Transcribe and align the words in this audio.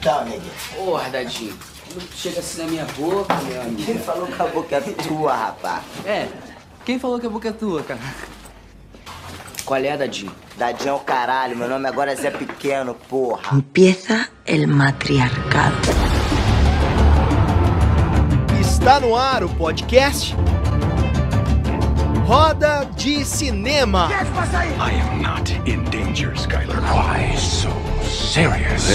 Então, 0.00 0.24
neguinho. 0.24 0.50
Porra, 0.74 1.10
Dadinho. 1.10 1.54
Não 1.94 2.00
chega 2.16 2.40
assim 2.40 2.62
na 2.62 2.68
minha 2.68 2.86
boca, 2.96 3.34
meu 3.42 3.60
amigo. 3.60 3.82
Quem 3.84 3.98
falou 3.98 4.26
que 4.26 4.40
a 4.40 4.46
boca 4.46 4.76
é 4.76 4.80
tua, 4.80 5.34
rapaz? 5.34 5.82
É, 6.06 6.26
quem 6.86 6.98
falou 6.98 7.20
que 7.20 7.26
a 7.26 7.28
boca 7.28 7.48
é 7.48 7.52
tua, 7.52 7.82
cara? 7.82 8.00
Qual 9.62 9.78
é, 9.78 9.94
Dadinho? 9.98 10.32
Dadinho 10.56 10.88
é 10.88 10.92
o 10.94 11.00
caralho, 11.00 11.54
meu 11.54 11.68
nome 11.68 11.86
agora 11.86 12.12
é 12.12 12.16
Zé 12.16 12.30
Pequeno, 12.30 12.94
porra. 12.94 13.54
Empieza 13.54 14.26
el 14.46 14.66
matriarcado. 14.68 15.76
Está 18.58 19.00
no 19.00 19.14
ar 19.14 19.44
o 19.44 19.50
podcast 19.50 20.34
Roda 22.26 22.86
de 22.96 23.22
Cinema. 23.22 24.08
I 24.78 24.92
am 24.94 25.20
not 25.20 25.50
in 25.68 25.84
danger, 25.90 26.32
Skylar. 26.34 26.80
Why 26.80 27.36
so 27.36 27.70
serious? 28.02 28.88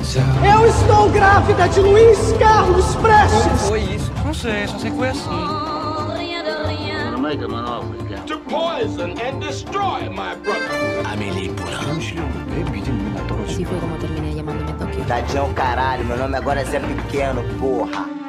Eu 0.00 0.66
estou 0.66 1.10
grávida 1.10 1.68
de 1.68 1.80
Luiz 1.80 2.32
Carlos 2.38 2.94
Prestes. 2.96 3.68
Foi 3.68 3.80
isso. 3.80 4.10
Não 4.24 4.32
sei, 4.32 4.66
só 4.66 4.78
sei 4.78 4.90
que 4.90 4.96
foi 4.96 5.08
assim. 5.10 5.28
To 8.26 8.38
poison 8.38 9.10
and 9.10 9.40
destroy 9.40 10.08
my 10.08 10.34
brother. 10.42 10.80
Así 13.46 13.64
fue 13.64 13.78
como 13.78 13.96
terminé 13.98 14.32
llamándome 14.32 14.72
Tokio. 14.72 15.04
Dadinho 15.04 15.38
é 15.38 15.42
o 15.42 15.54
caralho, 15.54 16.04
meu 16.04 16.16
nome 16.16 16.36
agora 16.36 16.60
é 16.60 16.64
Zé 16.64 16.80
Pequeno, 16.80 17.42
porra. 17.58 18.19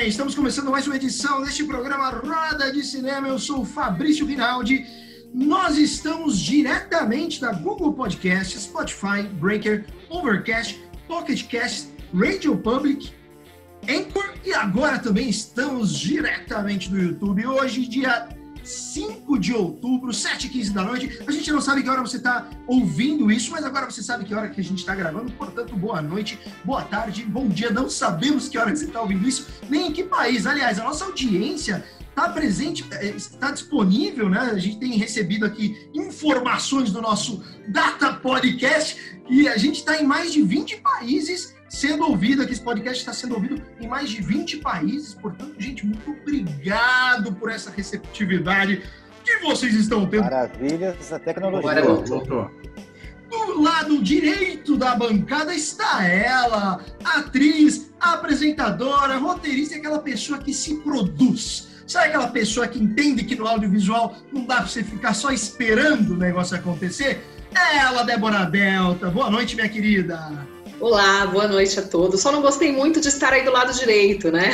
Bem, 0.00 0.08
estamos 0.08 0.34
começando 0.34 0.70
mais 0.70 0.86
uma 0.86 0.96
edição 0.96 1.42
deste 1.42 1.62
programa 1.62 2.08
Roda 2.08 2.72
de 2.72 2.82
Cinema. 2.82 3.28
Eu 3.28 3.38
sou 3.38 3.66
Fabrício 3.66 4.24
Rinaldi. 4.24 4.86
Nós 5.34 5.76
estamos 5.76 6.40
diretamente 6.40 7.38
da 7.38 7.52
Google 7.52 7.92
Podcast, 7.92 8.58
Spotify, 8.58 9.24
Breaker, 9.34 9.84
Overcast, 10.08 10.82
Pocket 11.06 11.46
Cast, 11.48 11.90
Radio 12.14 12.56
Public, 12.56 13.12
Anchor 13.86 14.24
e 14.42 14.54
agora 14.54 14.98
também 14.98 15.28
estamos 15.28 15.92
diretamente 15.98 16.90
no 16.90 16.98
YouTube. 16.98 17.46
Hoje, 17.46 17.86
dia 17.86 18.26
5 18.70 19.38
de 19.38 19.52
outubro, 19.52 20.12
7h15 20.12 20.72
da 20.72 20.84
noite. 20.84 21.22
A 21.26 21.32
gente 21.32 21.50
não 21.50 21.60
sabe 21.60 21.82
que 21.82 21.88
hora 21.88 22.00
você 22.00 22.18
está 22.18 22.48
ouvindo 22.66 23.30
isso, 23.30 23.50
mas 23.50 23.64
agora 23.64 23.90
você 23.90 24.02
sabe 24.02 24.24
que 24.24 24.34
hora 24.34 24.48
que 24.48 24.60
a 24.60 24.64
gente 24.64 24.78
está 24.78 24.94
gravando. 24.94 25.32
Portanto, 25.32 25.76
boa 25.76 26.00
noite, 26.00 26.38
boa 26.64 26.82
tarde, 26.82 27.24
bom 27.24 27.48
dia. 27.48 27.70
Não 27.70 27.90
sabemos 27.90 28.48
que 28.48 28.56
hora 28.56 28.70
que 28.70 28.78
você 28.78 28.86
está 28.86 29.00
ouvindo 29.00 29.26
isso, 29.26 29.46
nem 29.68 29.88
em 29.88 29.92
que 29.92 30.04
país. 30.04 30.46
Aliás, 30.46 30.78
a 30.78 30.84
nossa 30.84 31.04
audiência 31.04 31.84
está 32.08 32.28
presente, 32.28 32.84
eh, 32.92 33.14
está 33.16 33.50
disponível, 33.50 34.28
né? 34.28 34.40
A 34.40 34.58
gente 34.58 34.78
tem 34.78 34.92
recebido 34.96 35.46
aqui 35.46 35.90
informações 35.94 36.92
do 36.92 37.00
nosso 37.00 37.42
Data 37.68 38.12
Podcast 38.14 39.20
e 39.28 39.48
a 39.48 39.56
gente 39.56 39.76
está 39.76 40.00
em 40.00 40.04
mais 40.04 40.32
de 40.32 40.42
20 40.42 40.76
países 40.76 41.54
sendo 41.70 42.04
ouvido 42.04 42.42
aqui. 42.42 42.52
Esse 42.52 42.60
podcast 42.60 42.98
está 42.98 43.12
sendo 43.14 43.34
ouvido 43.34 43.62
em 43.80 43.86
mais 43.86 44.10
de 44.10 44.20
20 44.20 44.58
países. 44.58 45.14
Portanto, 45.14 45.54
gente, 45.56 45.86
muito 45.86 46.10
obrigado 46.10 47.32
por 47.32 47.50
essa 47.50 47.70
receptividade 47.70 48.82
que 49.24 49.38
vocês 49.38 49.74
estão 49.74 50.04
tendo. 50.06 50.24
Maravilhas 50.24 51.08
da 51.08 51.18
tecnologia. 51.18 51.70
Agora 51.70 51.82
voltou. 51.82 52.50
Do 53.30 53.62
lado 53.62 54.02
direito 54.02 54.76
da 54.76 54.96
bancada 54.96 55.54
está 55.54 56.04
ela, 56.04 56.84
atriz, 57.04 57.92
apresentadora, 58.00 59.16
roteirista, 59.18 59.76
aquela 59.76 60.00
pessoa 60.00 60.40
que 60.40 60.52
se 60.52 60.74
produz. 60.78 61.68
Sabe 61.86 62.08
aquela 62.08 62.28
pessoa 62.28 62.66
que 62.66 62.80
entende 62.80 63.22
que 63.22 63.36
no 63.36 63.46
audiovisual 63.46 64.16
não 64.32 64.44
dá 64.44 64.56
para 64.56 64.66
você 64.66 64.82
ficar 64.82 65.14
só 65.14 65.30
esperando 65.30 66.14
o 66.14 66.16
negócio 66.16 66.56
acontecer? 66.56 67.24
É 67.54 67.78
ela, 67.78 68.02
Débora 68.02 68.44
Delta. 68.44 69.10
Boa 69.10 69.30
noite, 69.30 69.54
minha 69.54 69.68
querida. 69.68 70.46
Olá, 70.80 71.26
boa 71.26 71.46
noite 71.46 71.78
a 71.78 71.82
todos. 71.82 72.20
Só 72.20 72.32
não 72.32 72.40
gostei 72.42 72.72
muito 72.72 73.00
de 73.00 73.08
estar 73.08 73.32
aí 73.32 73.44
do 73.44 73.50
lado 73.50 73.72
direito, 73.78 74.30
né? 74.32 74.52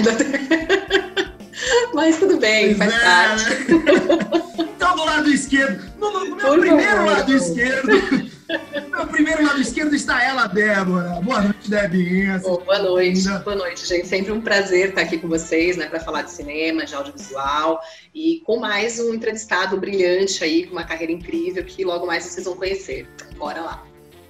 Mas 1.95 2.19
tudo 2.19 2.37
bem, 2.39 2.75
faz 2.75 2.93
Pois 2.93 3.03
é, 3.03 3.05
parte. 3.05 3.73
né? 3.73 4.67
Então, 4.77 4.97
do 4.97 5.05
lado 5.05 5.31
esquerdo, 5.31 5.85
no, 5.99 6.11
no- 6.13 6.27
meu 6.37 6.37
Por 6.37 6.59
primeiro 6.61 6.91
favor. 6.97 7.07
lado 7.13 7.33
esquerdo, 7.35 7.89
no 7.89 8.89
meu 8.91 9.07
primeiro 9.07 9.45
lado 9.47 9.61
esquerdo 9.61 9.95
está 9.95 10.23
ela, 10.23 10.47
Débora. 10.47 11.21
Boa 11.23 11.41
noite, 11.43 11.71
Debinha. 11.71 12.39
Bom, 12.41 12.59
boa 12.65 12.79
noite, 12.81 13.27
Ainda. 13.29 13.39
boa 13.41 13.57
noite, 13.57 13.87
gente. 13.87 14.07
Sempre 14.07 14.33
um 14.33 14.41
prazer 14.41 14.91
estar 14.91 15.01
aqui 15.03 15.17
com 15.19 15.29
vocês, 15.29 15.77
né, 15.77 15.87
para 15.87 16.01
falar 16.01 16.23
de 16.23 16.33
cinema, 16.33 16.85
de 16.85 16.95
audiovisual 16.95 17.81
e 18.15 18.43
com 18.45 18.59
mais 18.59 18.99
um 19.01 19.15
entrevistado 19.15 19.77
brilhante 19.79 20.43
aí, 20.45 20.67
com 20.67 20.73
uma 20.73 20.85
carreira 20.85 21.13
incrível 21.13 21.65
que 21.65 21.85
logo 21.85 22.05
mais 22.07 22.25
vocês 22.25 22.45
vão 22.45 22.57
conhecer. 22.57 23.09
Bora 23.39 23.61
lá. 23.63 23.83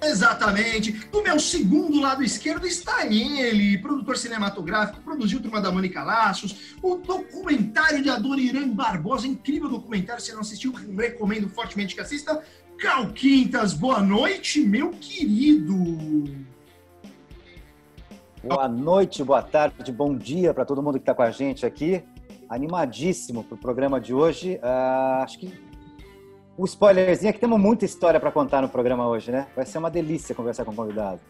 Exatamente. 0.09 0.93
Do 1.11 1.23
meu 1.23 1.39
segundo 1.39 2.01
lado 2.01 2.23
esquerdo 2.23 2.67
está 2.67 3.07
ele, 3.07 3.79
produtor 3.79 4.17
cinematográfico, 4.17 5.01
produziu 5.03 5.41
Turma 5.41 5.61
da 5.61 5.71
Mônica 5.71 6.03
Laços, 6.03 6.75
o 6.83 6.97
documentário 6.97 8.03
de 8.03 8.09
Adoniran 8.09 8.69
Barbosa, 8.69 9.27
incrível 9.27 9.69
documentário, 9.69 10.23
se 10.23 10.33
não 10.33 10.41
assistiu, 10.41 10.73
recomendo 10.73 11.49
fortemente 11.49 11.95
que 11.95 12.01
assista. 12.01 12.43
Cal 12.79 13.11
Quintas, 13.13 13.73
boa 13.73 14.01
noite, 14.01 14.61
meu 14.61 14.91
querido. 14.91 15.75
Boa 18.45 18.69
noite, 18.69 19.25
boa 19.25 19.43
tarde, 19.43 19.91
bom 19.91 20.17
dia 20.17 20.55
para 20.55 20.65
todo 20.65 20.83
mundo 20.83 20.99
que 20.99 21.03
está 21.03 21.15
com 21.15 21.23
a 21.23 21.31
gente 21.31 21.67
aqui. 21.67 22.05
Animadíssimo 22.49 23.43
para 23.43 23.57
o 23.57 23.59
programa 23.59 24.01
de 24.01 24.15
hoje. 24.15 24.61
Ah, 24.63 25.23
acho 25.25 25.39
que 25.39 25.66
o 26.57 26.65
spoilerzinho 26.65 27.31
é 27.31 27.33
que 27.33 27.41
temos 27.41 27.61
muita 27.61 27.85
história 27.85 28.19
para 28.19 28.33
contar 28.33 28.63
no 28.63 28.69
programa 28.69 29.07
hoje, 29.07 29.31
né? 29.31 29.47
Vai 29.55 29.67
ser 29.67 29.79
uma 29.79 29.91
delícia 29.91 30.35
conversar 30.35 30.65
com 30.65 30.73
o 30.73 30.75
convidado. 30.75 31.21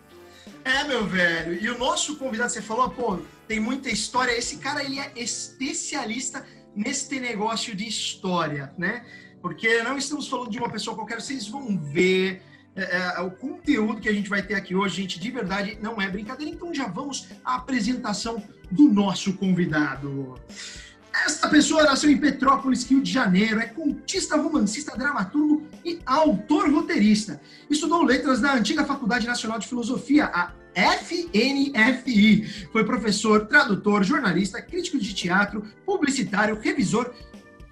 É, 0.64 0.84
meu 0.84 1.04
velho. 1.06 1.54
E 1.62 1.68
o 1.68 1.78
nosso 1.78 2.16
convidado, 2.16 2.50
você 2.50 2.62
falou, 2.62 2.90
pô, 2.90 3.18
tem 3.46 3.58
muita 3.58 3.88
história. 3.88 4.36
Esse 4.36 4.58
cara, 4.58 4.84
ele 4.84 4.98
é 4.98 5.12
especialista 5.16 6.46
neste 6.74 7.18
negócio 7.18 7.74
de 7.74 7.86
história, 7.86 8.72
né? 8.78 9.04
Porque 9.40 9.82
não 9.82 9.96
estamos 9.96 10.28
falando 10.28 10.50
de 10.50 10.58
uma 10.58 10.68
pessoa 10.68 10.96
qualquer, 10.96 11.20
vocês 11.20 11.46
vão 11.48 11.78
ver 11.78 12.42
é, 12.74 13.16
é, 13.16 13.20
o 13.20 13.30
conteúdo 13.30 14.00
que 14.00 14.08
a 14.08 14.12
gente 14.12 14.28
vai 14.28 14.42
ter 14.42 14.54
aqui 14.54 14.74
hoje, 14.74 14.96
gente, 14.96 15.18
de 15.18 15.30
verdade, 15.30 15.78
não 15.80 16.00
é 16.00 16.08
brincadeira. 16.08 16.52
Então 16.52 16.74
já 16.74 16.86
vamos 16.86 17.28
à 17.44 17.56
apresentação 17.56 18.42
do 18.70 18.92
nosso 18.92 19.32
convidado. 19.34 20.34
Esta 21.24 21.48
pessoa 21.48 21.84
nasceu 21.84 22.10
em 22.10 22.18
Petrópolis, 22.18 22.84
Rio 22.84 23.02
de 23.02 23.10
Janeiro, 23.10 23.58
é 23.58 23.66
contista, 23.66 24.36
romancista, 24.36 24.96
dramaturgo 24.96 25.66
e 25.84 25.98
autor 26.04 26.70
roteirista. 26.70 27.40
Estudou 27.70 28.02
letras 28.02 28.40
na 28.40 28.54
antiga 28.54 28.84
Faculdade 28.84 29.26
Nacional 29.26 29.58
de 29.58 29.66
Filosofia, 29.66 30.26
a 30.26 30.52
FNFI. 30.74 32.68
Foi 32.70 32.84
professor, 32.84 33.46
tradutor, 33.46 34.04
jornalista, 34.04 34.60
crítico 34.60 34.98
de 34.98 35.14
teatro, 35.14 35.64
publicitário, 35.86 36.60
revisor, 36.60 37.12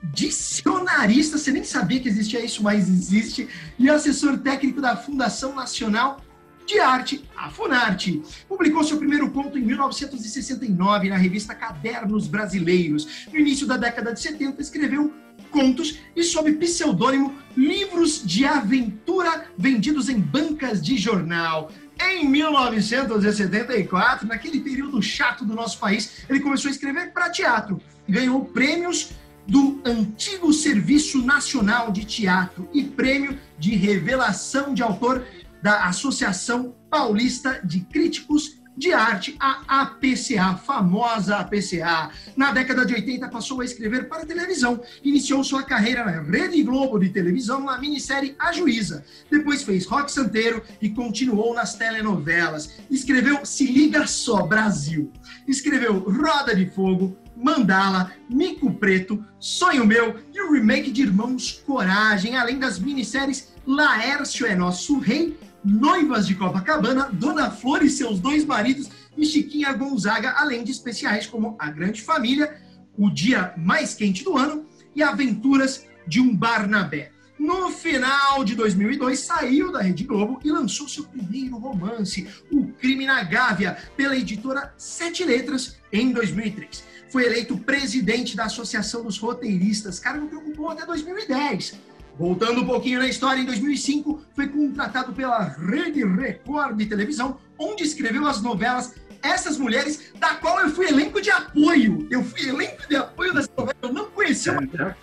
dicionarista, 0.03 1.39
você 1.39 1.51
nem 1.51 1.65
sabia 1.65 2.01
que 2.01 2.09
existia 2.09 2.45
isso, 2.45 2.63
mas 2.63 2.89
existe, 2.89 3.49
e 3.79 3.89
assessor 3.89 4.39
técnico 4.39 4.81
da 4.81 4.97
Fundação 4.97 5.55
Nacional 5.55 6.21
de 6.67 6.79
Arte, 6.79 7.25
a 7.37 7.51
Funarte. 7.51 8.23
Publicou 8.49 8.83
seu 8.85 8.97
primeiro 8.97 9.31
conto 9.31 9.59
em 9.59 9.63
1969 9.63 11.09
na 11.09 11.17
revista 11.17 11.55
Cadernos 11.55 12.27
Brasileiros. 12.27 13.27
No 13.33 13.39
início 13.39 13.67
da 13.67 13.77
década 13.77 14.13
de 14.13 14.21
70, 14.21 14.61
escreveu 14.63 15.13
contos 15.51 16.01
e, 16.17 16.23
sob 16.25 16.53
pseudônimo, 16.55 17.35
livros 17.57 18.23
de 18.25 18.45
aventura 18.45 19.47
vendidos 19.57 20.09
em 20.09 20.19
bancas 20.19 20.83
de 20.83 20.97
jornal. 20.97 21.71
Em 22.01 22.29
1974, 22.29 24.27
naquele 24.27 24.61
período 24.61 25.01
chato 25.01 25.45
do 25.45 25.55
nosso 25.55 25.79
país, 25.79 26.25
ele 26.29 26.41
começou 26.41 26.69
a 26.69 26.73
escrever 26.73 27.13
para 27.13 27.31
teatro. 27.31 27.81
Ganhou 28.09 28.45
prêmios 28.47 29.11
do 29.47 29.81
antigo 29.85 30.53
Serviço 30.53 31.23
Nacional 31.23 31.93
de 31.93 32.05
Teatro 32.05 32.69
e 32.73 32.83
prêmio 32.83 33.39
de 33.59 33.77
revelação 33.77 34.75
de 34.75 34.83
autor 34.83 35.25
da 35.65 35.87
Associação 35.87 36.75
Paulista 36.91 37.59
de 37.65 37.81
Críticos 37.81 38.59
de 38.77 38.93
Arte, 38.93 39.35
a 39.41 39.81
APCA, 39.81 40.59
famosa 40.59 41.39
APCA. 41.39 42.11
Na 42.37 42.53
década 42.53 42.85
de 42.85 42.93
80, 42.93 43.31
passou 43.31 43.63
a 43.63 43.65
escrever 43.65 44.07
para 44.07 44.27
televisão. 44.27 44.83
Iniciou 45.03 45.43
sua 45.43 45.63
carreira 45.63 46.05
na 46.05 46.21
Rede 46.21 46.63
Globo 46.63 46.99
de 46.99 47.09
televisão 47.09 47.61
na 47.61 47.79
minissérie 47.79 48.37
A 48.39 48.53
Juíza. 48.53 49.07
Depois 49.31 49.63
fez 49.63 49.87
Rock 49.87 50.13
Santeiro 50.13 50.63
e 50.83 50.91
continuou 50.91 51.55
nas 51.55 51.77
telenovelas. 51.77 52.75
Escreveu 52.91 53.47
Se 53.47 53.65
Liga 53.65 54.07
Só 54.07 54.47
Brasil. 54.47 55.11
Escreveu 55.49 56.01
Roda 56.01 56.55
de 56.55 56.69
Fogo, 56.69 57.17
Mandala, 57.35 58.13
Mico 58.29 58.71
Preto, 58.75 59.25
Sonho 59.41 59.87
Meu 59.87 60.21
e 60.31 60.43
o 60.43 60.53
remake 60.53 60.91
de 60.91 61.01
Irmãos 61.01 61.63
Coragem, 61.65 62.37
além 62.37 62.59
das 62.59 62.79
minisséries 62.79 63.55
Laércio 63.67 64.47
é 64.47 64.55
Nosso 64.55 64.99
Rei, 64.99 65.39
Noivas 65.65 66.27
de 66.27 66.35
Copacabana, 66.35 67.09
Dona 67.11 67.51
Flor 67.51 67.83
e 67.83 67.89
seus 67.89 68.21
dois 68.21 68.45
maridos 68.45 68.91
e 69.17 69.25
Chiquinha 69.25 69.73
Gonzaga, 69.73 70.35
além 70.37 70.63
de 70.63 70.71
especiais 70.71 71.27
como 71.27 71.57
A 71.59 71.71
Grande 71.71 72.03
Família, 72.03 72.61
O 72.99 73.09
Dia 73.09 73.55
Mais 73.57 73.95
Quente 73.95 74.23
do 74.23 74.37
Ano 74.37 74.67
e 74.95 75.03
Aventuras 75.03 75.87
de 76.07 76.21
um 76.21 76.37
Barnabé. 76.37 77.11
No 77.39 77.71
final 77.71 78.45
de 78.45 78.55
2002, 78.55 79.19
saiu 79.19 79.73
da 79.73 79.81
Rede 79.81 80.05
Globo 80.05 80.39
e 80.45 80.51
lançou 80.51 80.89
seu 80.89 81.05
primeiro 81.05 81.57
romance, 81.57 82.29
O 82.53 82.67
Crime 82.67 83.07
na 83.07 83.23
Gávea, 83.25 83.77
pela 83.97 84.17
editora 84.17 84.73
Sete 84.77 85.25
Letras, 85.25 85.77
em 85.93 86.13
2003. 86.13 86.85
Foi 87.11 87.25
eleito 87.25 87.59
presidente 87.59 88.37
da 88.37 88.45
Associação 88.45 89.03
dos 89.03 89.19
Roteiristas, 89.19 89.99
cargo 89.99 90.29
que 90.29 90.37
ocupou 90.37 90.71
até 90.71 90.87
2010. 90.87 91.75
Voltando 92.19 92.63
um 92.63 92.67
pouquinho 92.67 93.01
na 93.01 93.09
história, 93.09 93.41
em 93.41 93.45
2005 93.45 94.23
foi 94.35 94.47
contratado 94.49 95.13
pela 95.13 95.43
Rede 95.43 96.05
Record 96.05 96.77
de 96.77 96.87
televisão, 96.87 97.39
onde 97.59 97.83
escreveu 97.83 98.27
as 98.27 98.41
novelas 98.41 98.95
Essas 99.23 99.59
Mulheres, 99.59 100.13
da 100.19 100.35
qual 100.37 100.61
eu 100.61 100.71
fui 100.71 100.87
elenco 100.87 101.21
de 101.21 101.31
apoio. 101.31 102.07
Eu 102.11 102.23
fui 102.23 102.49
elenco 102.49 102.89
de 102.89 102.97
apoio 102.97 103.35
dessa 103.35 103.51
novela, 103.57 103.77
eu 103.83 103.93
não 103.93 104.11
conhecia 104.11 104.53
uma 104.53 104.97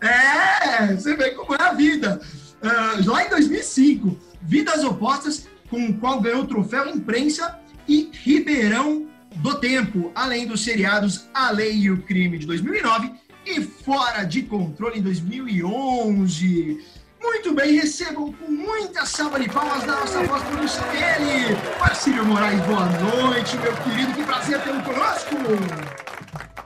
é, 0.00 0.94
você 0.94 1.16
vê 1.16 1.30
como 1.32 1.54
é 1.54 1.62
a 1.62 1.72
vida. 1.72 2.20
Uh, 2.62 3.10
lá 3.10 3.24
em 3.24 3.30
2005, 3.30 4.16
Vidas 4.42 4.84
Opostas, 4.84 5.48
com 5.68 5.86
o 5.86 5.98
qual 5.98 6.20
ganhou 6.20 6.42
o 6.42 6.46
troféu 6.46 6.88
Imprensa 6.88 7.58
e 7.86 8.10
Ribeirão 8.12 9.08
do 9.36 9.58
Tempo, 9.58 10.10
além 10.14 10.46
dos 10.46 10.62
seriados 10.62 11.28
A 11.34 11.50
Lei 11.50 11.76
e 11.76 11.90
o 11.90 12.02
Crime 12.02 12.38
de 12.38 12.46
2009 12.46 13.12
e 13.48 13.62
Fora 13.62 14.24
de 14.24 14.42
Controle 14.42 14.98
em 14.98 15.02
2011. 15.02 16.84
Muito 17.20 17.54
bem, 17.54 17.80
recebam 17.80 18.32
com 18.32 18.50
muita 18.50 19.06
salva 19.06 19.40
de 19.40 19.48
palmas 19.48 19.84
da 19.84 20.00
nossa 20.00 20.22
voz 20.24 20.42
produção 20.42 20.84
ele, 20.92 21.56
Marcílio 21.80 22.24
Moraes, 22.26 22.60
boa 22.66 22.86
noite, 23.00 23.56
meu 23.56 23.74
querido, 23.78 24.12
que 24.12 24.22
prazer 24.24 24.62
tê-lo 24.62 24.82
conosco. 24.82 25.34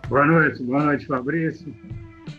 Boa 0.09 0.27
noite, 0.27 0.63
boa 0.63 0.85
noite, 0.85 1.07
Fabrício. 1.07 1.75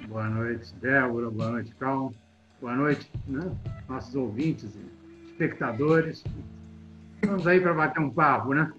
Boa 0.09 0.29
noite, 0.29 0.73
Débora. 0.81 1.31
Boa 1.31 1.51
noite, 1.51 1.73
Cal. 1.79 2.13
Boa 2.61 2.75
noite, 2.75 3.09
né? 3.27 3.51
nossos 3.87 4.13
ouvintes 4.13 4.69
e 4.75 5.25
espectadores. 5.25 6.23
Vamos 7.25 7.47
aí 7.47 7.59
para 7.59 7.73
bater 7.73 7.99
um 7.99 8.09
papo, 8.09 8.53
né? 8.53 8.71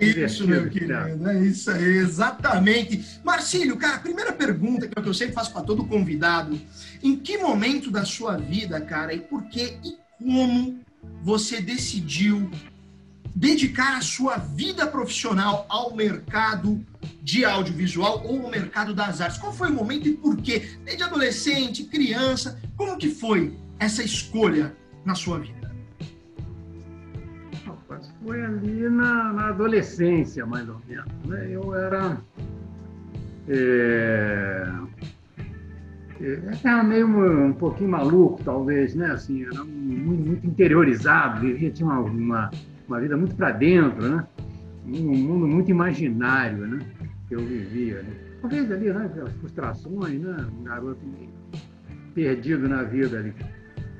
Isso, 0.00 0.46
meu 0.46 0.68
querido, 0.68 0.92
é 1.28 1.44
isso 1.44 1.70
aí, 1.70 1.98
exatamente. 1.98 3.20
Marcílio, 3.24 3.76
cara, 3.76 3.98
primeira 3.98 4.32
pergunta 4.32 4.88
que 4.88 5.08
eu 5.08 5.14
sempre 5.14 5.34
faço 5.34 5.52
para 5.52 5.62
todo 5.62 5.84
convidado: 5.84 6.60
em 7.02 7.16
que 7.16 7.38
momento 7.38 7.90
da 7.90 8.04
sua 8.04 8.36
vida, 8.36 8.80
cara, 8.80 9.14
e 9.14 9.20
por 9.20 9.44
que 9.44 9.78
e 9.84 9.96
como 10.18 10.80
você 11.22 11.60
decidiu 11.60 12.50
dedicar 13.34 13.98
a 13.98 14.00
sua 14.00 14.38
vida 14.38 14.86
profissional 14.86 15.66
ao 15.68 15.94
mercado 15.94 16.84
de 17.22 17.44
audiovisual 17.44 18.22
ou 18.24 18.44
ao 18.44 18.50
mercado 18.50 18.94
das 18.94 19.20
artes? 19.20 19.38
Qual 19.38 19.52
foi 19.52 19.70
o 19.70 19.74
momento 19.74 20.08
e 20.08 20.14
por 20.14 20.36
quê? 20.38 20.78
Desde 20.84 21.02
adolescente, 21.02 21.84
criança, 21.84 22.58
como 22.76 22.96
que 22.96 23.10
foi 23.10 23.56
essa 23.78 24.02
escolha 24.02 24.74
na 25.04 25.14
sua 25.14 25.38
vida? 25.38 25.65
Foi 28.26 28.44
ali 28.44 28.88
na, 28.88 29.32
na 29.32 29.48
adolescência, 29.48 30.44
mais 30.44 30.68
ou 30.68 30.80
menos. 30.88 31.06
Né? 31.26 31.48
Eu 31.50 31.74
era. 31.74 32.18
É, 33.48 34.68
era 36.64 36.82
meio 36.82 37.06
um, 37.06 37.46
um 37.46 37.52
pouquinho 37.52 37.90
maluco, 37.90 38.42
talvez, 38.42 38.96
né? 38.96 39.12
Assim, 39.12 39.44
era 39.44 39.62
muito, 39.62 40.26
muito 40.26 40.46
interiorizado, 40.46 41.40
vivia, 41.40 41.70
tinha 41.70 41.88
uma, 41.88 42.00
uma 42.00 42.50
uma 42.88 43.00
vida 43.00 43.16
muito 43.16 43.34
para 43.34 43.50
dentro, 43.52 44.08
né? 44.08 44.26
Um 44.86 45.16
mundo 45.16 45.46
muito 45.46 45.70
imaginário, 45.70 46.66
né? 46.66 46.78
Que 47.28 47.34
eu 47.34 47.40
vivia. 47.40 48.02
Né? 48.02 48.10
Talvez 48.40 48.70
ali, 48.70 48.92
né? 48.92 49.10
As 49.22 49.32
frustrações, 49.34 50.20
né? 50.20 50.46
Um 50.58 50.64
garoto 50.64 51.00
perdido 52.14 52.68
na 52.68 52.82
vida 52.84 53.18
ali. 53.18 53.34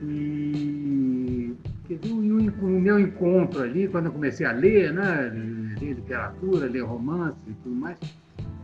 E 0.03 1.55
o 1.95 2.67
meu 2.67 2.99
encontro 2.99 3.63
ali, 3.63 3.89
quando 3.89 4.07
eu 4.07 4.13
comecei 4.13 4.47
a 4.47 4.53
ler, 4.53 4.93
né? 4.93 5.33
Ler 5.81 5.95
literatura, 5.95 6.67
ler 6.67 6.81
romance 6.81 7.39
e 7.47 7.53
tudo 7.63 7.75
mais, 7.75 7.97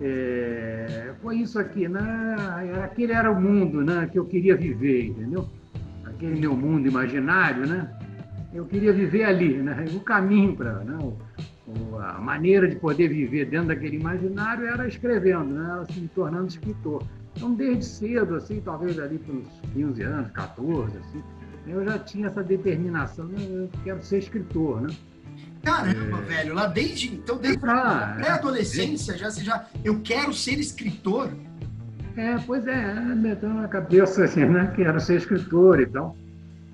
é, 0.00 1.12
foi 1.22 1.36
isso 1.36 1.58
aqui, 1.58 1.88
né? 1.88 2.36
Aquele 2.82 3.12
era 3.12 3.30
o 3.30 3.40
mundo, 3.40 3.82
né? 3.82 4.08
Que 4.10 4.18
eu 4.18 4.24
queria 4.24 4.56
viver, 4.56 5.06
entendeu? 5.06 5.48
Aquele 6.04 6.40
meu 6.40 6.56
mundo 6.56 6.88
imaginário, 6.88 7.66
né? 7.66 7.88
eu 8.54 8.66
queria 8.66 8.92
viver 8.92 9.24
ali, 9.24 9.54
né? 9.54 9.84
O 9.94 10.00
caminho 10.00 10.54
para, 10.54 10.84
né? 10.84 10.98
a 12.00 12.20
maneira 12.20 12.68
de 12.68 12.76
poder 12.76 13.08
viver 13.08 13.46
dentro 13.46 13.68
daquele 13.68 13.96
imaginário 13.96 14.66
era 14.66 14.86
escrevendo, 14.86 15.54
né? 15.54 15.70
Era 15.72 15.84
se 15.86 16.00
tornando 16.14 16.48
escritor. 16.48 17.02
Então, 17.34 17.54
desde 17.54 17.84
cedo, 17.84 18.34
assim, 18.34 18.60
talvez 18.60 18.98
ali 18.98 19.18
pelos 19.18 19.48
15 19.72 20.02
anos, 20.02 20.30
14, 20.32 20.98
assim, 20.98 21.22
eu 21.66 21.84
já 21.84 21.98
tinha 21.98 22.28
essa 22.28 22.42
determinação, 22.42 23.26
né? 23.26 23.38
eu 23.40 23.70
quero 23.84 24.02
ser 24.02 24.18
escritor, 24.18 24.82
né? 24.82 24.94
Caramba, 25.62 26.18
é... 26.18 26.22
velho, 26.22 26.54
lá 26.54 26.66
desde 26.66 27.14
então, 27.14 27.38
desde 27.38 27.64
a 27.64 28.14
pré-adolescência, 28.16 29.16
já, 29.16 29.30
já 29.30 29.66
eu 29.84 30.00
quero 30.00 30.32
ser 30.32 30.58
escritor. 30.58 31.30
É, 32.16 32.36
pois 32.46 32.66
é, 32.66 32.94
metendo 32.94 33.54
na 33.54 33.68
cabeça 33.68 34.24
assim, 34.24 34.44
né? 34.44 34.72
Quero 34.76 35.00
ser 35.00 35.16
escritor 35.16 35.80
e 35.80 35.86
tal 35.86 36.16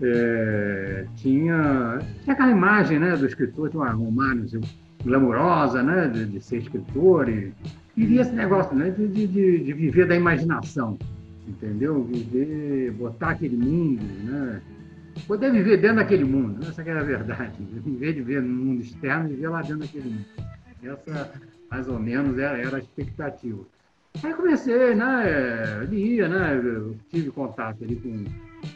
é, 0.00 1.06
tinha, 1.17 1.99
tinha 2.23 2.32
aquela 2.32 2.50
imagem 2.50 2.99
né, 2.99 3.17
do 3.17 3.26
escritor, 3.26 3.69
tinha 3.70 3.82
uma 3.82 3.90
romana 3.90 4.44
assim, 4.44 4.61
glamurosa, 5.05 5.82
né, 5.82 6.08
de, 6.08 6.25
de, 6.26 6.40
ser 6.40 6.58
escritor, 6.58 7.29
e 7.29 7.52
queria 7.94 8.23
esse 8.23 8.32
negócio 8.32 8.76
né, 8.76 8.90
de, 8.90 9.08
de, 9.08 9.26
de, 9.26 9.73
viver 9.73 10.06
da 10.06 10.14
imaginação, 10.14 10.99
entendeu? 11.46 12.05
Viver, 12.05 12.93
botar 12.93 13.31
aquele 13.31 13.56
mundo, 13.56 14.02
né? 14.25 14.61
Poder 15.26 15.52
viver 15.52 15.78
dentro 15.78 15.96
daquele 15.96 16.24
mundo, 16.24 16.66
essa 16.66 16.82
é 16.82 16.98
a 16.98 17.02
verdade. 17.02 17.54
Em 17.60 17.96
vez 17.96 18.14
de 18.14 18.22
ver 18.22 18.42
no 18.42 18.48
mundo 18.48 18.82
externo, 18.82 19.28
viver 19.28 19.48
lá 19.48 19.62
dentro 19.62 19.78
daquele 19.78 20.10
mundo. 20.10 20.26
Essa, 20.82 21.32
mais 21.70 21.88
ou 21.88 21.98
menos, 21.98 22.38
era, 22.38 22.56
era 22.58 22.76
a 22.76 22.80
expectativa. 22.80 23.64
Aí 24.22 24.34
comecei, 24.34 24.94
né? 24.94 25.84
Lia, 25.88 26.28
né? 26.28 26.60
Eu 26.62 26.96
tive 27.10 27.30
contato 27.30 27.84
ali 27.84 27.96
com 27.96 28.24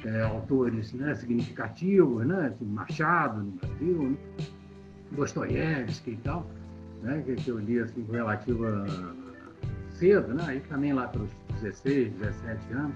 é, 0.05 0.23
autores 0.23 0.93
né, 0.93 1.15
significativos, 1.15 2.27
né, 2.27 2.53
Machado 2.61 3.43
no 3.43 3.53
Brasil, 3.53 4.11
né, 4.11 4.17
Dostoiévski 5.13 6.13
e 6.13 6.17
tal, 6.17 6.47
né, 7.03 7.23
que, 7.25 7.35
que 7.37 7.51
eu 7.51 7.59
li 7.59 7.79
assim, 7.79 8.07
relativo 8.11 8.67
a 8.67 8.87
cedo, 9.91 10.35
né, 10.35 10.45
aí 10.47 10.61
também 10.61 10.93
lá 10.93 11.09
pelos 11.09 11.31
16, 11.61 12.13
17 12.15 12.73
anos. 12.73 12.95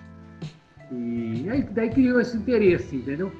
E 0.93 1.49
aí 1.51 1.63
daí 1.63 1.91
criou 1.91 2.21
esse 2.21 2.37
interesse, 2.37 2.97
entendeu? 2.97 3.33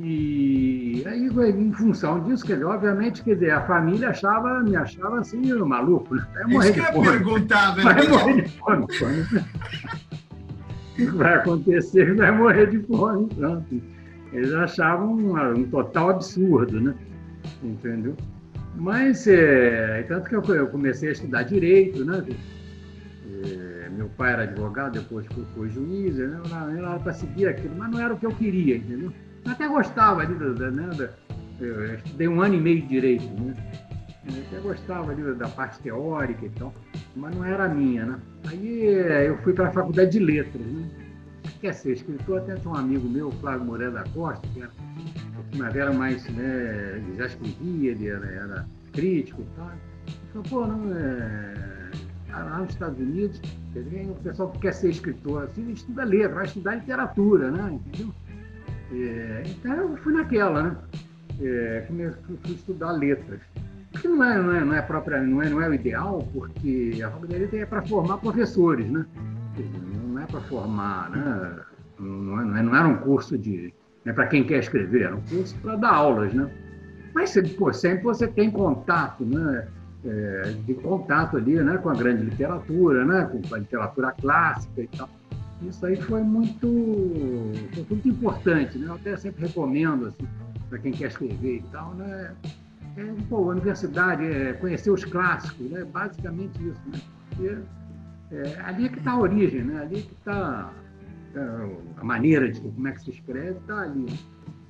E 0.00 1.02
aí, 1.06 1.26
em 1.26 1.72
função 1.72 2.20
disso, 2.20 2.46
quer 2.46 2.52
dizer, 2.52 2.66
obviamente, 2.66 3.20
quer 3.24 3.34
dizer, 3.34 3.50
a 3.50 3.66
família 3.66 4.10
achava, 4.10 4.60
me 4.60 4.76
achava 4.76 5.18
assim, 5.18 5.52
maluco, 5.54 6.14
né? 6.14 6.24
Vai 6.34 6.44
morrer 6.44 6.70
Isso 6.70 6.80
de 6.80 6.92
fome. 6.92 7.08
Perguntar, 7.08 7.74
vai 7.74 8.08
morrer 8.08 8.42
de 8.42 8.48
fome. 8.50 8.86
vai 11.16 11.34
acontecer, 11.34 12.14
vai 12.14 12.30
morrer 12.30 12.70
de 12.70 12.78
fome. 12.78 13.26
Pronto. 13.34 13.82
Eles 14.32 14.52
achavam 14.52 15.14
um, 15.14 15.52
um 15.54 15.64
total 15.64 16.10
absurdo, 16.10 16.80
né? 16.80 16.94
Entendeu? 17.64 18.14
Mas, 18.76 19.26
é, 19.26 20.04
tanto 20.06 20.28
que 20.28 20.36
eu, 20.36 20.54
eu, 20.54 20.68
comecei 20.68 21.08
a 21.08 21.12
estudar 21.12 21.42
direito, 21.42 22.04
né? 22.04 22.24
É, 23.44 23.77
meu 23.98 24.08
pai 24.10 24.32
era 24.32 24.42
advogado, 24.44 24.92
depois 24.92 25.26
foi, 25.54 25.68
juiz, 25.68 26.16
né? 26.16 26.40
era 26.78 26.98
para 27.00 27.12
seguir 27.12 27.48
aquilo, 27.48 27.74
mas 27.76 27.90
não 27.90 28.00
era 28.00 28.14
o 28.14 28.18
que 28.18 28.26
eu 28.26 28.30
queria, 28.30 28.76
entendeu? 28.76 29.12
Eu 29.44 29.50
até 29.50 29.66
gostava 29.66 30.20
ali, 30.20 30.34
da, 30.36 30.50
da, 30.50 30.70
né? 30.70 30.88
Da, 30.96 31.10
eu 31.60 31.96
estudei 31.96 32.28
um 32.28 32.40
ano 32.40 32.54
e 32.54 32.60
meio 32.60 32.82
de 32.82 32.86
direito, 32.86 33.24
né? 33.42 33.54
Eu 34.24 34.42
até 34.42 34.60
gostava 34.60 35.10
ali 35.10 35.34
da 35.34 35.48
parte 35.48 35.80
teórica 35.80 36.46
e 36.46 36.50
tal, 36.50 36.72
mas 37.16 37.34
não 37.34 37.44
era 37.44 37.64
a 37.64 37.68
minha, 37.68 38.06
né? 38.06 38.20
Aí 38.46 38.84
eu 39.26 39.36
fui 39.38 39.52
para 39.52 39.68
a 39.68 39.72
faculdade 39.72 40.12
de 40.12 40.20
letras, 40.20 40.64
né? 40.64 40.88
Quer 41.60 41.74
ser 41.74 41.92
escritor, 41.94 42.38
até 42.38 42.54
tinha 42.54 42.72
um 42.72 42.76
amigo 42.76 43.08
meu, 43.08 43.32
Flávio 43.32 43.66
Moreira 43.66 43.92
da 43.94 44.04
Costa, 44.10 44.46
que 44.54 44.60
era, 44.62 44.70
que 45.72 45.78
era 45.78 45.92
mais, 45.92 46.24
né, 46.28 47.02
já 47.16 47.26
escrevia, 47.26 47.90
ele 47.90 48.06
era, 48.06 48.26
era 48.26 48.68
crítico 48.92 49.42
e 49.42 49.56
tal. 49.56 49.72
Ele 49.72 50.44
falou, 50.44 50.44
pô, 50.48 50.72
não, 50.72 50.96
é, 50.96 51.90
lá 52.30 52.58
nos 52.58 52.70
Estados 52.70 52.98
Unidos, 53.00 53.40
o 53.74 54.14
pessoal 54.22 54.50
que 54.50 54.58
quer 54.60 54.72
ser 54.72 54.90
escritor, 54.90 55.44
assim, 55.44 55.70
estuda 55.70 56.04
letra, 56.04 56.34
vai 56.34 56.44
estudar 56.46 56.74
literatura, 56.76 57.50
né? 57.50 57.72
Entendeu? 57.72 58.14
É, 58.92 59.42
então 59.46 59.72
eu 59.72 59.96
fui 59.98 60.12
naquela, 60.12 60.62
né? 60.62 60.76
É, 61.40 61.84
fui 61.86 62.54
estudar 62.54 62.92
letras 62.92 63.40
que 64.00 64.08
não 64.08 64.22
é, 64.22 64.38
não 64.38 64.54
é, 64.54 64.64
não 64.64 64.74
é 64.74 64.82
própria, 64.82 65.20
não 65.22 65.42
é, 65.42 65.48
não 65.48 65.62
é 65.62 65.68
o 65.68 65.74
ideal, 65.74 66.26
porque 66.32 67.00
a 67.04 67.10
faculdade 67.10 67.56
é 67.56 67.66
para 67.66 67.82
formar 67.82 68.18
professores, 68.18 68.88
né? 68.90 69.04
Não 70.06 70.20
é 70.20 70.26
para 70.26 70.40
formar, 70.42 71.10
né? 71.10 71.64
Não, 71.98 72.40
é, 72.40 72.44
não, 72.44 72.56
é, 72.56 72.62
não 72.62 72.76
era 72.76 72.86
um 72.86 72.98
curso 72.98 73.36
de, 73.38 73.72
é 74.04 74.12
para 74.12 74.26
quem 74.26 74.44
quer 74.44 74.60
escrever, 74.60 75.02
era 75.02 75.16
um 75.16 75.22
curso 75.22 75.56
para 75.62 75.76
dar 75.76 75.94
aulas, 75.94 76.32
né? 76.32 76.50
Mas 77.14 77.34
pô, 77.56 77.72
sempre 77.72 78.04
você 78.04 78.28
tem 78.28 78.50
contato, 78.50 79.24
né? 79.24 79.66
É, 80.10 80.54
de 80.64 80.72
contato 80.72 81.36
ali, 81.36 81.62
né, 81.62 81.76
com 81.76 81.90
a 81.90 81.94
grande 81.94 82.22
literatura, 82.22 83.04
né, 83.04 83.26
com 83.26 83.54
a 83.54 83.58
literatura 83.58 84.10
clássica 84.12 84.80
e 84.80 84.86
tal. 84.86 85.06
Isso 85.60 85.84
aí 85.84 86.00
foi 86.00 86.22
muito, 86.22 86.66
foi 87.74 87.86
muito 87.90 88.08
importante, 88.08 88.78
né? 88.78 88.86
Eu 88.88 88.94
até 88.94 89.16
sempre 89.18 89.46
recomendo 89.46 90.06
assim, 90.06 90.26
para 90.70 90.78
quem 90.78 90.92
quer 90.92 91.08
escrever 91.08 91.56
e 91.56 91.62
tal, 91.72 91.94
né? 91.94 92.32
É, 92.96 93.14
pô, 93.28 93.36
a 93.36 93.54
universidade 93.54 94.24
é 94.24 94.54
conhecer 94.54 94.90
os 94.90 95.04
clássicos, 95.04 95.68
né? 95.70 95.84
Basicamente 95.84 96.56
isso, 96.66 96.80
né? 96.86 97.00
Porque, 97.28 97.58
é, 98.30 98.60
ali 98.60 98.86
é 98.86 98.88
que 98.88 98.98
está 98.98 99.12
a 99.12 99.18
origem, 99.18 99.64
né? 99.64 99.82
Ali 99.82 99.98
é 99.98 100.02
que 100.02 100.14
está 100.14 100.72
é, 101.34 101.76
a 101.96 102.04
maneira 102.04 102.50
de 102.50 102.60
como 102.60 102.88
é 102.88 102.92
que 102.92 103.02
se 103.02 103.10
escreve, 103.10 103.58
está 103.58 103.80
ali, 103.80 104.06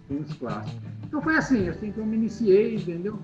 com 0.08 0.16
os 0.16 0.32
clássicos. 0.34 0.80
Então 1.04 1.22
foi 1.22 1.36
assim, 1.36 1.68
assim 1.68 1.92
que 1.92 1.98
eu 1.98 2.06
me 2.06 2.16
iniciei, 2.16 2.76
entendeu? 2.76 3.18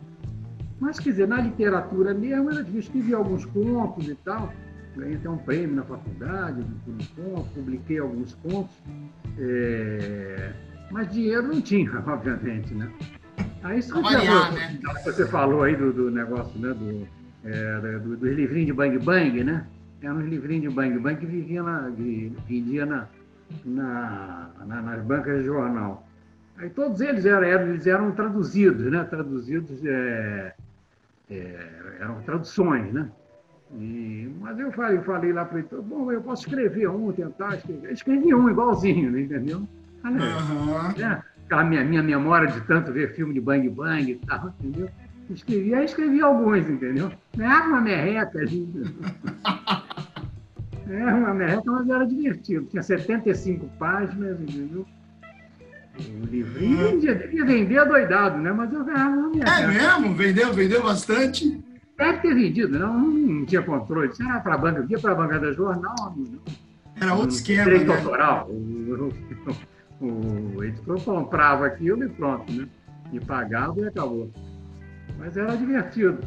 Mas, 0.84 1.00
quer 1.00 1.10
dizer, 1.10 1.26
na 1.26 1.40
literatura 1.40 2.12
mesmo, 2.12 2.50
eu 2.50 2.78
escrevi 2.78 3.14
alguns 3.14 3.46
contos 3.46 4.06
e 4.06 4.14
tal, 4.16 4.52
ganhei 4.94 5.16
até 5.16 5.30
um 5.30 5.38
prêmio 5.38 5.76
na 5.76 5.82
faculdade 5.82 6.62
por 6.84 6.92
um 6.92 7.32
conto, 7.32 7.48
publiquei 7.54 7.98
alguns 7.98 8.34
contos, 8.34 8.76
é... 9.38 10.52
mas 10.90 11.10
dinheiro 11.10 11.48
não 11.48 11.58
tinha, 11.62 11.90
obviamente, 12.06 12.74
né? 12.74 12.92
Aí 13.62 13.78
isso 13.78 13.98
variar, 14.02 14.52
né? 14.52 14.78
você 15.02 15.26
falou 15.26 15.62
aí 15.62 15.74
do, 15.74 15.90
do 15.90 16.10
negócio, 16.10 16.60
né? 16.60 16.74
Do, 16.74 17.08
é, 17.48 17.98
do, 18.00 18.18
dos 18.18 18.30
livrinhos 18.32 18.66
de 18.66 18.72
Bang 18.74 18.98
Bang, 18.98 19.42
né? 19.42 19.66
Eram 20.02 20.18
uns 20.18 20.28
livrinhos 20.28 20.68
de 20.68 20.74
Bang 20.74 20.98
Bang 20.98 21.16
que 21.18 21.24
vivia 21.24 21.62
na, 21.62 21.90
vendia 22.46 22.84
na, 22.84 23.08
na, 23.64 24.50
na, 24.66 24.82
nas 24.82 25.02
bancas 25.02 25.40
de 25.40 25.46
jornal. 25.46 26.06
Aí 26.58 26.68
todos 26.68 27.00
eles 27.00 27.24
eram, 27.24 27.42
eles 27.42 27.86
eram 27.86 28.12
traduzidos, 28.12 28.92
né? 28.92 29.02
Traduzidos, 29.04 29.82
é, 29.82 30.53
é, 31.30 31.96
eram 32.00 32.20
traduções, 32.22 32.92
né? 32.92 33.10
E, 33.72 34.30
mas 34.40 34.58
eu 34.58 34.70
falei, 34.72 35.00
falei 35.00 35.32
lá 35.32 35.44
para 35.44 35.58
ele, 35.58 35.68
bom, 35.82 36.10
eu 36.12 36.22
posso 36.22 36.46
escrever 36.46 36.88
um, 36.88 37.12
tentar 37.12 37.56
escrever. 37.56 37.88
Eu 37.88 37.94
escrevi 37.94 38.34
um 38.34 38.48
igualzinho, 38.48 39.10
né, 39.10 39.22
entendeu? 39.22 39.66
Uhum. 40.04 41.02
É, 41.02 41.22
aquela 41.46 41.64
minha, 41.64 41.82
minha 41.82 42.02
memória 42.02 42.48
de 42.48 42.60
tanto 42.62 42.92
ver 42.92 43.14
filme 43.14 43.34
de 43.34 43.40
bang 43.40 43.68
bang 43.68 44.12
e 44.12 44.14
tal, 44.26 44.52
entendeu? 44.60 44.88
Escrevi, 45.30 45.74
aí 45.74 45.84
escrevi 45.86 46.20
alguns, 46.20 46.68
entendeu? 46.68 47.10
Não 47.36 47.50
era 47.50 47.66
uma 47.66 47.80
merreca 47.80 48.38
ali. 48.38 48.68
Era 50.86 51.14
uma 51.14 51.32
merreca, 51.32 51.62
mas 51.64 51.88
era 51.88 52.04
divertido. 52.04 52.66
Tinha 52.66 52.82
75 52.82 53.66
páginas, 53.78 54.38
entendeu? 54.38 54.86
O 55.96 56.26
livrinho 56.26 56.90
vendia, 56.90 57.14
devia 57.14 57.44
vender 57.44 57.84
doidado, 57.86 58.38
né? 58.38 58.52
Mas 58.52 58.72
eu 58.72 58.84
ganhava 58.84 59.16
uma 59.16 59.28
merreca. 59.28 59.50
É 59.50 59.66
mesmo? 59.66 60.14
Vendeu, 60.14 60.52
vendeu 60.52 60.82
bastante? 60.82 61.62
Deve 61.96 62.18
ter 62.18 62.34
vendido, 62.34 62.78
não, 62.78 62.98
não 62.98 63.46
tinha 63.46 63.62
controle. 63.62 64.12
Se 64.14 64.22
era 64.22 64.40
para 64.40 64.54
a 64.54 64.58
banca, 64.58 64.84
ia 64.88 64.98
para 64.98 65.12
a 65.12 65.14
banca 65.14 65.38
da 65.38 65.52
jornal, 65.52 65.94
não. 66.16 66.40
Era 67.00 67.14
outro 67.14 67.36
esquema. 67.36 67.64
Direito 67.64 67.86
né? 67.86 67.96
autoral. 67.96 68.48
O, 68.50 69.12
o, 70.00 70.56
o 70.56 70.64
editor 70.64 71.00
comprava 71.04 71.66
aquilo 71.66 72.04
e 72.04 72.08
pronto, 72.08 72.52
né? 72.52 72.68
E 73.12 73.20
pagava 73.20 73.80
e 73.80 73.86
acabou. 73.86 74.30
Mas 75.18 75.36
era 75.36 75.56
divertido. 75.56 76.18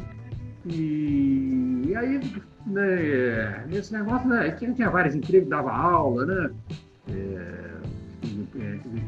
E, 0.64 1.82
e 1.86 1.96
aí, 1.96 2.20
né, 2.66 3.64
nesse 3.68 3.92
negócio, 3.92 4.28
né, 4.28 4.50
tinha, 4.52 4.72
tinha 4.72 4.90
vários 4.90 5.14
empregos, 5.14 5.48
dava 5.48 5.72
aula, 5.72 6.26
né? 6.26 6.50
É, 7.10 7.67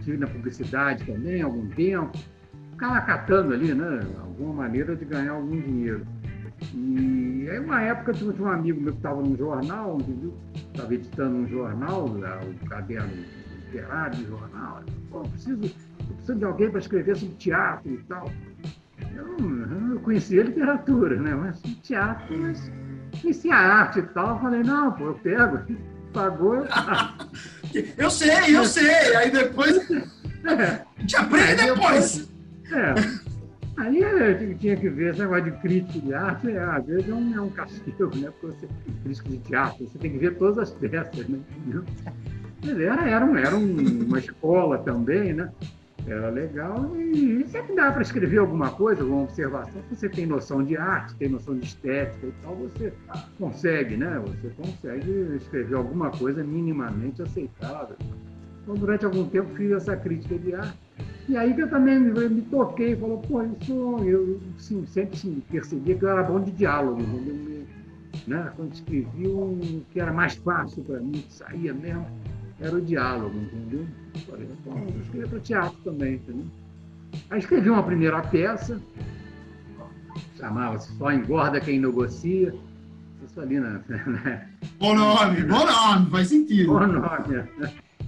estive 0.00 0.16
na 0.16 0.26
publicidade 0.26 1.04
também 1.04 1.42
algum 1.42 1.68
tempo. 1.68 2.18
Ficava 2.72 3.00
catando 3.02 3.54
ali, 3.54 3.74
né? 3.74 4.00
Alguma 4.20 4.54
maneira 4.54 4.96
de 4.96 5.04
ganhar 5.04 5.32
algum 5.32 5.60
dinheiro. 5.60 6.06
E 6.74 7.48
aí, 7.50 7.58
uma 7.58 7.80
época, 7.82 8.12
tinha 8.12 8.32
um 8.32 8.48
amigo 8.48 8.80
meu 8.80 8.92
que 8.92 8.98
estava 8.98 9.20
num 9.22 9.36
jornal? 9.36 9.98
Estava 10.54 10.94
editando 10.94 11.36
um 11.36 11.48
jornal, 11.48 12.06
o 12.06 12.66
caderno 12.66 13.10
literário 13.64 14.16
de 14.16 14.26
jornal. 14.26 14.82
Pô, 15.10 15.20
preciso, 15.20 15.64
eu 15.64 16.14
preciso 16.16 16.38
de 16.38 16.44
alguém 16.44 16.70
para 16.70 16.80
escrever 16.80 17.16
sobre 17.16 17.34
teatro 17.36 17.92
e 17.92 17.98
tal. 18.04 18.30
Eu, 19.14 19.92
eu 19.92 20.00
conhecia 20.00 20.42
literatura, 20.42 21.20
né? 21.20 21.34
Mas 21.34 21.60
teatro, 21.82 22.38
mas 22.38 22.70
conhecia 23.20 23.54
arte 23.54 24.00
e 24.00 24.02
tal. 24.02 24.34
Eu 24.34 24.40
falei, 24.40 24.62
não, 24.62 24.92
pô, 24.92 25.04
eu 25.04 25.14
pego, 25.14 25.58
pagou, 26.12 26.66
eu 27.96 28.10
sei, 28.10 28.56
eu 28.56 28.64
sei. 28.64 29.16
Aí 29.16 29.30
depois. 29.30 29.90
É. 29.90 30.82
Gente 30.98 31.16
aprende 31.16 31.64
depois. 31.64 32.28
É. 32.72 32.94
Aí 33.76 33.98
eu 33.98 34.58
tinha 34.58 34.76
que 34.76 34.88
ver 34.90 35.12
esse 35.12 35.20
negócio 35.20 35.44
de 35.44 35.52
crítico 35.52 36.00
de 36.06 36.12
arte, 36.12 36.50
é, 36.50 36.62
às 36.62 36.84
vezes 36.84 37.08
é 37.08 37.14
um, 37.14 37.34
é 37.34 37.40
um 37.40 37.48
castigo, 37.48 38.14
né? 38.16 38.30
Porque 38.40 38.56
você, 38.58 38.68
crítico 39.02 39.28
de 39.30 39.38
teatro, 39.38 39.88
você 39.88 39.98
tem 39.98 40.12
que 40.12 40.18
ver 40.18 40.36
todas 40.36 40.58
as 40.58 40.70
peças, 40.70 41.26
né? 41.26 41.38
Mas 42.62 42.78
era, 42.78 43.08
era, 43.08 43.24
um, 43.24 43.36
era 43.36 43.56
um, 43.56 44.04
uma 44.06 44.18
escola 44.18 44.78
também, 44.78 45.32
né? 45.32 45.50
Era 46.06 46.30
legal 46.30 46.96
e 46.96 47.44
sempre 47.48 47.76
dá 47.76 47.92
para 47.92 48.02
escrever 48.02 48.38
alguma 48.38 48.70
coisa, 48.70 49.02
alguma 49.02 49.22
observação. 49.22 49.82
Você 49.90 50.08
tem 50.08 50.26
noção 50.26 50.64
de 50.64 50.76
arte, 50.76 51.14
tem 51.16 51.28
noção 51.28 51.56
de 51.56 51.66
estética 51.66 52.26
e 52.26 52.32
tal, 52.42 52.56
você 52.56 52.92
consegue, 53.38 53.96
né? 53.96 54.20
Você 54.26 54.48
consegue 54.56 55.36
escrever 55.36 55.76
alguma 55.76 56.10
coisa 56.10 56.42
minimamente 56.42 57.22
aceitável. 57.22 57.96
Então, 58.62 58.74
durante 58.74 59.04
algum 59.04 59.28
tempo, 59.28 59.54
fiz 59.54 59.70
essa 59.72 59.96
crítica 59.96 60.38
de 60.38 60.54
arte 60.54 60.78
e 61.30 61.36
aí 61.36 61.54
que 61.54 61.62
eu 61.62 61.70
também 61.70 62.00
me, 62.00 62.42
toquei, 62.42 62.96
falou, 62.96 63.18
pô, 63.18 63.40
isso 63.42 64.00
eu 64.04 64.40
sim, 64.58 64.84
sempre 64.84 65.16
sim, 65.16 65.40
percebia 65.48 65.94
que 65.94 66.04
eu 66.04 66.08
era 66.08 66.24
bom 66.24 66.40
de 66.40 66.50
diálogo, 66.50 67.00
entendeu? 67.00 67.64
Né? 68.26 68.52
Quando 68.56 68.72
escrevi 68.72 69.28
um 69.28 69.80
que 69.92 70.00
era 70.00 70.12
mais 70.12 70.34
fácil 70.34 70.82
para 70.82 70.98
mim, 70.98 71.12
que 71.12 71.32
saía 71.32 71.72
mesmo, 71.72 72.04
era 72.58 72.74
o 72.74 72.80
diálogo, 72.80 73.38
entendeu? 73.38 73.86
Falei, 74.26 74.48
bom, 74.64 74.78
eu 74.94 75.02
escrevi 75.02 75.28
para 75.28 75.40
teatro 75.40 75.78
também, 75.84 76.14
entendeu? 76.14 76.46
Aí 77.30 77.38
escrevi 77.38 77.70
uma 77.70 77.82
primeira 77.82 78.20
peça, 78.22 78.80
chamava-se 80.36 80.92
Só 80.96 81.12
Engorda 81.12 81.60
Quem 81.60 81.80
Negocia. 81.80 82.54
Isso 83.24 83.40
ali 83.40 83.60
na. 83.60 83.80
Né? 83.88 84.48
Bom 84.78 84.94
nome, 84.94 85.42
bom 85.42 85.66
nome, 85.66 86.10
faz 86.10 86.28
sentido. 86.28 86.72
Bom 86.72 86.86
nome 86.86 87.48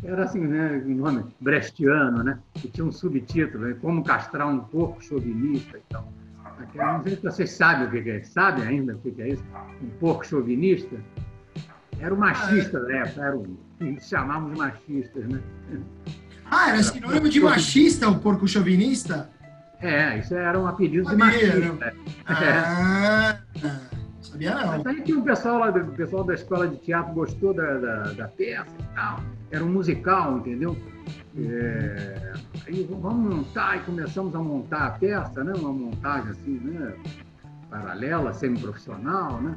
era 0.04 0.24
assim, 0.24 0.40
né, 0.40 0.82
um 0.84 0.96
nome 0.96 1.24
brechtiano, 1.40 2.24
né, 2.24 2.38
que 2.54 2.68
tinha 2.68 2.84
um 2.84 2.90
subtítulo, 2.90 3.68
né, 3.68 3.76
Como 3.80 4.02
Castrar 4.02 4.48
um 4.48 4.58
Porco 4.58 5.02
Chauvinista 5.02 5.78
e 5.78 5.82
tal. 5.88 6.08
Não 6.74 7.02
sei 7.02 7.16
se 7.16 7.22
vocês 7.22 7.50
sabem 7.52 7.86
o 7.86 7.90
que 7.90 8.10
é, 8.10 8.22
sabem 8.22 8.64
ainda 8.64 8.94
o 8.94 8.98
que 8.98 9.20
é 9.20 9.28
isso? 9.30 9.44
Um 9.82 9.88
porco 9.98 10.24
chauvinista? 10.24 10.96
Era 12.02 12.12
o 12.14 12.18
machista 12.18 12.80
da 12.80 12.96
época, 12.96 13.22
era 13.22 13.36
o, 13.36 13.58
chamávamos 14.00 14.58
machistas, 14.58 15.24
né? 15.28 15.40
Ah, 16.50 16.70
era 16.70 16.82
sinônimo 16.82 17.28
de 17.28 17.40
machista 17.40 18.08
o 18.08 18.18
porco 18.18 18.46
chauvinista? 18.46 19.30
É, 19.80 20.18
isso 20.18 20.34
era 20.34 20.58
um 20.58 20.66
apelido 20.66 21.08
de 21.08 21.16
machista. 21.16 21.58
Né? 21.58 21.92
Ah, 22.26 23.38
sabia 24.20 24.54
não. 24.54 24.66
Mas 24.66 24.86
aí 24.86 25.00
tinha 25.02 25.18
um 25.18 25.22
pessoal 25.22 25.58
lá, 25.60 25.70
o 25.70 25.92
pessoal 25.92 26.24
da 26.24 26.34
escola 26.34 26.68
de 26.68 26.76
teatro 26.76 27.14
gostou 27.14 27.54
da, 27.54 27.78
da, 27.78 28.02
da 28.12 28.28
peça 28.28 28.70
e 28.78 28.94
tal 28.94 29.22
era 29.52 29.62
um 29.62 29.68
musical, 29.68 30.38
entendeu? 30.38 30.76
É, 31.36 32.32
aí 32.66 32.88
vamos 32.90 33.36
montar 33.36 33.76
e 33.76 33.80
começamos 33.80 34.34
a 34.34 34.38
montar 34.38 34.86
a 34.86 34.90
peça, 34.92 35.44
né? 35.44 35.52
Uma 35.54 35.72
montagem 35.72 36.30
assim, 36.30 36.58
né? 36.58 36.94
Paralela, 37.70 38.32
semi-profissional, 38.32 39.40
né? 39.42 39.54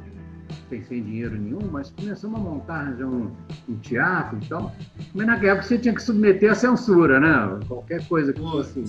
Sem, 0.68 0.82
sem 0.84 1.02
dinheiro 1.02 1.36
nenhum, 1.36 1.60
mas 1.70 1.90
começamos 1.90 2.40
a 2.40 2.42
montar 2.42 2.94
já 2.96 3.06
um, 3.06 3.30
um 3.68 3.76
teatro 3.76 4.38
e 4.42 4.48
tal. 4.48 4.74
Mas 5.14 5.26
naquela 5.26 5.52
época 5.52 5.68
você 5.68 5.78
tinha 5.78 5.94
que 5.94 6.02
submeter 6.02 6.50
a 6.50 6.54
censura, 6.54 7.20
né? 7.20 7.60
Qualquer 7.68 8.06
coisa 8.08 8.32
que 8.32 8.40
fosse 8.40 8.84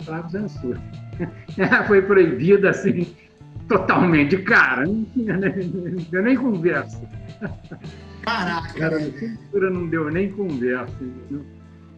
entrava 0.00 0.28
censura. 0.28 0.80
Foi 1.86 2.02
proibida 2.02 2.70
assim, 2.70 3.06
totalmente 3.68 4.36
cara, 4.38 4.86
não 4.86 5.04
tinha 5.04 5.36
nem, 5.36 5.68
não 5.68 6.04
tinha 6.04 6.22
nem 6.22 6.36
conversa. 6.36 7.00
Caraca! 8.22 8.78
Cara, 8.78 8.96
a 8.96 9.00
censura 9.00 9.70
não 9.70 9.86
deu 9.88 10.10
nem 10.10 10.30
conversa. 10.32 10.94
Entendeu? 11.00 11.44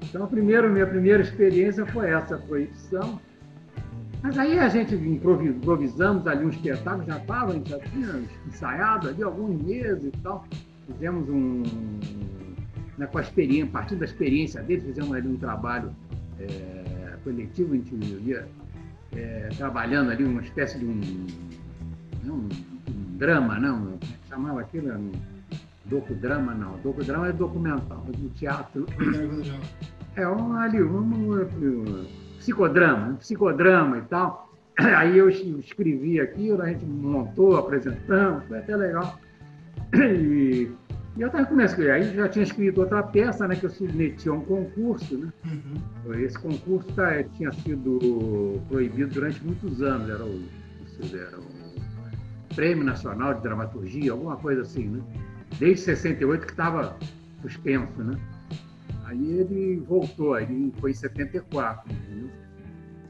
Então, 0.02 0.24
a 0.24 0.26
primeira, 0.26 0.68
minha 0.68 0.86
primeira 0.86 1.22
experiência 1.22 1.84
foi 1.86 2.10
essa 2.10 2.36
proibição. 2.36 3.20
Mas 4.22 4.36
aí 4.38 4.58
a 4.58 4.68
gente 4.68 4.94
improvisamos 4.94 6.26
ali 6.26 6.44
um 6.44 6.48
espetáculo, 6.48 7.06
já 7.06 7.18
estava, 7.18 7.52
já 7.64 7.78
tinha 7.78 8.22
ensaiado 8.46 9.08
ali 9.08 9.22
alguns 9.22 9.62
meses 9.62 10.04
e 10.04 10.10
tal. 10.22 10.44
Fizemos 10.86 11.28
um. 11.28 11.62
Né, 12.96 13.06
com 13.06 13.18
a 13.18 13.20
experiência, 13.20 13.66
a 13.66 13.72
partir 13.72 13.94
da 13.94 14.04
experiência 14.04 14.60
deles, 14.62 14.84
fizemos 14.84 15.14
ali 15.14 15.28
um 15.28 15.36
trabalho 15.36 15.94
é, 16.40 17.16
coletivo, 17.22 17.74
a 17.74 17.76
gente 17.76 17.94
ia 18.26 18.48
é, 19.14 19.48
trabalhando 19.56 20.10
ali 20.10 20.24
uma 20.24 20.42
espécie 20.42 20.78
de 20.78 20.84
um, 20.84 20.96
né, 22.24 22.32
um, 22.32 22.48
um 22.90 23.16
drama, 23.16 23.58
não? 23.60 23.98
chamava 24.28 24.60
aquilo? 24.60 24.92
Um, 24.92 25.12
docudrama 25.86 26.54
não, 26.54 26.76
docudrama 26.78 27.28
é 27.28 27.32
documental, 27.32 28.04
do 28.06 28.28
teatro. 28.30 28.86
É 30.16 30.28
um, 30.28 30.54
ali, 30.54 30.82
um, 30.82 30.98
um, 30.98 31.34
um, 31.34 32.06
psicodrama, 32.38 33.08
um 33.08 33.16
psicodrama 33.16 33.98
e 33.98 34.02
tal. 34.02 34.52
Aí 34.78 35.18
eu 35.18 35.28
escrevi 35.28 36.20
aquilo, 36.20 36.62
a 36.62 36.68
gente 36.68 36.84
montou, 36.84 37.56
apresentamos, 37.56 38.44
foi 38.46 38.58
até 38.58 38.76
legal. 38.76 39.18
E, 39.94 40.70
e 41.16 41.22
eu 41.22 41.30
também 41.30 41.46
comecei, 41.46 41.90
aí 41.90 42.14
já 42.14 42.28
tinha 42.28 42.44
escrito 42.44 42.80
outra 42.80 43.02
peça, 43.02 43.48
né, 43.48 43.56
que 43.56 43.64
eu 43.64 43.70
submeti 43.70 44.28
a 44.28 44.32
um 44.34 44.42
concurso, 44.42 45.16
né? 45.18 45.32
Uhum. 45.46 46.14
Esse 46.14 46.38
concurso 46.38 46.92
tá, 46.92 47.24
tinha 47.36 47.50
sido 47.52 48.60
proibido 48.68 49.14
durante 49.14 49.42
muitos 49.44 49.82
anos, 49.82 50.08
era 50.08 50.24
o, 50.24 50.44
era 51.12 51.38
o 51.38 52.54
Prêmio 52.54 52.84
Nacional 52.84 53.34
de 53.34 53.42
Dramaturgia, 53.42 54.12
alguma 54.12 54.36
coisa 54.36 54.62
assim, 54.62 54.88
né? 54.88 55.00
Desde 55.58 55.86
68 55.86 56.46
que 56.46 56.52
estava 56.52 56.96
suspenso, 57.42 58.00
né? 58.02 58.16
Aí 59.08 59.40
ele 59.40 59.82
voltou, 59.88 60.34
aí 60.34 60.70
foi 60.78 60.90
em 60.90 60.94
74, 60.94 61.90
entendeu? 61.90 62.30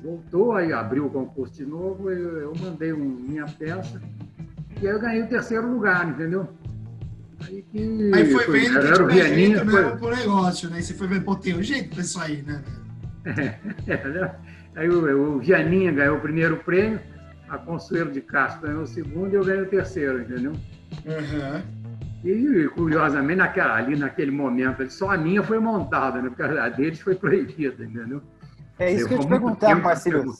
Voltou, 0.00 0.52
aí 0.52 0.72
abriu 0.72 1.06
o 1.06 1.10
concurso 1.10 1.54
de 1.54 1.66
novo, 1.66 2.08
eu, 2.08 2.38
eu 2.38 2.52
mandei 2.56 2.92
um, 2.92 3.04
minha 3.04 3.46
peça 3.46 4.00
e 4.80 4.86
aí 4.86 4.94
eu 4.94 5.00
ganhei 5.00 5.22
o 5.22 5.26
terceiro 5.26 5.68
lugar, 5.68 6.08
entendeu? 6.08 6.48
Aí, 7.40 7.62
que, 7.62 8.12
aí 8.14 8.30
foi, 8.30 8.44
foi 8.44 8.60
vendo 8.60 8.78
era 8.78 9.04
o 9.04 9.08
Vianinha 9.08 9.64
foi... 9.64 9.96
pro 9.96 10.16
negócio, 10.16 10.70
né? 10.70 10.80
Você 10.80 10.94
foi 10.94 11.08
vendo, 11.08 11.24
pô, 11.24 11.34
tem 11.34 11.56
um 11.56 11.62
jeito 11.64 11.90
pra 11.90 12.00
isso 12.00 12.20
aí, 12.20 12.42
né? 12.42 12.62
É, 13.86 13.92
é, 13.92 14.34
aí 14.76 14.88
o, 14.88 15.36
o 15.36 15.38
Vianinha 15.40 15.90
ganhou 15.90 16.18
o 16.18 16.20
primeiro 16.20 16.58
prêmio, 16.58 17.00
a 17.48 17.58
Consuelo 17.58 18.12
de 18.12 18.20
Castro 18.20 18.68
ganhou 18.68 18.82
o 18.82 18.86
segundo 18.86 19.32
e 19.32 19.34
eu 19.34 19.44
ganhei 19.44 19.62
o 19.62 19.68
terceiro, 19.68 20.20
entendeu? 20.20 20.52
Uhum. 20.52 21.77
E, 22.24 22.68
curiosamente, 22.74 23.38
naquela, 23.38 23.74
ali 23.76 23.96
naquele 23.96 24.30
momento, 24.30 24.88
só 24.90 25.10
a 25.10 25.16
minha 25.16 25.42
foi 25.42 25.58
montada, 25.58 26.20
né? 26.20 26.28
Porque 26.28 26.42
a 26.42 26.68
deles 26.68 27.00
foi 27.00 27.14
proibida, 27.14 27.84
entendeu? 27.84 28.20
É 28.78 28.92
isso 28.92 29.06
que 29.06 29.14
eu 29.14 29.18
ia 29.18 29.24
te 29.24 29.28
perguntar, 29.28 29.74
Marcelo. 29.76 30.32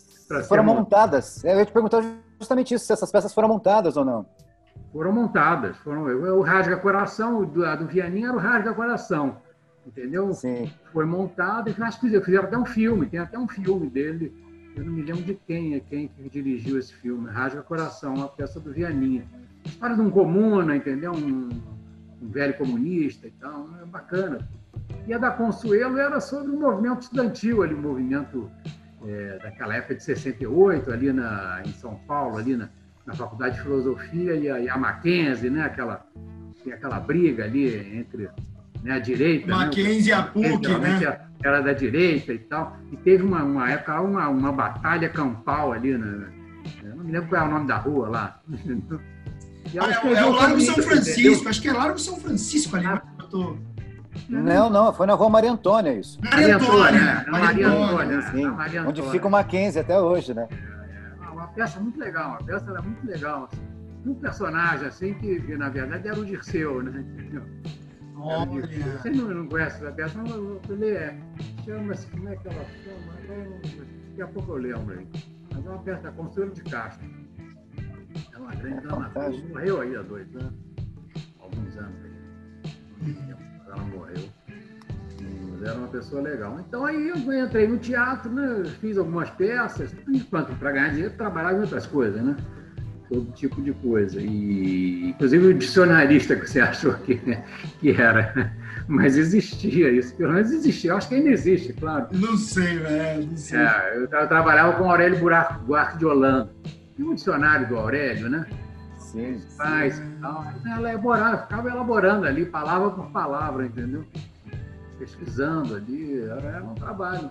Foram 0.49 0.64
montadas. 0.64 1.42
Eu 1.44 1.58
ia 1.58 1.64
te 1.64 1.73
perguntar 1.73 2.02
justamente 2.38 2.75
isso, 2.75 2.85
se 2.85 2.92
essas 2.92 3.11
peças 3.11 3.32
foram 3.32 3.49
montadas 3.49 3.97
ou 3.97 4.04
não. 4.04 4.26
Foram 4.92 5.12
montadas. 5.12 5.76
Foram, 5.78 6.02
o 6.04 6.42
Rasga 6.42 6.76
Coração, 6.76 7.44
do, 7.44 7.64
a 7.64 7.76
do 7.76 7.87
Vianinha 7.87 8.28
era 8.28 8.37
o 8.37 8.40
Rasga 8.40 8.75
Coração. 8.75 9.37
Entendeu? 9.87 10.32
Sim. 10.35 10.70
Foi 10.92 11.06
montado 11.06 11.70
e 11.70 11.75
que 11.75 12.20
fizeram 12.20 12.44
até 12.44 12.58
um 12.58 12.66
filme, 12.66 13.06
tem 13.06 13.20
até 13.20 13.38
um 13.38 13.49
filme 13.49 13.88
dele. 13.88 14.35
Eu 14.78 14.85
não 14.85 14.92
me 14.92 15.02
lembro 15.02 15.25
de 15.25 15.35
quem 15.35 15.75
é 15.75 15.80
quem 15.80 16.06
que 16.06 16.28
dirigiu 16.30 16.78
esse 16.78 16.94
filme. 16.94 17.28
Rasga 17.28 17.62
Coração, 17.62 18.14
uma 18.14 18.28
peça 18.28 18.61
do 18.61 18.73
Vianinha. 18.73 19.26
História 19.64 19.97
de 19.97 20.00
um 20.00 20.08
comuna, 20.08 20.76
entendeu? 20.76 21.12
Um, 21.12 21.49
um 22.23 22.28
velho 22.28 22.56
comunista 22.56 23.26
e 23.26 23.32
tal. 23.32 23.68
É 23.82 23.85
bacana. 23.85 24.49
E 25.04 25.12
a 25.12 25.18
da 25.18 25.32
Consuelo 25.32 25.99
era 25.99 26.20
sobre 26.20 26.52
o 26.52 26.61
movimento 26.61 27.02
estudantil, 27.02 27.64
ali, 27.64 27.75
o 27.75 27.82
movimento 27.82 28.49
é, 29.04 29.40
daquela 29.42 29.75
época 29.75 29.97
de 29.97 30.04
68, 30.04 30.92
ali 30.92 31.12
na, 31.12 31.61
em 31.66 31.73
São 31.73 31.97
Paulo, 32.06 32.38
ali 32.38 32.54
na, 32.54 32.68
na 33.04 33.14
Faculdade 33.14 33.56
de 33.56 33.62
Filosofia 33.62 34.37
e 34.37 34.49
a, 34.49 34.61
e 34.61 34.68
a 34.68 34.78
Mackenzie, 34.78 35.50
né? 35.50 35.64
aquela, 35.64 36.06
aquela 36.73 37.00
briga 37.00 37.42
ali 37.44 37.99
entre 37.99 38.30
né, 38.82 38.92
a 38.92 38.99
direita. 38.99 39.47
Né, 39.47 39.54
Mackenzie 39.54 40.02
né? 40.02 40.08
e 40.08 40.12
a 40.12 40.23
PUC, 40.23 40.68
né? 40.78 41.20
Era 41.42 41.61
da 41.61 41.73
direita 41.73 42.32
e 42.32 42.38
tal. 42.38 42.76
E 42.90 42.97
teve 42.97 43.23
uma, 43.23 43.42
uma 43.44 43.70
época, 43.70 44.00
uma, 44.00 44.28
uma 44.28 44.52
batalha 44.52 45.08
campal 45.08 45.73
ali, 45.73 45.97
né? 45.97 46.28
Eu 46.82 46.97
não 46.97 47.04
me 47.04 47.12
lembro 47.12 47.28
qual 47.28 47.42
é 47.42 47.44
o 47.44 47.50
nome 47.50 47.66
da 47.66 47.76
rua 47.76 48.08
lá. 48.08 48.40
Ah, 49.78 49.90
é, 49.90 50.14
é 50.14 50.25
o 50.25 50.30
Largo 50.30 50.61
São 50.62 50.76
Francisco, 50.76 51.20
entendeu? 51.20 51.50
acho 51.50 51.61
que 51.61 51.68
é 51.68 51.73
Largo 51.75 51.99
São 51.99 52.16
Francisco 52.18 52.75
ali. 52.75 52.87
Ah, 52.87 53.02
eu 53.18 53.28
tô... 53.28 53.56
Não, 54.28 54.70
não, 54.70 54.92
foi 54.94 55.06
na 55.06 55.12
rua 55.12 55.28
Maria 55.28 55.52
Antônia 55.52 55.92
isso. 55.92 56.18
Maria 56.23 56.56
Antônia, 56.56 57.26
Maria 57.28 57.68
Antônia, 57.68 58.23
sim, 58.23 58.47
Maria 58.47 58.80
Antônia. 58.80 59.02
onde 59.02 59.11
fica 59.11 59.28
o 59.28 59.30
Mackenzie 59.30 59.80
até 59.80 60.00
hoje, 60.00 60.32
né? 60.32 60.49
É, 60.50 61.25
é, 61.25 61.28
uma 61.28 61.49
peça 61.49 61.78
muito 61.80 62.00
legal, 62.00 62.30
uma 62.30 62.38
peça 62.38 62.70
era 62.70 62.80
muito 62.80 63.06
legal. 63.06 63.44
Assim. 63.52 63.62
Um 64.06 64.14
personagem 64.14 64.87
assim 64.87 65.14
que, 65.14 65.38
na 65.56 65.68
verdade, 65.68 66.08
era 66.08 66.18
o 66.18 66.25
Dirceu, 66.25 66.82
né? 66.82 67.04
Olha. 68.20 68.66
Você 68.66 69.11
não, 69.11 69.28
não 69.28 69.46
conhece 69.46 69.76
essa 69.76 69.92
peça, 69.92 70.18
mas 70.18 70.31
eu 70.31 70.61
falei, 70.66 70.90
é. 70.90 71.18
Chama-se, 71.64 72.07
como 72.09 72.28
é 72.28 72.37
que 72.37 72.48
ela 72.48 72.64
chama? 72.85 73.12
Daqui 74.09 74.22
a 74.22 74.26
pouco 74.26 74.52
eu 74.52 74.57
lembro 74.57 74.98
aí. 74.98 75.09
Mas 75.54 75.66
é 75.66 75.68
uma 75.68 75.78
peça 75.78 76.02
da 76.02 76.12
Consuelo 76.12 76.52
de 76.52 76.62
Castro. 76.62 77.09
É 78.33 78.38
uma 78.38 78.54
grande 78.54 78.81
dramaturga. 78.81 79.48
Morreu 79.48 79.81
aí 79.81 79.96
há 79.96 80.02
dois 80.02 80.35
anos, 80.37 80.54
alguns 81.38 81.76
anos 81.76 82.04
aí 82.04 82.18
ela 83.68 83.85
morreu. 83.85 84.28
Mas 85.50 85.62
era 85.62 85.78
uma 85.78 85.88
pessoa 85.88 86.22
legal. 86.22 86.59
Então 86.61 86.85
aí 86.85 87.09
eu 87.09 87.44
entrei 87.44 87.68
no 87.68 87.78
teatro, 87.78 88.31
né? 88.33 88.64
fiz 88.81 88.96
algumas 88.96 89.31
peças, 89.31 89.94
enquanto 90.09 90.57
para 90.59 90.72
ganhar 90.72 90.90
dinheiro 90.90 91.14
trabalhava 91.16 91.59
em 91.59 91.61
outras 91.61 91.87
coisas, 91.87 92.22
né? 92.22 92.37
Todo 93.09 93.33
tipo 93.33 93.62
de 93.62 93.73
coisa. 93.73 94.21
E 94.21 95.11
inclusive 95.11 95.47
o 95.47 95.55
dicionarista 95.55 96.37
que 96.37 96.49
você 96.49 96.61
achou 96.61 96.94
que, 96.94 97.21
que 97.81 97.90
era. 97.90 98.53
Mas 98.87 99.16
existia 99.16 99.90
isso, 99.90 100.14
pelo 100.16 100.33
menos 100.33 100.51
existia. 100.51 100.90
Eu 100.90 100.97
acho 100.97 101.09
que 101.09 101.14
ainda 101.14 101.31
existe, 101.31 101.73
claro. 101.73 102.09
Não 102.12 102.37
sei, 102.37 102.79
velho. 102.79 103.27
Não 103.27 103.37
sei. 103.37 103.59
É, 103.59 103.92
eu, 103.97 104.01
eu 104.03 104.29
trabalhava 104.29 104.77
com 104.77 104.90
Aurélio 104.90 105.18
Buarque 105.66 105.99
de 105.99 106.07
Holanda. 106.07 106.51
E 106.99 107.03
um 107.03 107.14
dicionário 107.14 107.68
do 107.68 107.77
Aurélio, 107.77 108.29
né? 108.29 108.47
Sim. 108.99 109.40
Faz, 109.57 110.03
ela 110.66 110.90
elaborava, 110.90 111.38
ficava 111.38 111.68
elaborando 111.71 112.27
ali, 112.27 112.44
palavra 112.44 112.90
por 112.90 113.11
palavra, 113.11 113.64
entendeu? 113.64 114.05
Pesquisando 114.99 115.77
ali, 115.77 116.21
era, 116.21 116.42
era 116.42 116.64
um 116.64 116.75
trabalho. 116.75 117.31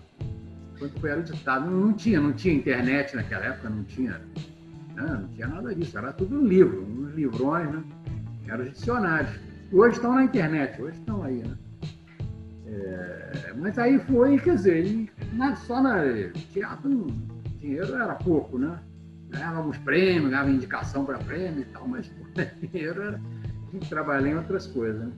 Quando 0.80 1.00
foi 1.00 1.12
editado, 1.12 1.70
não, 1.70 1.88
não 1.88 1.94
tinha, 1.94 2.20
não 2.20 2.34
tinha 2.34 2.54
internet 2.54 3.16
naquela 3.16 3.46
época, 3.46 3.70
não 3.70 3.84
tinha, 3.84 4.20
né? 5.02 5.20
não 5.22 5.28
tinha 5.30 5.48
nada 5.48 5.74
disso, 5.74 5.98
era 5.98 6.12
tudo 6.14 6.40
um 6.40 6.46
livro, 6.46 6.84
uns 6.84 7.14
livrões, 7.14 7.72
né? 7.72 7.84
Eram 8.48 8.66
os 8.66 8.72
dicionários. 8.72 9.32
Hoje 9.72 9.96
estão 9.96 10.16
na 10.16 10.24
internet, 10.24 10.82
hoje 10.82 10.98
estão 10.98 11.24
aí, 11.24 11.44
né? 11.44 11.58
É, 12.66 13.54
mas 13.58 13.78
aí 13.78 14.00
foi, 14.00 14.38
quer 14.40 14.56
dizer, 14.56 15.10
só 15.66 15.82
na 15.82 16.02
teatro, 16.54 17.08
dinheiro 17.60 17.96
era 17.96 18.16
pouco, 18.16 18.58
né? 18.58 18.80
ganhávamos 19.30 19.78
prêmio, 19.80 20.30
ganhava 20.30 20.50
indicação 20.50 21.06
para 21.06 21.18
prêmio 21.20 21.62
e 21.62 21.66
tal, 21.66 21.88
mas 21.88 22.12
dinheiro 22.62 23.02
era. 23.02 23.22
Trabalhava 23.90 24.30
em 24.30 24.36
outras 24.36 24.66
coisas. 24.66 25.02
Né? 25.02 25.12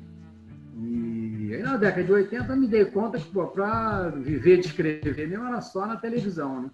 E 0.76 1.54
aí 1.54 1.62
na 1.62 1.78
década 1.78 2.04
de 2.04 2.12
80 2.12 2.52
eu 2.52 2.58
me 2.58 2.68
dei 2.68 2.86
conta 2.86 3.20
que 3.20 3.32
para 3.32 4.10
viver 4.10 4.60
de 4.60 4.68
escrever 4.68 5.28
mesmo 5.30 5.46
era 5.46 5.62
só 5.62 5.86
na 5.86 5.98
televisão. 5.98 6.64
Né? 6.64 6.70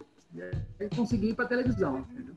E 0.80 0.84
aí 0.84 0.90
consegui 0.96 1.30
ir 1.30 1.36
para 1.36 1.46
televisão. 1.46 2.06
Entendeu? 2.12 2.34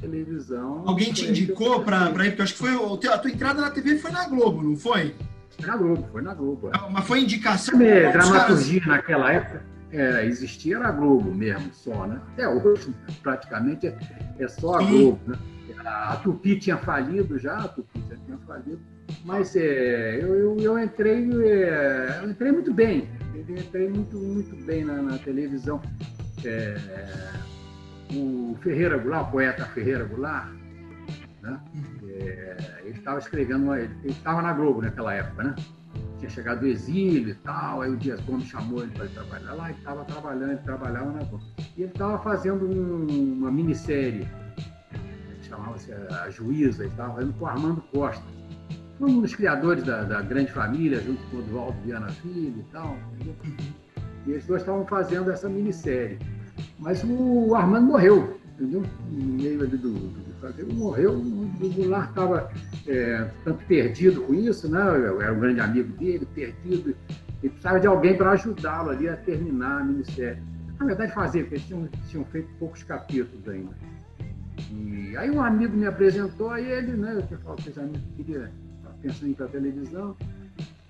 Televisão. 0.00 0.82
Alguém 0.86 1.12
te 1.12 1.26
indicou 1.26 1.82
para 1.82 2.06
ir? 2.26 2.30
Porque 2.30 2.42
acho 2.42 2.54
que 2.54 2.58
foi 2.58 2.74
a 3.08 3.18
tua 3.18 3.30
entrada 3.30 3.60
na 3.60 3.70
TV 3.70 3.98
foi 3.98 4.10
na 4.10 4.28
Globo, 4.28 4.62
não 4.62 4.76
foi? 4.76 5.14
Foi 5.50 5.66
na 5.66 5.76
Globo, 5.76 6.08
foi 6.10 6.22
na 6.22 6.34
Globo. 6.34 6.68
É. 6.68 6.90
Mas 6.90 7.06
foi 7.06 7.20
indicação. 7.20 7.78
dramaturgia 7.78 8.80
caras... 8.80 8.96
naquela 8.96 9.32
época 9.32 9.72
é, 9.92 10.24
existia 10.24 10.76
era 10.76 10.88
a 10.88 10.92
Globo 10.92 11.32
mesmo, 11.32 11.72
só, 11.72 12.06
né? 12.06 12.20
Até 12.32 12.48
hoje, 12.48 12.94
praticamente, 13.22 13.86
é, 13.86 13.98
é 14.38 14.48
só 14.48 14.76
a 14.76 14.82
Globo, 14.82 15.20
né? 15.26 15.38
A 15.84 16.16
Tupi 16.16 16.58
tinha 16.58 16.76
falido 16.78 17.38
já, 17.38 17.58
a 17.58 17.68
Tupi 17.68 18.00
já 18.08 18.16
tinha 18.24 18.38
falido, 18.46 18.80
mas 19.24 19.54
é, 19.56 20.18
eu, 20.22 20.34
eu, 20.34 20.56
eu, 20.60 20.78
entrei, 20.78 21.28
é, 21.44 22.20
eu 22.22 22.30
entrei 22.30 22.52
muito 22.52 22.72
bem, 22.72 23.08
eu 23.34 23.56
entrei 23.56 23.88
muito, 23.88 24.16
muito 24.16 24.56
bem 24.64 24.84
na, 24.84 25.02
na 25.02 25.18
televisão. 25.18 25.80
É, 26.44 26.76
o 28.14 28.56
Ferreira 28.60 28.98
Goulart, 28.98 29.28
o 29.28 29.30
poeta 29.32 29.64
Ferreira 29.66 30.04
Goulart, 30.04 30.48
né? 31.42 31.60
É, 32.08 32.82
ele 32.84 32.98
estava 32.98 33.18
escrevendo, 33.18 33.74
ele 33.74 33.92
estava 34.04 34.42
na 34.42 34.52
Globo 34.52 34.82
naquela 34.82 35.14
época, 35.14 35.42
né? 35.42 35.54
tinha 36.22 36.30
chegado 36.30 36.60
do 36.60 36.66
exílio 36.66 37.30
e 37.30 37.34
tal, 37.34 37.82
aí 37.82 37.90
o 37.90 37.96
Dias 37.96 38.20
Gomes 38.20 38.46
chamou 38.46 38.82
ele 38.82 38.92
para 38.92 39.06
trabalhar 39.08 39.54
lá, 39.54 39.70
e 39.70 39.74
estava 39.74 40.04
trabalhando, 40.04 40.52
ele 40.52 40.60
trabalhava 40.60 41.12
na 41.12 41.22
E 41.76 41.82
ele 41.82 41.90
estava 41.90 42.18
fazendo 42.20 42.64
um, 42.64 43.38
uma 43.38 43.50
minissérie, 43.50 44.28
que 45.40 45.48
chamava-se 45.48 45.92
A 45.92 46.30
Juíza, 46.30 46.84
e 46.84 46.88
estava 46.88 47.14
fazendo 47.14 47.32
com 47.34 47.44
o 47.44 47.48
Armando 47.48 47.80
Costa. 47.92 48.24
Foi 48.98 49.10
um 49.10 49.20
dos 49.20 49.34
criadores 49.34 49.82
da, 49.82 50.04
da 50.04 50.22
Grande 50.22 50.52
Família, 50.52 51.00
junto 51.00 51.20
com 51.28 51.38
o 51.38 51.40
Eduardo 51.40 51.80
Viana 51.82 52.08
Filho 52.08 52.60
e 52.60 52.72
tal. 52.72 52.96
Entendeu? 53.14 53.34
E 54.24 54.30
eles 54.30 54.46
dois 54.46 54.62
estavam 54.62 54.86
fazendo 54.86 55.28
essa 55.28 55.48
minissérie. 55.48 56.18
Mas 56.78 57.02
o 57.04 57.54
Armando 57.54 57.86
morreu, 57.86 58.38
entendeu? 58.54 58.82
No 59.10 59.24
meio 59.24 59.62
ali 59.62 59.76
do, 59.76 59.92
do 59.92 60.32
ele 60.58 60.72
morreu, 60.72 61.12
o 61.12 61.72
Goulart 61.74 62.08
estava 62.08 62.50
é, 62.86 63.30
tanto 63.44 63.64
perdido 63.66 64.22
com 64.22 64.34
isso, 64.34 64.68
né? 64.68 64.80
Eu 64.80 65.20
era 65.22 65.32
um 65.32 65.38
grande 65.38 65.60
amigo 65.60 65.92
dele, 65.96 66.26
perdido, 66.34 66.96
e 67.42 67.48
precisava 67.48 67.78
de 67.78 67.86
alguém 67.86 68.16
para 68.16 68.32
ajudá-lo 68.32 68.90
ali 68.90 69.08
a 69.08 69.16
terminar 69.16 69.80
a 69.80 69.84
minissérie. 69.84 70.42
Na 70.78 70.86
verdade, 70.86 71.12
fazer, 71.12 71.42
porque 71.42 71.56
eles 71.56 71.66
tinham, 71.66 71.88
tinham 72.08 72.24
feito 72.26 72.48
poucos 72.58 72.82
capítulos 72.82 73.48
ainda. 73.48 73.70
E 74.70 75.16
aí 75.16 75.30
um 75.30 75.40
amigo 75.40 75.76
me 75.76 75.86
apresentou, 75.86 76.50
aí 76.50 76.70
ele, 76.70 76.92
né, 76.92 77.22
eu 77.30 77.38
com 77.38 77.54
esse 77.54 77.78
amigo 77.78 77.98
que 78.16 78.24
queria, 78.24 78.50
pensando 79.00 79.28
em 79.28 79.30
ir 79.30 79.34
para 79.34 79.46
a 79.46 79.48
televisão, 79.48 80.16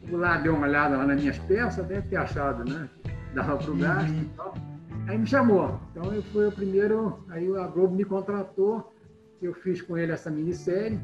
o 0.03 0.09
Goulart 0.09 0.43
deu 0.43 0.55
uma 0.55 0.67
olhada 0.67 0.97
lá 0.97 1.07
nas 1.07 1.21
minhas 1.21 1.39
peças, 1.41 1.87
deve 1.87 2.09
ter 2.09 2.17
achado, 2.17 2.69
né, 2.69 2.89
dava 3.35 3.57
para 3.57 3.71
o 3.71 3.77
gasto 3.77 4.13
e 4.13 4.31
tal. 4.37 4.55
Aí 5.09 5.19
me 5.19 5.27
chamou. 5.27 5.81
Então 5.91 6.13
eu 6.13 6.23
fui 6.25 6.47
o 6.47 6.53
primeiro, 6.53 7.25
aí 7.29 7.49
a 7.57 7.67
Globo 7.67 7.95
me 7.95 8.05
contratou, 8.05 8.93
eu 9.41 9.53
fiz 9.55 9.83
com 9.83 9.97
ele 9.97 10.13
essa 10.13 10.31
minissérie, 10.31 11.01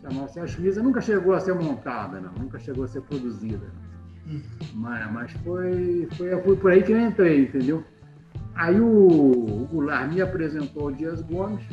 chamava-se 0.00 0.40
A 0.40 0.46
Juíza, 0.46 0.82
nunca 0.82 1.00
chegou 1.00 1.34
a 1.34 1.40
ser 1.40 1.54
montada, 1.54 2.20
não, 2.20 2.32
nunca 2.32 2.58
chegou 2.58 2.84
a 2.84 2.88
ser 2.88 3.02
produzida. 3.02 3.66
Mas, 4.72 5.12
mas 5.12 5.32
foi, 5.44 6.08
foi, 6.16 6.42
foi 6.42 6.56
por 6.56 6.72
aí 6.72 6.82
que 6.82 6.92
eu 6.92 7.00
entrei, 7.00 7.42
entendeu? 7.42 7.84
Aí 8.54 8.80
o, 8.80 9.68
o 9.70 9.80
Lar 9.80 10.10
me 10.10 10.22
apresentou 10.22 10.86
o 10.86 10.92
Dias 10.92 11.20
Gomes, 11.22 11.64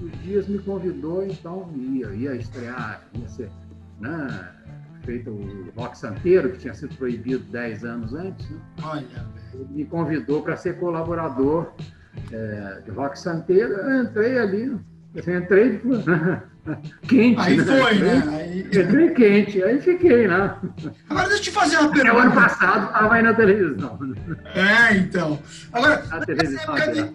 o 0.00 0.08
Dias 0.22 0.48
me 0.48 0.58
convidou, 0.58 1.24
então 1.24 1.70
ia, 1.76 2.08
ia 2.14 2.34
estrear, 2.34 3.06
ia 3.14 3.28
ser 3.28 3.50
né, 4.00 4.48
feito 5.04 5.30
o 5.30 5.70
rock 5.76 5.98
santeiro, 5.98 6.52
que 6.52 6.58
tinha 6.58 6.74
sido 6.74 6.96
proibido 6.96 7.44
10 7.50 7.84
anos 7.84 8.14
antes. 8.14 8.48
Né? 8.48 8.60
Olha, 8.82 9.26
me 9.70 9.84
convidou 9.84 10.42
para 10.42 10.56
ser 10.56 10.78
colaborador 10.78 11.72
é, 12.32 12.80
de 12.84 12.90
rock 12.90 13.18
santeiro, 13.18 13.72
eu 13.72 14.02
entrei 14.04 14.38
ali, 14.38 14.76
eu 15.14 15.38
entrei 15.38 15.80
quente. 17.08 17.40
Aí 17.40 17.56
né? 17.56 17.64
foi, 17.64 17.98
né? 17.98 18.16
Entrei, 18.16 18.82
Aí- 18.82 18.88
entrei 18.88 19.10
quente, 19.10 19.62
aí 19.62 19.80
fiquei 19.80 20.26
lá. 20.26 20.60
Agora 21.08 21.28
deixa 21.28 21.40
eu 21.40 21.44
te 21.44 21.50
fazer 21.50 21.76
uma 21.78 21.90
Até 21.90 22.02
o 22.12 22.16
ano 22.18 22.30
pergunta. 22.32 22.34
passado 22.48 22.86
estava 22.86 23.14
aí 23.14 23.22
na 23.22 23.34
televisão. 23.34 23.98
né? 24.00 24.16
É, 24.54 24.96
então. 24.96 25.38
Agora, 25.72 26.04
Na 26.08 26.16
essa 26.16 26.26
televisão 26.26 26.76
época, 26.76 26.92
de, 26.92 27.10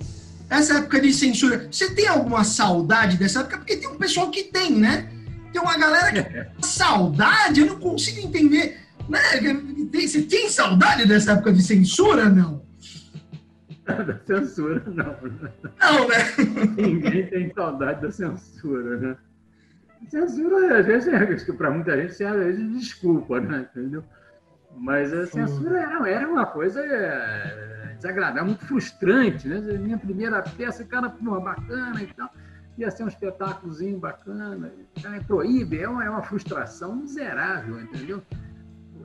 essa 0.49 0.77
época 0.79 1.01
de 1.01 1.13
censura, 1.13 1.67
você 1.71 1.91
tem 1.93 2.07
alguma 2.07 2.43
saudade 2.43 3.17
dessa 3.17 3.41
época? 3.41 3.57
Porque 3.59 3.77
tem 3.77 3.87
um 3.89 3.97
pessoal 3.97 4.29
que 4.29 4.43
tem, 4.43 4.71
né? 4.75 5.09
Tem 5.53 5.61
uma 5.61 5.77
galera 5.77 6.11
que 6.11 6.23
tem 6.29 6.45
saudade, 6.61 7.61
eu 7.61 7.67
não 7.67 7.79
consigo 7.79 8.19
entender. 8.27 8.77
Né? 9.09 9.19
Tem- 9.91 10.07
Você 10.07 10.21
tem 10.23 10.49
saudade 10.49 11.07
dessa 11.07 11.33
época 11.33 11.53
de 11.53 11.61
censura, 11.61 12.29
não? 12.29 12.65
Da 13.85 14.19
censura, 14.25 14.83
não. 14.85 15.15
Não, 15.79 16.07
né? 16.09 16.15
Ninguém 16.77 17.25
tem 17.27 17.53
saudade 17.53 18.01
da 18.01 18.11
censura, 18.11 18.97
né? 18.97 19.17
Censura, 20.09 20.79
às 20.79 20.85
vezes, 20.85 21.07
é, 21.07 21.53
para 21.53 21.71
muita 21.71 21.95
gente, 21.99 22.13
serve 22.13 22.39
às 22.39 22.45
vezes 22.47 22.61
de 22.73 22.79
desculpa, 22.79 23.39
né? 23.39 23.67
Entendeu? 23.71 24.03
Mas 24.77 25.11
a 25.13 25.25
censura 25.25 25.79
era, 25.79 26.09
era 26.09 26.27
uma 26.29 26.45
coisa 26.45 26.81
é, 26.85 27.95
desagradável, 27.95 28.45
muito 28.45 28.65
frustrante, 28.65 29.47
né? 29.47 29.59
Minha 29.79 29.97
primeira 29.97 30.41
peça, 30.41 30.83
cara, 30.83 31.09
pô, 31.09 31.39
bacana 31.39 32.01
e 32.03 32.07
tal, 32.07 32.29
ia 32.77 32.91
ser 32.91 33.03
um 33.03 33.07
espetáculozinho 33.07 33.97
bacana, 33.97 34.69
proíbe, 35.25 35.79
é 35.79 35.89
uma, 35.89 36.03
é 36.05 36.09
uma 36.09 36.21
frustração 36.21 36.95
miserável, 36.95 37.81
entendeu? 37.81 38.21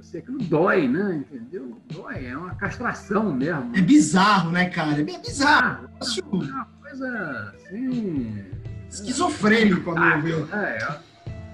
Você 0.03 0.21
que 0.21 0.33
dói, 0.33 0.89
né? 0.89 1.25
Entendeu? 1.31 1.81
Dói, 1.91 2.27
é 2.27 2.37
uma 2.37 2.55
castração 2.57 3.33
mesmo. 3.33 3.71
É 3.75 3.81
bizarro, 3.81 4.51
né, 4.51 4.69
cara? 4.69 5.01
É 5.01 5.05
bizarro. 5.05 5.89
É 6.01 6.35
uma 6.35 6.69
coisa 6.83 7.55
assim. 7.55 8.45
Esquizofrênico, 8.91 9.93
a 9.93 10.19
meu 10.19 10.45
ver. 10.45 10.55
É, 10.55 10.79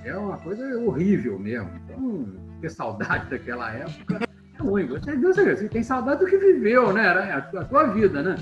é, 0.02 0.08
é 0.08 0.16
uma 0.16 0.38
coisa 0.38 0.66
horrível 0.78 1.38
mesmo. 1.38 1.70
Então, 1.84 2.26
ter 2.62 2.70
saudade 2.70 3.28
daquela 3.30 3.70
época 3.70 4.20
é 4.24 4.62
ruim. 4.62 4.86
Você, 4.86 5.14
você 5.14 5.68
tem 5.68 5.82
saudade 5.82 6.20
do 6.20 6.26
que 6.26 6.38
viveu, 6.38 6.92
né? 6.92 7.06
Era 7.06 7.34
a, 7.34 7.60
a 7.60 7.64
tua 7.66 7.84
vida, 7.88 8.22
né? 8.22 8.36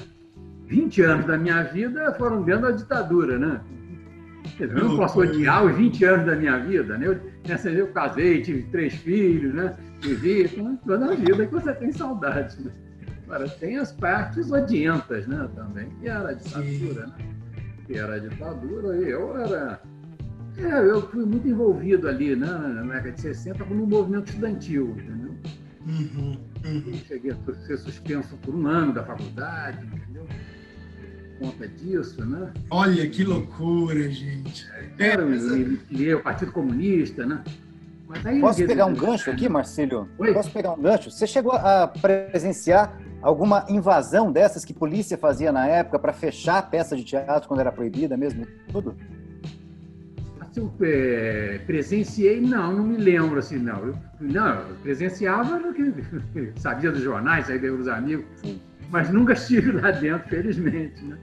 20 0.67 1.03
anos 1.03 1.27
da 1.27 1.37
minha 1.37 1.65
vida 1.65 2.15
foram 2.15 2.43
dentro 2.43 2.63
da 2.63 2.71
ditadura, 2.71 3.39
né? 3.39 3.61
Eu 4.59 4.69
não 4.69 4.97
posso 4.97 5.21
odiar 5.21 5.65
os 5.65 5.77
20 5.77 6.05
anos 6.05 6.27
da 6.27 6.37
minha 6.37 6.59
vida, 6.59 6.97
né? 6.97 7.09
Eu, 7.09 7.21
nessa, 7.47 7.69
eu 7.69 7.89
casei, 7.89 8.43
tive 8.43 8.63
três 8.71 8.95
filhos, 8.95 9.53
né? 9.53 9.75
Vivi 10.03 10.49
toda 10.85 11.13
a 11.13 11.15
vida 11.15 11.47
que 11.47 11.53
você 11.53 11.73
tem 11.75 11.93
saudade, 11.93 12.57
né? 12.63 12.73
Agora, 13.25 13.49
tem 13.49 13.77
as 13.77 13.93
partes 13.93 14.53
odientas, 14.53 15.27
né? 15.27 15.49
Também, 15.55 15.89
que 16.01 16.09
era 16.09 16.31
a 16.31 16.33
ditadura, 16.33 17.07
né? 17.07 17.15
Que 17.87 17.99
era 17.99 18.15
a 18.15 18.19
ditadura, 18.19 18.97
e 18.97 19.11
eu 19.11 19.37
era... 19.37 19.83
É, 20.59 20.91
eu 20.91 21.03
fui 21.11 21.25
muito 21.25 21.47
envolvido 21.47 22.09
ali, 22.09 22.37
né? 22.37 22.47
Na 22.47 22.83
década 22.83 23.13
de 23.13 23.21
60, 23.21 23.65
no 23.65 23.87
movimento 23.87 24.29
estudantil, 24.29 24.97
entendeu? 24.97 25.35
Uhum, 25.87 26.39
uhum. 26.65 26.95
Cheguei 27.07 27.33
a 27.33 27.55
ser 27.67 27.79
suspenso 27.79 28.37
por 28.39 28.55
um 28.55 28.67
ano 28.67 28.93
da 28.93 29.05
faculdade, 29.05 29.87
entendeu? 29.87 30.27
Por 31.39 31.51
conta 31.51 31.69
disso, 31.69 32.25
né? 32.25 32.53
Olha 32.71 33.09
que 33.09 33.23
loucura, 33.23 34.09
gente. 34.11 34.67
É, 34.99 35.09
Era, 35.11 35.25
me 35.25 35.37
me 35.37 35.77
filiei 35.77 36.13
ao 36.13 36.21
Partido 36.21 36.53
Comunista, 36.53 37.27
né? 37.27 37.43
Posso 38.41 38.65
pegar 38.67 38.87
um 38.87 38.95
gancho 38.95 39.31
aqui, 39.31 39.49
Marcílio? 39.49 40.09
Oi? 40.19 40.33
Posso 40.33 40.51
pegar 40.51 40.73
um 40.73 40.81
gancho? 40.81 41.11
Você 41.11 41.27
chegou 41.27 41.53
a 41.53 41.89
presenciar 41.89 42.97
alguma 43.21 43.67
invasão 43.69 44.31
dessas 44.31 44.65
que 44.65 44.73
polícia 44.73 45.19
fazia 45.19 45.51
na 45.51 45.67
época 45.67 45.99
para 45.99 46.13
fechar 46.13 46.59
a 46.59 46.63
peça 46.63 46.97
de 46.97 47.05
teatro 47.05 47.49
quando 47.49 47.61
era 47.61 47.73
proibida 47.73 48.17
mesmo? 48.17 48.47
Tudo? 48.71 48.97
Assim, 50.41 50.61
eu, 50.61 50.73
é, 50.83 51.61
presenciei, 51.67 52.41
não, 52.41 52.73
não 52.73 52.85
me 52.85 52.97
lembro 52.97 53.41
assim, 53.41 53.59
não. 53.59 53.79
Eu, 53.79 53.97
não, 54.21 54.61
eu 54.61 54.77
presenciava 54.83 55.61
sabia 56.57 56.93
dos 56.93 57.03
jornais, 57.03 57.51
aí 57.51 57.59
veio 57.59 57.77
os 57.77 57.89
amigos, 57.89 58.25
mas 58.89 59.11
nunca 59.11 59.33
estive 59.33 59.73
lá 59.73 59.91
dentro, 59.91 60.29
felizmente, 60.29 61.05
né? 61.05 61.19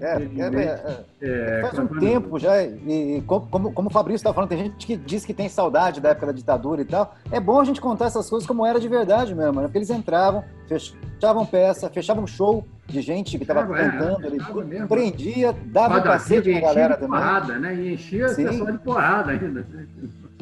É, 0.00 0.16
Felizmente, 0.16 0.56
é, 0.56 1.04
é, 1.20 1.58
é, 1.58 1.60
faz 1.62 1.78
um 1.78 1.86
tempo 1.86 2.38
já, 2.38 2.60
e, 2.62 3.18
e 3.18 3.22
como, 3.22 3.72
como, 3.72 3.88
o 3.88 3.92
Fabrício 3.92 4.16
estava 4.16 4.34
falando, 4.34 4.48
tem 4.48 4.58
gente 4.58 4.86
que 4.86 4.96
diz 4.96 5.24
que 5.24 5.32
tem 5.32 5.48
saudade 5.48 6.00
da 6.00 6.08
época 6.10 6.26
da 6.26 6.32
ditadura 6.32 6.82
e 6.82 6.84
tal. 6.84 7.14
É 7.30 7.38
bom 7.38 7.60
a 7.60 7.64
gente 7.64 7.80
contar 7.80 8.06
essas 8.06 8.28
coisas 8.28 8.46
como 8.46 8.66
era 8.66 8.80
de 8.80 8.88
verdade 8.88 9.34
mesmo, 9.34 9.60
né? 9.60 9.62
Porque 9.62 9.78
eles 9.78 9.90
entravam, 9.90 10.44
fechavam 10.68 11.46
peça, 11.46 11.88
fechavam 11.88 12.26
show 12.26 12.66
de 12.86 13.00
gente 13.00 13.36
que 13.38 13.44
estava 13.44 13.60
é, 13.78 13.90
cantando 13.90 14.64
mesmo. 14.64 14.88
prendia, 14.88 15.54
dava 15.66 15.94
um 15.94 15.98
Roda 15.98 16.10
cacete 16.10 16.52
na 16.52 16.60
galera 16.60 16.94
também. 16.96 17.20
porrada, 17.20 17.58
né? 17.58 17.74
E 17.74 17.94
enchia 17.94 18.28
Sim. 18.30 18.46
pessoal 18.46 18.72
de 18.72 18.78
porrada 18.78 19.30
ainda. 19.32 19.66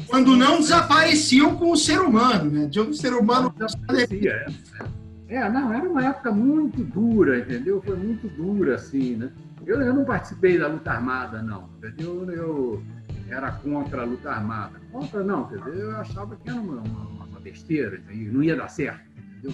Quando 0.07 0.35
não 0.35 0.57
desapareciam 0.57 1.55
com 1.55 1.71
o 1.71 1.77
ser 1.77 2.01
humano, 2.01 2.49
né? 2.49 2.65
De 2.65 2.81
um 2.81 2.91
ser 2.93 3.13
humano. 3.13 3.53
Desaparecia, 3.55 4.31
é. 4.31 5.00
É, 5.31 5.49
não, 5.49 5.73
era 5.73 5.87
uma 5.89 6.03
época 6.05 6.29
muito 6.29 6.83
dura, 6.83 7.39
entendeu? 7.39 7.81
Foi 7.81 7.95
muito 7.95 8.27
dura, 8.27 8.75
assim, 8.75 9.15
né? 9.15 9.31
Eu, 9.65 9.79
eu 9.81 9.93
não 9.93 10.03
participei 10.03 10.59
da 10.59 10.67
luta 10.67 10.91
armada, 10.91 11.41
não, 11.41 11.69
entendeu? 11.77 12.29
Eu 12.29 12.83
era 13.29 13.49
contra 13.49 14.01
a 14.01 14.05
luta 14.05 14.29
armada. 14.29 14.77
Contra, 14.91 15.23
não, 15.23 15.47
dizer, 15.47 15.73
eu 15.73 15.95
achava 15.95 16.35
que 16.35 16.49
era 16.49 16.59
uma, 16.59 16.81
uma, 16.81 17.23
uma 17.27 17.39
besteira, 17.39 17.95
entendeu? 17.95 18.33
não 18.33 18.43
ia 18.43 18.57
dar 18.57 18.67
certo, 18.67 19.01
entendeu? 19.17 19.53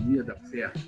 Não 0.00 0.10
ia 0.12 0.24
dar 0.24 0.38
certo. 0.40 0.80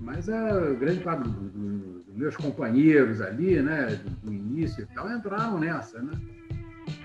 Mas 0.00 0.28
a 0.28 0.70
grande 0.74 1.04
parte 1.04 1.28
do- 1.28 1.30
do- 1.30 2.02
dos 2.02 2.16
meus 2.16 2.36
companheiros 2.36 3.20
ali, 3.20 3.62
né, 3.62 3.94
do, 4.02 4.10
do 4.26 4.32
início 4.32 4.82
e 4.82 4.94
tal, 4.94 5.08
entraram 5.12 5.60
nessa, 5.60 6.02
né? 6.02 6.12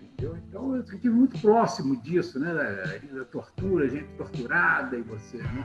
Entendeu? 0.01 0.36
Então 0.49 0.75
eu 0.75 0.82
estive 0.82 1.10
muito 1.12 1.39
próximo 1.39 1.95
disso, 2.01 2.39
né? 2.39 2.51
Da, 2.56 3.17
da 3.19 3.25
tortura, 3.25 3.88
gente 3.88 4.08
torturada 4.17 4.97
e 4.97 5.04
você, 5.04 5.38
né? 5.38 5.63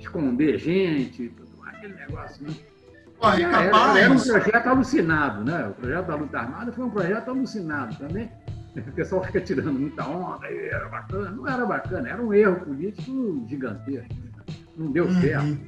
Esconder 0.00 0.58
gente, 0.58 1.28
tudo 1.36 1.48
aquele 1.66 1.94
negócio, 1.94 2.42
né? 2.44 2.54
É 3.22 3.42
Era, 3.42 3.50
capaz. 3.70 3.96
era 3.96 4.12
um 4.12 4.18
projeto 4.18 4.66
alucinado, 4.66 5.44
né? 5.44 5.66
O 5.68 5.74
projeto 5.74 6.06
da 6.06 6.14
luta 6.16 6.38
armada 6.38 6.72
foi 6.72 6.84
um 6.84 6.90
projeto 6.90 7.28
alucinado 7.28 7.96
também. 7.96 8.30
O 8.76 8.92
pessoal 8.92 9.24
fica 9.24 9.40
tirando 9.40 9.72
muita 9.72 10.06
onda, 10.06 10.46
era 10.46 10.88
bacana. 10.88 11.30
Não 11.30 11.46
era 11.48 11.66
bacana, 11.66 12.08
era 12.08 12.22
um 12.22 12.32
erro 12.32 12.54
político 12.60 13.44
gigantesco. 13.48 14.14
Não 14.76 14.92
deu 14.92 15.06
Uhum. 15.06 15.20
certo. 15.20 15.58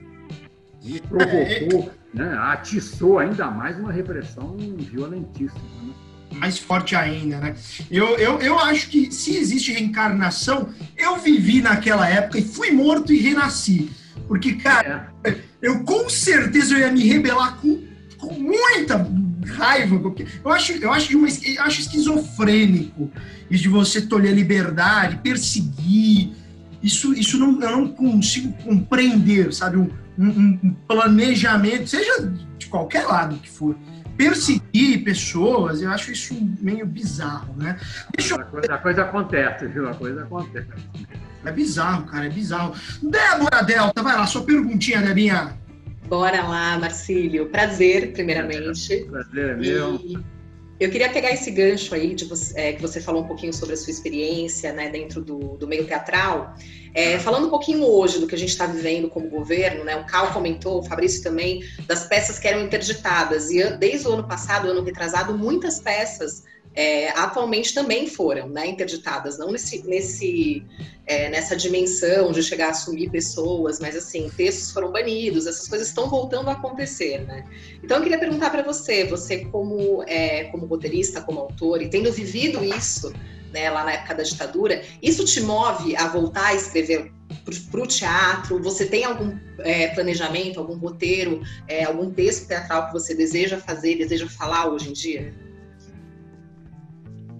E 0.85 1.01
provocou, 1.01 1.93
né? 2.15 2.33
atiçou 2.39 3.19
ainda 3.19 3.51
mais 3.51 3.77
uma 3.77 3.91
repressão 3.91 4.57
violentíssima. 4.57 5.61
Né? 5.83 5.93
mais 6.39 6.59
forte 6.59 6.95
ainda, 6.97 7.39
né? 7.39 7.55
Eu, 7.91 8.17
eu, 8.19 8.39
eu 8.41 8.59
acho 8.59 8.89
que 8.89 9.11
se 9.13 9.37
existe 9.37 9.73
reencarnação, 9.73 10.69
eu 10.97 11.17
vivi 11.19 11.61
naquela 11.61 12.09
época 12.09 12.39
e 12.39 12.43
fui 12.43 12.71
morto 12.71 13.13
e 13.13 13.19
renasci. 13.19 13.91
Porque, 14.33 14.55
cara, 14.55 15.13
eu 15.61 15.85
com 15.85 16.09
certeza 16.09 16.73
eu 16.73 16.79
ia 16.79 16.91
me 16.91 17.07
rebelar 17.07 17.57
com, 17.59 17.83
com 18.17 18.33
muita 18.33 19.07
raiva. 19.59 19.99
Porque 19.99 20.27
eu 20.43 20.51
acho, 20.51 20.73
eu 20.73 20.91
acho, 20.91 21.19
uma, 21.19 21.29
eu 21.29 21.63
acho 21.63 21.83
esquizofrênico 21.83 23.11
isso 23.51 23.65
de 23.65 23.69
você 23.69 24.01
tolher 24.01 24.33
a 24.33 24.35
liberdade, 24.35 25.19
perseguir. 25.19 26.33
Isso, 26.83 27.13
isso 27.13 27.39
não, 27.39 27.61
eu 27.61 27.71
não 27.77 27.89
consigo 27.89 28.55
compreender, 28.65 29.53
sabe? 29.53 29.77
Um, 29.77 29.91
um- 30.19 30.59
um 30.65 30.75
planejamento, 30.89 31.87
seja 31.91 32.33
de 32.57 32.67
qualquer 32.69 33.05
lado 33.05 33.37
que 33.37 33.51
for 33.51 33.77
perseguir 34.17 35.05
pessoas, 35.05 35.83
eu 35.83 35.91
acho 35.91 36.11
isso 36.11 36.35
meio 36.59 36.87
bizarro, 36.87 37.55
né? 37.59 37.79
Deixa 38.17 38.35
eu... 38.35 38.75
A 38.75 38.79
coisa 38.79 39.03
acontece, 39.03 39.67
viu? 39.67 39.87
A 39.91 39.95
coisa 39.95 40.23
acontece. 40.23 40.69
É 41.45 41.51
bizarro, 41.51 42.07
cara, 42.07 42.27
é 42.27 42.31
bizarro. 42.31 42.75
Débora 43.03 43.63
Delta, 43.63 44.03
vai 44.03 44.17
lá, 44.17 44.27
sua 44.27 44.43
perguntinha, 44.43 45.03
Debinha. 45.03 45.57
Bora 46.07 46.43
lá, 46.43 46.79
Marcílio. 46.79 47.47
Prazer, 47.47 48.13
primeiramente. 48.13 49.07
Prazer 49.11 49.51
é 49.51 49.57
meu. 49.57 49.97
E 49.97 50.19
Eu 50.79 50.91
queria 50.91 51.09
pegar 51.11 51.31
esse 51.31 51.51
gancho 51.51 51.95
aí 51.95 52.15
de 52.15 52.25
você, 52.25 52.59
é, 52.59 52.73
que 52.73 52.83
você 52.83 53.01
falou 53.01 53.23
um 53.23 53.27
pouquinho 53.27 53.53
sobre 53.53 53.75
a 53.75 53.77
sua 53.77 53.91
experiência 53.91 54.73
né, 54.73 54.91
dentro 54.91 55.23
do, 55.23 55.57
do 55.57 55.67
meio 55.67 55.87
teatral. 55.87 56.55
É, 56.95 57.19
falando 57.19 57.47
um 57.47 57.51
pouquinho 57.51 57.85
hoje 57.85 58.19
do 58.19 58.27
que 58.27 58.35
a 58.35 58.39
gente 58.39 58.51
está 58.51 58.67
vivendo 58.67 59.09
como 59.09 59.29
governo, 59.29 59.83
né? 59.83 59.97
O 59.97 60.05
Cal 60.05 60.33
comentou, 60.33 60.81
o 60.81 60.83
Fabrício 60.83 61.23
também, 61.23 61.63
das 61.87 62.07
peças 62.07 62.39
que 62.39 62.47
eram 62.47 62.63
interditadas. 62.63 63.51
E 63.51 63.65
desde 63.77 64.07
o 64.07 64.13
ano 64.13 64.29
passado, 64.29 64.69
ano 64.69 64.83
retrasado, 64.83 65.37
muitas 65.37 65.81
peças 65.81 66.45
é, 66.75 67.11
atualmente 67.11 67.75
também 67.75 68.07
foram 68.07 68.49
né, 68.49 68.67
interditadas, 68.67 69.39
não 69.39 69.53
nesse, 69.53 69.87
nesse, 69.87 70.65
é, 71.07 71.29
nessa 71.29 71.55
dimensão 71.55 72.33
de 72.33 72.43
chegar 72.43 72.69
a 72.69 72.71
assumir 72.71 73.11
pessoas, 73.11 73.79
mas 73.79 73.95
assim, 73.95 74.31
textos 74.35 74.71
foram 74.71 74.91
banidos, 74.91 75.47
essas 75.47 75.69
coisas 75.69 75.89
estão 75.89 76.09
voltando 76.09 76.49
a 76.49 76.53
acontecer, 76.53 77.27
né? 77.27 77.45
Então 77.83 77.99
eu 77.99 78.03
queria 78.03 78.19
perguntar 78.19 78.51
para 78.51 78.63
você, 78.63 79.05
você 79.05 79.45
como, 79.47 80.03
é, 80.05 80.45
como 80.45 80.67
roteirista, 80.67 81.21
como 81.21 81.41
autor, 81.41 81.83
e 81.83 81.89
tendo 81.89 82.11
vivido 82.11 82.65
isso 82.65 83.13
né, 83.53 83.71
lá 83.71 83.85
na 83.85 83.93
época 83.93 84.15
da 84.15 84.23
ditadura, 84.23 84.83
isso 85.03 85.25
te 85.25 85.41
move 85.41 85.97
a 85.97 86.09
voltar 86.09 86.47
a 86.47 86.55
escrever 86.55 87.13
para 87.71 87.81
o 87.81 87.87
teatro? 87.87 88.63
Você 88.63 88.87
tem 88.87 89.05
algum 89.05 89.37
é, 89.59 89.89
planejamento, 89.89 90.61
algum 90.61 90.77
roteiro, 90.77 91.43
é, 91.69 91.85
algum 91.85 92.11
texto 92.11 92.49
teatral 92.49 92.87
que 92.87 92.93
você 92.93 93.15
deseja 93.15 93.59
fazer, 93.59 93.97
deseja 93.97 94.27
falar 94.29 94.69
hoje 94.69 94.91
em 94.91 94.93
dia? 94.93 95.35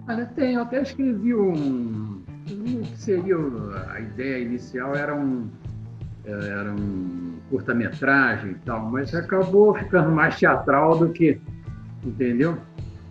Olha, 0.07 0.25
tem, 0.35 0.55
eu 0.55 0.61
até 0.61 0.81
escrevi 0.81 1.33
um. 1.33 2.21
O 2.49 2.81
que 2.81 2.97
seria 2.97 3.37
a 3.93 4.01
ideia 4.01 4.43
inicial 4.43 4.93
era 4.95 5.15
um, 5.15 5.49
era 6.25 6.73
um 6.73 7.37
curta-metragem 7.49 8.51
e 8.51 8.55
tal, 8.65 8.91
mas 8.91 9.15
acabou 9.15 9.73
ficando 9.75 10.11
mais 10.11 10.37
teatral 10.37 10.97
do 10.97 11.09
que. 11.09 11.39
Entendeu? 12.03 12.57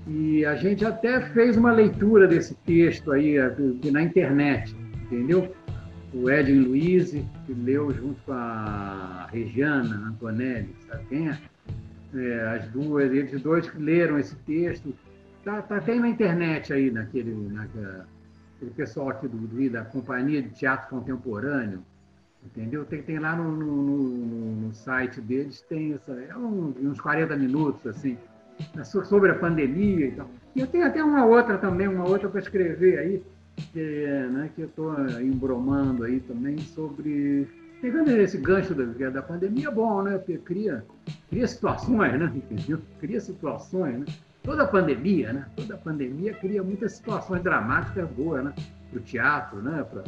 E 0.07 0.45
a 0.45 0.57
gente 0.57 0.85
até 0.85 1.21
fez 1.29 1.57
uma 1.57 1.73
leitura 1.73 2.27
desse 2.27 2.55
texto 2.67 3.13
aí 3.13 3.37
na 3.91 4.03
internet, 4.03 4.75
entendeu? 5.05 5.55
O 6.13 6.29
Edwin 6.29 6.61
Luiz, 6.61 7.13
que 7.47 7.55
leu 7.55 7.93
junto 7.93 8.21
com 8.23 8.33
a 8.33 9.29
Regiana 9.33 10.09
Antonelli, 10.09 10.75
sabe 10.89 11.05
quem 11.09 11.29
é? 11.29 11.39
é 12.15 12.57
as 12.57 12.69
duas, 12.69 13.11
eles 13.13 13.41
dois 13.41 13.71
que 13.71 13.79
leram 13.79 14.19
esse 14.19 14.37
texto 14.37 14.93
Tá, 15.45 15.61
tá 15.61 15.77
até 15.77 15.95
na 15.97 16.09
internet 16.09 16.73
aí, 16.73 16.91
naquele, 16.91 17.35
naquele 17.35 18.71
pessoal 18.77 19.11
aqui 19.11 19.27
do, 19.27 19.37
do, 19.37 19.71
da 19.71 19.85
Companhia 19.85 20.41
de 20.41 20.51
Teatro 20.51 20.89
Contemporâneo, 20.89 21.85
entendeu? 22.45 22.85
Tem, 22.85 23.03
tem 23.03 23.19
lá 23.19 23.35
no, 23.35 23.51
no, 23.51 24.57
no 24.61 24.73
site 24.73 25.21
deles, 25.21 25.61
tem 25.63 25.95
essa, 25.95 26.13
é 26.13 26.37
um, 26.37 26.73
uns 26.83 27.01
40 27.01 27.37
minutos, 27.37 27.85
assim, 27.89 28.17
sobre 28.85 29.31
a 29.31 29.35
pandemia 29.35 30.07
e 30.07 30.13
tal. 30.13 30.29
E 30.55 30.61
eu 30.61 30.67
tenho 30.67 30.87
até 30.87 31.03
uma 31.03 31.25
outra 31.25 31.59
também, 31.59 31.89
uma 31.89 32.09
outra 32.09 32.29
para 32.29 32.41
escrever 32.41 32.99
aí, 32.99 33.23
que, 33.73 34.07
né, 34.31 34.51
que 34.55 34.63
eu 34.63 34.67
estou 34.67 34.95
embromando 35.21 36.05
aí 36.05 36.21
também 36.21 36.59
sobre. 36.59 37.49
Pegando 37.81 38.11
esse 38.11 38.39
gancho 38.39 38.75
da, 38.75 39.11
da 39.11 39.23
pandemia, 39.23 39.67
é 39.67 39.71
bom, 39.71 40.03
né? 40.03 40.17
Porque 40.17 40.39
cria, 40.39 40.85
cria 41.29 41.47
situações, 41.49 42.17
né? 42.17 42.33
Entendeu? 42.51 42.79
Cria 43.01 43.21
situações, 43.21 43.99
né? 43.99 44.07
toda 44.43 44.67
pandemia, 44.67 45.33
né? 45.33 45.47
Toda 45.57 45.77
pandemia 45.77 46.35
cria 46.35 46.63
muitas 46.63 46.93
situações 46.93 47.43
dramáticas 47.43 48.09
boas, 48.11 48.45
né? 48.45 48.55
Para 48.91 48.99
o 48.99 49.03
teatro, 49.03 49.63
né? 49.63 49.85
Pra 49.85 50.03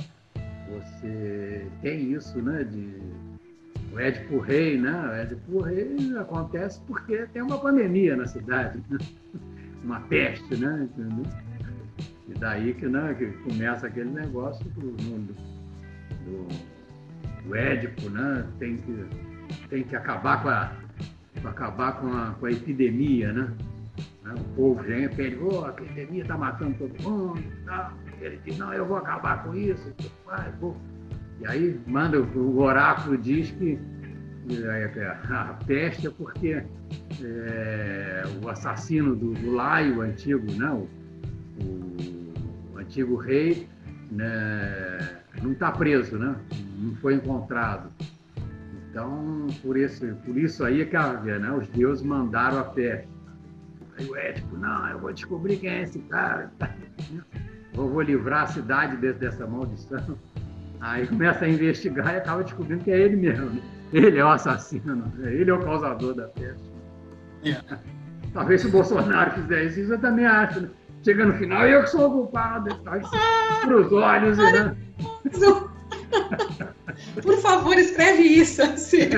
você 0.68 1.66
tem 1.80 2.12
isso, 2.12 2.40
né? 2.42 2.64
De 2.64 3.00
o 3.94 4.00
Édipo 4.00 4.38
Rei, 4.40 4.78
né? 4.78 4.92
O 5.08 5.12
Édipo 5.12 5.60
Rei 5.60 5.96
acontece 6.18 6.80
porque 6.86 7.26
tem 7.32 7.42
uma 7.42 7.58
pandemia 7.58 8.16
na 8.16 8.26
cidade, 8.26 8.82
né? 8.90 8.98
uma 9.84 10.00
peste, 10.00 10.56
né? 10.56 10.88
Entendeu? 10.90 11.24
E 12.28 12.34
daí 12.38 12.74
que, 12.74 12.86
né, 12.86 13.14
que 13.14 13.26
começa 13.48 13.86
aquele 13.86 14.10
negócio 14.10 14.64
do, 14.70 14.90
do, 14.92 16.48
do 17.44 17.54
Édipo, 17.54 18.10
né? 18.10 18.46
Tem 18.58 18.78
que, 18.78 19.06
tem 19.68 19.84
que 19.84 19.94
acabar 19.94 20.42
com 20.42 20.48
a, 20.48 20.72
acabar 21.48 22.00
com 22.00 22.08
a, 22.08 22.34
com 22.40 22.46
a 22.46 22.50
epidemia, 22.50 23.32
né? 23.32 23.54
Né? 24.24 24.34
O 24.34 24.44
povo 24.56 24.82
vem 24.82 25.04
e 25.04 25.08
pede, 25.08 25.36
oh, 25.36 25.64
a 25.64 25.68
epidemia 25.68 26.22
está 26.22 26.36
matando 26.36 26.74
todo 26.78 27.02
mundo. 27.02 27.44
Não. 27.64 27.92
Ele 28.20 28.40
diz, 28.44 28.56
não, 28.56 28.72
eu 28.72 28.86
vou 28.86 28.96
acabar 28.96 29.44
com 29.44 29.54
isso. 29.54 29.94
Vai, 30.24 30.50
vou. 30.52 30.76
E 31.44 31.46
aí 31.46 31.80
manda, 31.86 32.18
o 32.18 32.58
oráculo 32.58 33.18
diz 33.18 33.50
que 33.50 33.78
é, 34.50 35.06
a 35.28 35.58
peste 35.66 36.06
é 36.06 36.10
porque 36.10 36.64
é, 37.22 38.22
o 38.42 38.48
assassino 38.48 39.14
do, 39.14 39.34
do 39.34 39.52
Laio, 39.52 40.00
antigo, 40.00 40.50
né, 40.52 40.70
o, 40.70 40.88
o, 42.72 42.78
antigo 42.78 43.16
rei, 43.16 43.68
né, 44.10 45.20
não 45.42 45.52
está 45.52 45.70
preso, 45.70 46.16
né, 46.16 46.34
não 46.78 46.96
foi 46.96 47.16
encontrado. 47.16 47.90
Então, 48.90 49.46
por 49.60 49.76
isso, 49.76 50.06
por 50.24 50.38
isso 50.38 50.64
aí 50.64 50.80
é 50.80 50.86
que 50.86 50.96
né, 50.96 51.52
os 51.52 51.68
deuses 51.68 52.02
mandaram 52.02 52.58
a 52.58 52.64
peste. 52.64 53.08
Aí 53.98 54.08
o 54.08 54.16
Édipo, 54.16 54.56
não, 54.56 54.88
eu 54.88 54.98
vou 54.98 55.12
descobrir 55.12 55.58
quem 55.58 55.68
é 55.68 55.82
esse 55.82 55.98
cara. 56.00 56.50
Eu 57.76 57.88
vou 57.88 58.02
livrar 58.02 58.44
a 58.44 58.46
cidade 58.46 58.96
dessa 59.14 59.44
maldição. 59.48 60.16
Aí 60.84 61.06
começa 61.06 61.46
a 61.46 61.48
investigar 61.48 62.12
e 62.12 62.18
acaba 62.18 62.44
descobrindo 62.44 62.84
que 62.84 62.90
é 62.90 63.00
ele 63.00 63.16
mesmo. 63.16 63.58
Ele 63.90 64.18
é 64.18 64.24
o 64.24 64.28
assassino, 64.28 65.10
ele 65.22 65.50
é 65.50 65.54
o 65.54 65.60
causador 65.60 66.12
da 66.14 66.24
peste. 66.28 66.62
Yeah. 67.42 67.80
Talvez 68.34 68.60
se 68.60 68.66
o 68.66 68.70
Bolsonaro 68.70 69.30
fizesse 69.30 69.80
isso, 69.80 69.94
eu 69.94 69.98
também 69.98 70.26
acho. 70.26 70.60
Né? 70.60 70.68
Chega 71.02 71.24
no 71.24 71.32
final, 71.34 71.66
eu 71.66 71.84
que 71.84 71.90
sou 71.90 72.08
o 72.08 72.12
culpado. 72.12 72.74
Para 72.76 73.76
os 73.76 73.92
olhos. 73.92 74.36
Né? 74.36 74.76
Por 77.22 77.38
favor, 77.38 77.78
escreve 77.78 78.22
isso. 78.22 78.62
Assim. 78.62 79.08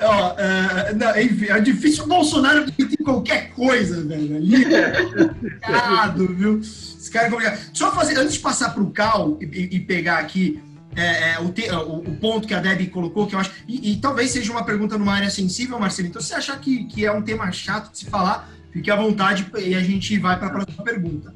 Ó, 0.00 0.34
é, 0.36 0.94
não, 0.94 1.20
enfim, 1.20 1.46
é 1.46 1.60
difícil 1.60 2.04
o 2.04 2.08
Bolsonaro 2.08 2.62
admitir 2.62 2.98
qualquer 3.04 3.52
coisa, 3.52 4.02
velho. 4.02 4.36
Ali 4.36 4.74
é 4.74 5.02
complicado, 5.04 6.26
viu? 6.34 6.60
Esse 7.04 7.10
cara 7.10 7.26
é 7.26 7.30
complicado. 7.30 7.60
Só 7.74 7.94
fazer, 7.94 8.18
antes 8.18 8.32
de 8.32 8.40
passar 8.40 8.70
para 8.70 8.82
o 8.82 8.90
Cal 8.90 9.38
e, 9.38 9.76
e, 9.76 9.80
pegar 9.80 10.20
aqui 10.20 10.58
é, 10.96 11.32
é, 11.32 11.38
o, 11.38 11.52
te, 11.52 11.70
o, 11.70 11.98
o, 11.98 12.16
ponto 12.16 12.48
que 12.48 12.54
a 12.54 12.60
Debbie 12.60 12.86
colocou, 12.86 13.26
que 13.26 13.34
eu 13.34 13.38
acho. 13.38 13.52
E, 13.68 13.92
e, 13.92 13.96
talvez 13.96 14.30
seja 14.30 14.50
uma 14.50 14.64
pergunta 14.64 14.96
numa 14.96 15.12
área 15.12 15.28
sensível, 15.28 15.78
Marcelo. 15.78 16.08
Então, 16.08 16.22
se 16.22 16.28
você 16.28 16.34
achar 16.34 16.58
que, 16.58 16.86
que 16.86 17.04
é 17.04 17.12
um 17.12 17.20
tema 17.20 17.52
chato 17.52 17.92
de 17.92 17.98
se 17.98 18.06
falar, 18.06 18.50
fique 18.72 18.90
à 18.90 18.96
vontade 18.96 19.46
e 19.58 19.74
a 19.74 19.80
gente 19.80 20.18
vai 20.18 20.38
para 20.38 20.46
a 20.46 20.50
próxima 20.50 20.82
pergunta. 20.82 21.34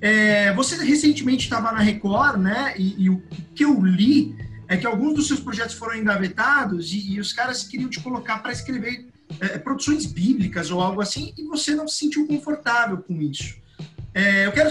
É, 0.00 0.52
você 0.52 0.74
recentemente 0.84 1.44
estava 1.44 1.70
na 1.70 1.78
Record, 1.78 2.40
né? 2.40 2.74
E, 2.76 3.04
e 3.04 3.08
o 3.08 3.22
que 3.54 3.64
eu 3.64 3.80
li 3.84 4.34
é 4.66 4.76
que 4.76 4.84
alguns 4.84 5.14
dos 5.14 5.28
seus 5.28 5.38
projetos 5.38 5.76
foram 5.76 5.94
engavetados 5.94 6.92
e, 6.92 7.12
e 7.12 7.20
os 7.20 7.32
caras 7.32 7.62
queriam 7.62 7.88
te 7.88 8.00
colocar 8.00 8.38
para 8.38 8.50
escrever 8.50 9.06
é, 9.38 9.58
produções 9.58 10.06
bíblicas 10.06 10.72
ou 10.72 10.80
algo 10.80 11.00
assim 11.00 11.32
e 11.38 11.44
você 11.44 11.72
não 11.72 11.86
se 11.86 11.98
sentiu 11.98 12.26
confortável 12.26 12.96
com 12.96 13.22
isso. 13.22 13.62
É, 14.14 14.46
eu, 14.46 14.52
quero, 14.52 14.70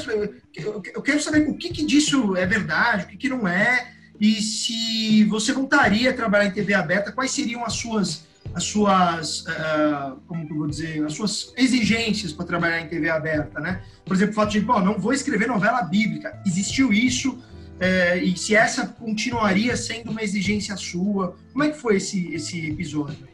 eu 0.95 1.01
quero 1.01 1.21
saber 1.21 1.49
o 1.49 1.55
que, 1.55 1.69
que 1.69 1.85
disso 1.85 2.35
é 2.37 2.45
verdade, 2.45 3.03
o 3.03 3.07
que, 3.09 3.17
que 3.17 3.29
não 3.29 3.45
é, 3.45 3.91
e 4.19 4.41
se 4.41 5.25
você 5.25 5.51
voltaria 5.51 6.11
a 6.11 6.13
trabalhar 6.13 6.45
em 6.45 6.51
TV 6.51 6.73
aberta, 6.73 7.11
quais 7.11 7.31
seriam 7.31 7.65
as 7.65 7.73
suas, 7.73 8.25
as 8.53 8.63
suas, 8.63 9.41
uh, 9.41 10.15
como 10.27 10.47
que 10.47 10.53
eu 10.53 10.57
vou 10.57 10.67
dizer, 10.67 11.03
as 11.03 11.13
suas 11.13 11.53
exigências 11.57 12.31
para 12.31 12.45
trabalhar 12.45 12.79
em 12.79 12.87
TV 12.87 13.09
aberta, 13.09 13.59
né? 13.59 13.83
Por 14.05 14.15
exemplo, 14.15 14.31
o 14.31 14.35
fato 14.35 14.51
de, 14.51 14.61
pô, 14.61 14.79
não 14.79 14.97
vou 14.97 15.11
escrever 15.11 15.47
novela 15.47 15.81
bíblica. 15.81 16.41
Existiu 16.45 16.93
isso, 16.93 17.37
é, 17.79 18.17
e 18.23 18.37
se 18.37 18.55
essa 18.55 18.87
continuaria 18.87 19.75
sendo 19.75 20.11
uma 20.11 20.23
exigência 20.23 20.77
sua. 20.77 21.35
Como 21.51 21.63
é 21.65 21.69
que 21.69 21.77
foi 21.77 21.97
esse, 21.97 22.33
esse 22.33 22.69
episódio? 22.69 23.32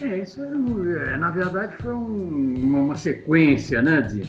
É, 0.00 0.18
isso 0.18 0.42
é, 0.42 1.16
na 1.16 1.30
verdade 1.30 1.74
foi 1.80 1.92
um, 1.92 2.54
uma 2.84 2.96
sequência, 2.96 3.82
né, 3.82 4.00
de 4.02 4.28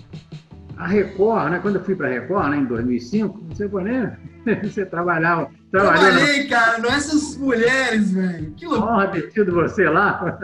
a 0.77 0.87
Record, 0.87 1.51
né, 1.51 1.59
quando 1.61 1.75
eu 1.75 1.83
fui 1.83 1.95
para 1.95 2.07
a 2.07 2.11
Record, 2.11 2.49
né, 2.49 2.57
em 2.57 2.65
2005, 2.65 3.39
você 3.49 3.67
né, 3.67 4.17
você 4.63 4.85
trabalhava... 4.85 5.49
Trabalhei, 5.71 6.43
na... 6.43 6.49
cara, 6.49 6.77
não 6.79 6.89
é 6.89 6.95
essas 6.95 7.37
mulheres, 7.37 8.13
velho, 8.13 8.51
que 8.55 8.65
loucura. 8.65 8.93
Honra 8.93 9.07
ter 9.09 9.29
tido 9.31 9.53
você 9.53 9.87
lá. 9.87 10.39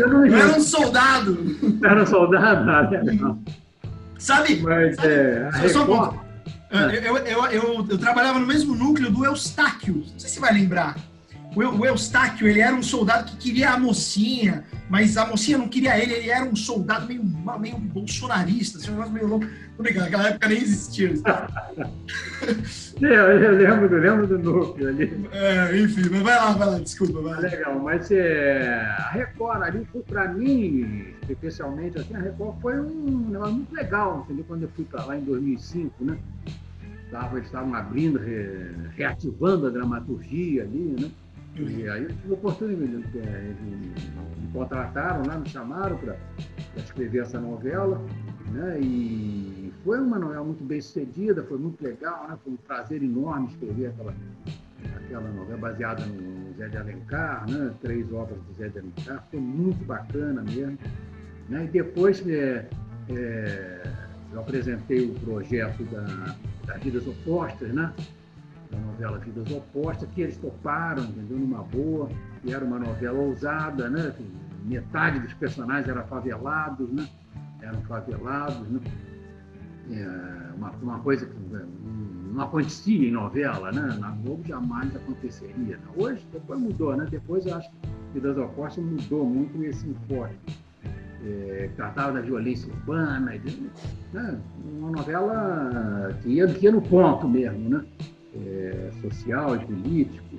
eu 0.00 0.08
não 0.08 0.24
era 0.24 0.56
um 0.56 0.60
soldado. 0.60 1.38
Era 1.84 2.02
um 2.02 2.06
soldado? 2.06 2.70
Ah, 2.70 3.36
Sabe? 4.18 4.60
Mas, 4.62 4.98
é, 4.98 5.48
a 5.52 5.56
Record... 5.58 6.22
Eu, 6.72 6.80
eu, 6.80 7.16
eu, 7.50 7.86
eu, 7.90 7.98
trabalhava 7.98 8.38
no 8.38 8.46
mesmo 8.46 8.74
núcleo 8.74 9.10
do 9.10 9.26
Eustáquio, 9.26 9.96
não 9.96 10.18
sei 10.18 10.20
se 10.20 10.36
você 10.36 10.40
vai 10.40 10.54
lembrar. 10.54 10.96
O, 11.54 11.62
Eu- 11.62 11.74
o 11.78 11.86
Eustáquio, 11.86 12.46
ele 12.46 12.60
era 12.60 12.74
um 12.74 12.82
soldado 12.82 13.30
que 13.30 13.36
queria 13.36 13.70
a 13.70 13.78
mocinha, 13.78 14.64
mas 14.88 15.16
a 15.16 15.26
mocinha 15.26 15.58
não 15.58 15.68
queria 15.68 15.98
ele, 15.98 16.12
ele 16.14 16.30
era 16.30 16.44
um 16.44 16.56
soldado 16.56 17.06
meio, 17.06 17.22
meio 17.60 17.78
bolsonarista, 17.78 18.78
assim, 18.78 18.88
um 18.90 18.92
negócio 18.94 19.12
meio 19.12 19.26
louco. 19.26 19.46
Tô 19.76 19.82
brincando, 19.82 20.04
naquela 20.04 20.28
época 20.28 20.48
nem 20.48 20.58
existia. 20.58 21.12
Eu, 23.00 23.08
eu 23.10 23.56
lembro, 23.56 23.96
eu 23.96 24.00
lembro 24.00 24.26
do 24.26 24.38
núcleo 24.38 24.88
ali. 24.88 25.26
É, 25.32 25.76
enfim, 25.80 26.02
mas 26.10 26.22
vai 26.22 26.36
lá, 26.36 26.52
vai 26.52 26.68
lá, 26.68 26.78
desculpa, 26.78 27.20
vai 27.20 27.32
lá. 27.34 27.38
Legal, 27.40 27.78
mas 27.80 28.10
é, 28.10 28.80
a 28.98 29.10
Record 29.10 29.62
ali, 29.62 29.86
para 30.06 30.28
mim, 30.32 31.06
especialmente, 31.28 31.98
assim, 31.98 32.14
a 32.14 32.20
Record 32.20 32.60
foi 32.60 32.78
um 32.80 33.28
negócio 33.30 33.54
muito 33.54 33.74
legal, 33.74 34.22
entendeu? 34.24 34.44
Quando 34.46 34.62
eu 34.64 34.68
fui 34.76 34.84
para 34.84 35.04
lá 35.04 35.16
em 35.16 35.22
2005, 35.24 36.04
né? 36.04 36.16
Eles 37.32 37.46
estavam 37.46 37.74
abrindo, 37.74 38.18
re- 38.18 38.70
reativando 38.96 39.66
a 39.66 39.70
dramaturgia 39.70 40.62
ali, 40.62 40.94
né? 41.00 41.10
E 41.54 41.88
aí 41.88 42.02
eu 42.04 42.08
tive 42.08 42.30
a 42.30 42.34
oportunidade, 42.34 43.02
de- 43.08 43.20
de- 43.20 44.40
me 44.40 44.52
contrataram 44.52 45.22
lá, 45.26 45.38
me 45.38 45.48
chamaram 45.48 45.96
para 45.98 46.16
escrever 46.76 47.20
essa 47.22 47.38
novela, 47.40 48.00
né? 48.52 48.80
E 48.80 49.72
foi 49.84 50.00
uma 50.00 50.18
novela 50.18 50.44
muito 50.44 50.64
bem 50.64 50.80
sucedida, 50.80 51.42
foi 51.44 51.58
muito 51.58 51.82
legal, 51.82 52.26
né? 52.28 52.38
Foi 52.42 52.52
um 52.54 52.56
prazer 52.56 53.02
enorme 53.02 53.48
escrever 53.48 53.86
aquela, 53.88 54.14
aquela 54.96 55.28
novela 55.30 55.58
baseada 55.58 56.06
no 56.06 56.54
Zé 56.56 56.68
de 56.68 56.76
Alencar, 56.78 57.48
né? 57.50 57.72
Três 57.82 58.10
obras 58.12 58.38
do 58.38 58.54
Zé 58.54 58.68
de 58.68 58.78
Alencar, 58.78 59.26
foi 59.30 59.40
muito 59.40 59.84
bacana 59.84 60.42
mesmo. 60.42 60.78
Né? 61.48 61.64
E 61.64 61.68
depois 61.68 62.26
é, 62.26 62.66
é, 63.10 63.82
eu 64.32 64.40
apresentei 64.40 65.10
o 65.10 65.14
projeto 65.20 65.82
da, 65.84 66.34
das 66.66 66.82
Vidas 66.82 67.06
Opostas, 67.06 67.68
né? 67.74 67.92
Da 68.72 68.78
novela 68.78 69.18
Vidas 69.18 69.50
Opostas, 69.52 70.08
que 70.14 70.22
eles 70.22 70.36
toparam, 70.38 71.04
entendeu? 71.04 71.38
Numa 71.38 71.62
boa, 71.62 72.08
e 72.44 72.52
era 72.52 72.64
uma 72.64 72.78
novela 72.78 73.18
ousada, 73.18 73.88
né? 73.88 74.14
Metade 74.64 75.18
dos 75.20 75.32
personagens 75.34 75.88
eram 75.88 76.04
favelados, 76.06 76.90
né? 76.90 77.06
Eram 77.60 77.80
favelados, 77.82 78.66
né? 78.68 78.80
É, 79.90 80.54
uma, 80.56 80.70
uma 80.82 80.98
coisa 81.00 81.26
que 81.26 81.36
né, 81.52 81.64
não 82.32 82.42
acontecia 82.42 83.08
em 83.08 83.10
novela, 83.12 83.70
né? 83.72 83.96
Na 84.00 84.10
Globo 84.10 84.42
jamais 84.46 84.94
aconteceria. 84.96 85.76
né? 85.76 85.82
Hoje, 85.96 86.26
depois 86.32 86.58
mudou, 86.60 86.96
né? 86.96 87.06
Depois 87.10 87.44
eu 87.46 87.56
acho 87.56 87.68
que 87.70 87.88
Vidas 88.14 88.38
Opostas 88.38 88.82
mudou 88.84 89.26
muito 89.26 89.62
esse 89.64 89.86
enfoque. 89.88 90.34
É, 91.24 91.70
tratava 91.76 92.12
da 92.14 92.20
violência 92.20 92.72
urbana, 92.72 93.38
de- 93.38 93.70
né? 94.12 94.40
uma 94.64 94.90
novela 94.90 96.16
que 96.22 96.30
ia, 96.30 96.46
que 96.48 96.64
ia 96.64 96.72
no 96.72 96.82
ponto 96.82 97.28
mesmo, 97.28 97.68
né? 97.68 97.84
É, 98.34 98.90
social 99.02 99.56
e 99.56 99.66
político. 99.66 100.36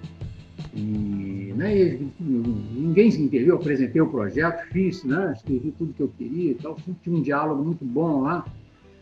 E, 0.73 1.53
né, 1.55 1.99
ninguém 2.19 3.11
se 3.11 3.21
entendeu, 3.21 3.49
eu 3.49 3.55
apresentei 3.57 4.01
o 4.01 4.09
projeto, 4.09 4.67
fiz, 4.71 5.03
né, 5.03 5.33
escrevi 5.35 5.71
tudo 5.71 5.93
que 5.93 6.01
eu 6.01 6.07
queria 6.17 6.51
e 6.51 6.55
tal, 6.55 6.75
tinha 7.03 7.15
um 7.15 7.21
diálogo 7.21 7.63
muito 7.63 7.85
bom 7.85 8.21
lá. 8.21 8.45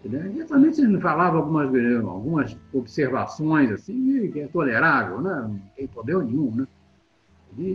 Né? 0.03 0.33
E 0.35 0.43
também 0.43 0.73
você 0.73 0.99
falava 0.99 1.37
algumas, 1.37 1.73
eh, 1.73 1.95
algumas 1.97 2.57
observações 2.73 3.71
assim, 3.71 4.29
que 4.31 4.39
é 4.39 4.47
tolerável, 4.47 5.21
né? 5.21 5.45
não 5.47 5.61
tem 5.75 5.87
problema 5.87 6.23
nenhum. 6.23 6.51
Né? 6.55 6.67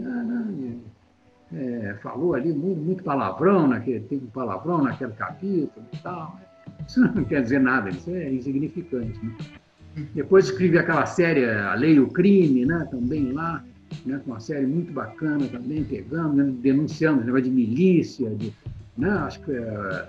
Ah, 0.04 0.22
não, 0.22 0.80
é, 1.52 1.94
falou 2.02 2.34
ali 2.34 2.52
muito, 2.52 2.80
muito 2.80 3.04
palavrão, 3.04 3.68
naquele, 3.68 4.00
tem 4.00 4.18
um 4.18 4.26
palavrão 4.26 4.82
naquele 4.82 5.12
capítulo 5.12 5.86
e 5.92 5.96
tal. 5.98 6.38
Isso 6.86 7.00
não 7.00 7.24
quer 7.24 7.42
dizer 7.42 7.60
nada, 7.60 7.90
isso 7.90 8.10
é 8.10 8.32
insignificante. 8.32 9.18
Né? 9.24 9.32
Depois 10.14 10.46
escrevi 10.46 10.78
aquela 10.78 11.06
série 11.06 11.44
A 11.44 11.74
Lei 11.74 11.94
e 11.94 12.00
o 12.00 12.08
Crime, 12.08 12.66
né? 12.66 12.86
também 12.90 13.32
lá, 13.32 13.64
né? 14.04 14.20
uma 14.26 14.40
série 14.40 14.66
muito 14.66 14.92
bacana 14.92 15.46
também, 15.46 15.84
pegando, 15.84 16.34
né? 16.34 16.54
denunciando 16.60 17.18
esse 17.18 17.26
negócio 17.26 17.44
de 17.44 17.50
milícia, 17.50 18.30
de, 18.30 18.52
né? 18.96 19.10
acho 19.10 19.40
que 19.40 19.52
é, 19.52 20.08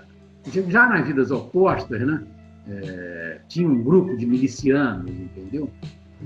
já 0.68 0.88
nas 0.88 1.06
vidas 1.06 1.30
opostas, 1.30 2.00
né? 2.06 2.22
É, 2.70 3.40
tinha 3.48 3.66
um 3.66 3.82
grupo 3.82 4.14
de 4.14 4.26
milicianos, 4.26 5.10
entendeu? 5.10 5.70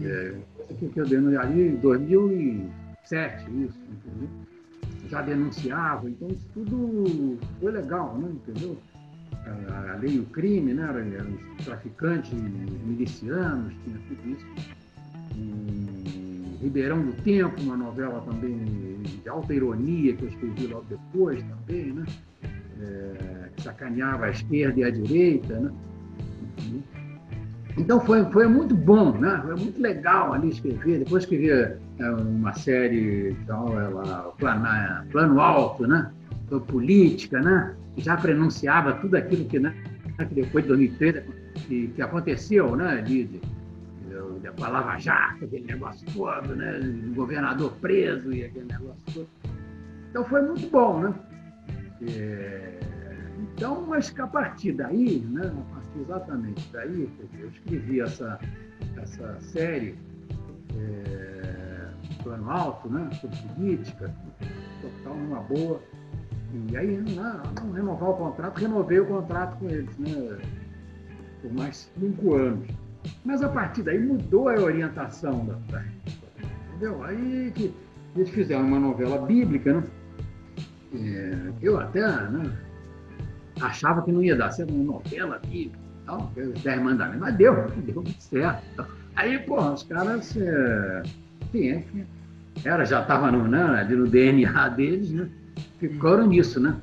É, 0.02 0.34
que, 0.74 0.90
eu 0.96 1.06
denunciei 1.06 1.68
em 1.68 1.76
2007, 1.76 3.44
isso, 3.44 3.78
entendeu? 3.88 4.28
Já 5.08 5.22
denunciava, 5.22 6.10
então 6.10 6.28
isso 6.28 6.46
tudo 6.52 7.38
foi 7.60 7.70
legal, 7.70 8.18
né? 8.18 8.28
Entendeu? 8.32 8.76
A, 9.46 9.96
lei 9.96 10.16
e 10.16 10.18
o 10.20 10.24
crime, 10.26 10.72
né? 10.72 10.84
Eram 10.84 11.34
os 11.58 11.64
traficantes, 11.64 12.32
os 12.32 12.86
milicianos, 12.86 13.72
tinha 13.84 13.98
tudo 14.08 14.30
isso. 14.30 14.46
E 15.36 16.58
Ribeirão 16.62 17.04
do 17.04 17.12
Tempo, 17.22 17.60
uma 17.62 17.76
novela 17.76 18.20
também 18.20 18.56
de 19.02 19.28
alta 19.28 19.52
ironia 19.52 20.14
que 20.14 20.22
eu 20.22 20.28
escrevi 20.28 20.66
logo 20.68 20.86
depois 20.88 21.42
também, 21.42 21.92
né? 21.92 22.04
É, 22.80 23.48
que 23.54 23.62
sacaneava 23.62 24.26
a 24.26 24.30
esquerda 24.30 24.80
e 24.80 24.84
a 24.84 24.90
direita, 24.90 25.58
né? 25.58 25.72
Então 27.76 28.00
foi, 28.00 28.24
foi 28.26 28.46
muito 28.46 28.74
bom, 28.74 29.12
né? 29.18 29.40
Foi 29.44 29.56
muito 29.56 29.80
legal 29.80 30.32
ali 30.32 30.50
escrever. 30.50 31.00
Depois 31.00 31.24
escrevi 31.24 31.50
é, 31.50 31.76
uma 32.10 32.52
série, 32.52 33.30
então, 33.42 33.78
ela, 33.78 34.32
plano, 34.38 34.66
plano 35.10 35.40
Alto, 35.40 35.86
né? 35.86 36.10
Sobre 36.48 36.66
política, 36.70 37.40
né? 37.40 37.74
Já 37.96 38.16
prenunciava 38.16 38.94
tudo 38.94 39.16
aquilo 39.16 39.44
que, 39.44 39.58
né? 39.58 39.74
que 40.28 40.34
depois 40.34 40.64
de 40.64 40.68
2013 40.68 41.22
que, 41.66 41.88
que 41.88 42.02
aconteceu, 42.02 42.74
né? 42.76 43.02
De, 43.02 43.24
de, 43.24 43.40
da 44.56 44.68
Lava 44.68 44.98
Jato, 44.98 45.44
aquele 45.44 45.64
negócio 45.64 46.06
todo, 46.12 46.54
né? 46.54 46.80
Governador 47.14 47.72
preso 47.80 48.32
e 48.32 48.44
aquele 48.44 48.66
negócio 48.66 49.02
todo. 49.12 49.28
Então 50.10 50.24
foi 50.24 50.42
muito 50.42 50.68
bom, 50.70 51.00
né? 51.00 51.14
É, 52.02 52.78
então, 53.40 53.86
mas 53.86 54.10
que 54.10 54.20
a 54.20 54.26
partir 54.26 54.72
daí, 54.72 55.20
né, 55.30 55.46
a 55.46 55.74
partir 55.74 56.00
exatamente 56.00 56.68
daí, 56.72 57.08
eu 57.38 57.48
escrevi 57.48 58.00
essa, 58.00 58.38
essa 59.00 59.40
série, 59.40 59.96
é, 60.76 61.88
Plano 62.22 62.50
Alto, 62.50 62.88
né, 62.88 63.08
sobre 63.20 63.36
política, 63.54 64.14
total, 64.80 65.16
numa 65.16 65.40
boa. 65.40 65.80
E 66.70 66.76
aí, 66.76 66.98
não, 66.98 67.72
renovar 67.72 68.10
o 68.10 68.14
contrato, 68.14 68.58
renovei 68.58 69.00
o 69.00 69.06
contrato 69.06 69.58
com 69.58 69.70
eles, 69.70 69.96
né, 69.98 70.38
por 71.40 71.52
mais 71.54 71.90
cinco 71.98 72.34
anos. 72.34 72.68
Mas 73.24 73.42
a 73.42 73.48
partir 73.48 73.82
daí 73.82 73.98
mudou 73.98 74.48
a 74.48 74.54
orientação 74.60 75.46
da, 75.46 75.82
entendeu? 76.68 77.02
Aí 77.04 77.50
que 77.54 77.74
eles 78.14 78.30
fizeram 78.30 78.66
uma 78.66 78.78
novela 78.78 79.24
bíblica, 79.26 79.80
né? 79.80 79.84
É, 80.94 81.52
eu 81.62 81.80
até 81.80 82.02
né, 82.28 82.54
achava 83.60 84.02
que 84.02 84.12
não 84.12 84.22
ia 84.22 84.36
dar 84.36 84.50
certo 84.50 84.74
uma 84.74 84.92
novela 84.92 85.38
bíblica, 85.38 85.78
tal, 86.04 86.30
os 86.36 86.62
Dez 86.62 86.82
Mandamentos, 86.82 87.20
mas 87.20 87.36
deu, 87.36 87.66
deu 87.70 88.02
muito 88.02 88.22
certo. 88.22 88.86
Aí, 89.16 89.38
porra, 89.38 89.72
os 89.72 89.82
caras, 89.84 90.36
é, 90.36 91.02
enfim, 91.54 92.06
era, 92.62 92.84
já 92.84 93.00
estava 93.00 93.30
no, 93.32 93.48
né, 93.48 93.62
ali 93.62 93.96
no 93.96 94.06
DNA 94.06 94.68
deles, 94.68 95.10
né? 95.12 95.28
Ficaram 95.78 96.26
nisso, 96.26 96.60
né? 96.60 96.80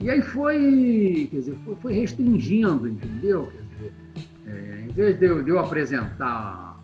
E 0.00 0.08
aí 0.08 0.22
foi, 0.22 1.28
quer 1.30 1.36
dizer, 1.36 1.58
foi, 1.82 1.92
restringindo, 1.92 2.88
entendeu? 2.88 3.52
Quer 3.52 3.62
dizer, 3.62 3.92
é, 4.46 4.84
em 4.88 4.92
vez 4.92 5.18
de 5.18 5.26
eu, 5.26 5.42
de 5.42 5.50
eu 5.50 5.58
apresentar, 5.58 6.82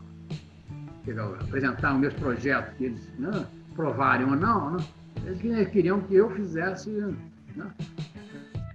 dizer, 1.05 1.19
apresentar 1.21 1.95
os 1.95 2.01
meus 2.01 2.15
projetos, 2.15 2.75
que 2.77 2.85
eles 2.85 3.09
né, 3.19 3.47
provarem 3.75 4.27
ou 4.27 4.37
não, 4.37 4.73
né? 4.73 4.85
Eles 5.25 5.69
queriam 5.71 6.01
que 6.03 6.15
eu 6.15 6.31
fizesse 6.31 6.91
né, 6.91 7.73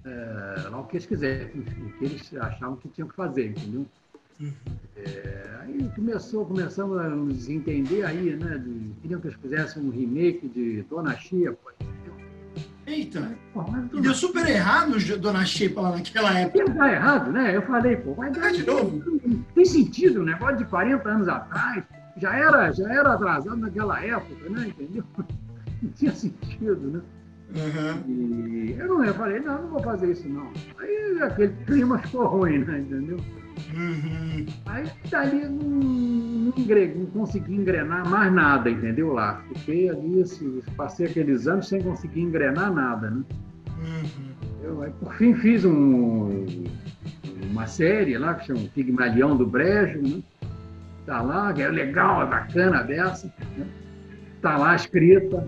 é, 0.04 0.70
lá 0.70 0.80
o 0.80 0.86
que 0.86 0.98
eles 0.98 1.06
quisessem, 1.06 1.62
o 1.62 1.92
que 1.98 2.06
eles 2.06 2.34
achavam 2.34 2.76
que 2.78 2.90
tinham 2.90 3.08
que 3.08 3.16
fazer, 3.16 3.50
entendeu? 3.50 3.86
É, 4.96 5.60
aí 5.62 5.92
começou, 5.96 6.46
começamos 6.46 6.98
a 6.98 7.10
nos 7.10 7.48
entender 7.48 8.04
aí, 8.04 8.36
né? 8.36 8.58
De, 8.58 8.92
queriam 9.02 9.22
que 9.22 9.28
eles 9.28 9.40
fizessem 9.40 9.84
um 9.84 9.92
remake 9.92 10.48
de 10.50 10.82
Dona 10.90 11.16
Chia, 11.16 11.56
entendeu? 11.80 12.01
Eita! 12.92 13.38
Pô, 13.54 13.64
deu 14.02 14.14
super 14.14 14.46
errado, 14.46 14.98
Dona 15.18 15.46
Xepa, 15.46 15.80
lá 15.80 15.92
naquela 15.92 16.38
época. 16.38 16.66
Não 16.66 16.76
dá 16.76 16.92
errado, 16.92 17.32
né? 17.32 17.56
Eu 17.56 17.62
falei, 17.62 17.96
pô, 17.96 18.14
vai 18.14 18.30
dar 18.32 18.52
de 18.52 18.66
novo. 18.66 19.02
Tem 19.56 19.64
sentido, 19.64 20.22
um 20.22 20.26
negócio 20.26 20.58
de 20.58 20.66
40 20.66 21.10
anos 21.10 21.28
atrás, 21.30 21.86
já 22.18 22.36
era, 22.36 22.70
já 22.74 22.92
era 22.92 23.14
atrasado 23.14 23.56
naquela 23.56 24.04
época, 24.04 24.50
né? 24.50 24.68
Entendeu? 24.68 25.06
Não 25.82 25.90
tinha 25.92 26.12
sentido, 26.12 26.92
né? 26.92 27.02
Uhum. 27.56 28.04
E 28.08 28.76
eu 28.78 28.88
não 28.88 29.04
eu 29.04 29.14
falei, 29.14 29.40
não, 29.40 29.64
não 29.64 29.70
vou 29.72 29.84
fazer 29.84 30.12
isso 30.12 30.30
não. 30.30 30.52
Aí 30.78 31.22
aquele 31.22 31.54
clima 31.66 31.98
ficou 32.00 32.28
ruim, 32.28 32.60
né? 32.60 32.80
Entendeu? 32.80 33.18
Uhum. 33.74 34.46
Aí 34.68 34.90
dali 35.10 35.50
não, 35.50 35.60
não, 36.42 37.06
consegui 37.08 37.56
engrenar 37.56 38.08
mais 38.10 38.32
nada, 38.34 38.70
entendeu? 38.70 39.14
Lá. 39.14 39.42
Fiquei 39.50 39.90
ali, 39.90 40.22
assim, 40.22 40.62
passei 40.76 41.08
aqueles 41.08 41.48
anos 41.48 41.68
sem 41.68 41.82
conseguir 41.82 42.22
engrenar 42.22 42.74
nada, 42.74 43.10
né? 43.10 43.24
Uhum. 43.80 44.32
Eu, 44.64 44.82
aí, 44.84 44.92
por 45.00 45.14
fim, 45.16 45.34
fiz 45.36 45.66
um, 45.66 46.46
uma 47.50 47.68
série 47.68 48.18
lá 48.18 48.36
que 48.36 48.48
chama 48.48 48.60
Pigmalião 48.74 49.36
do 49.36 49.46
Brejo, 49.46 50.02
né? 50.02 50.22
Tá 51.06 51.22
lá, 51.22 51.52
é 51.58 51.68
legal, 51.68 52.24
é 52.24 52.26
bacana 52.28 52.80
a 52.80 52.84
dessa. 52.84 53.28
Né? 53.58 53.66
está 54.42 54.58
lá 54.58 54.76
escrita. 54.76 55.48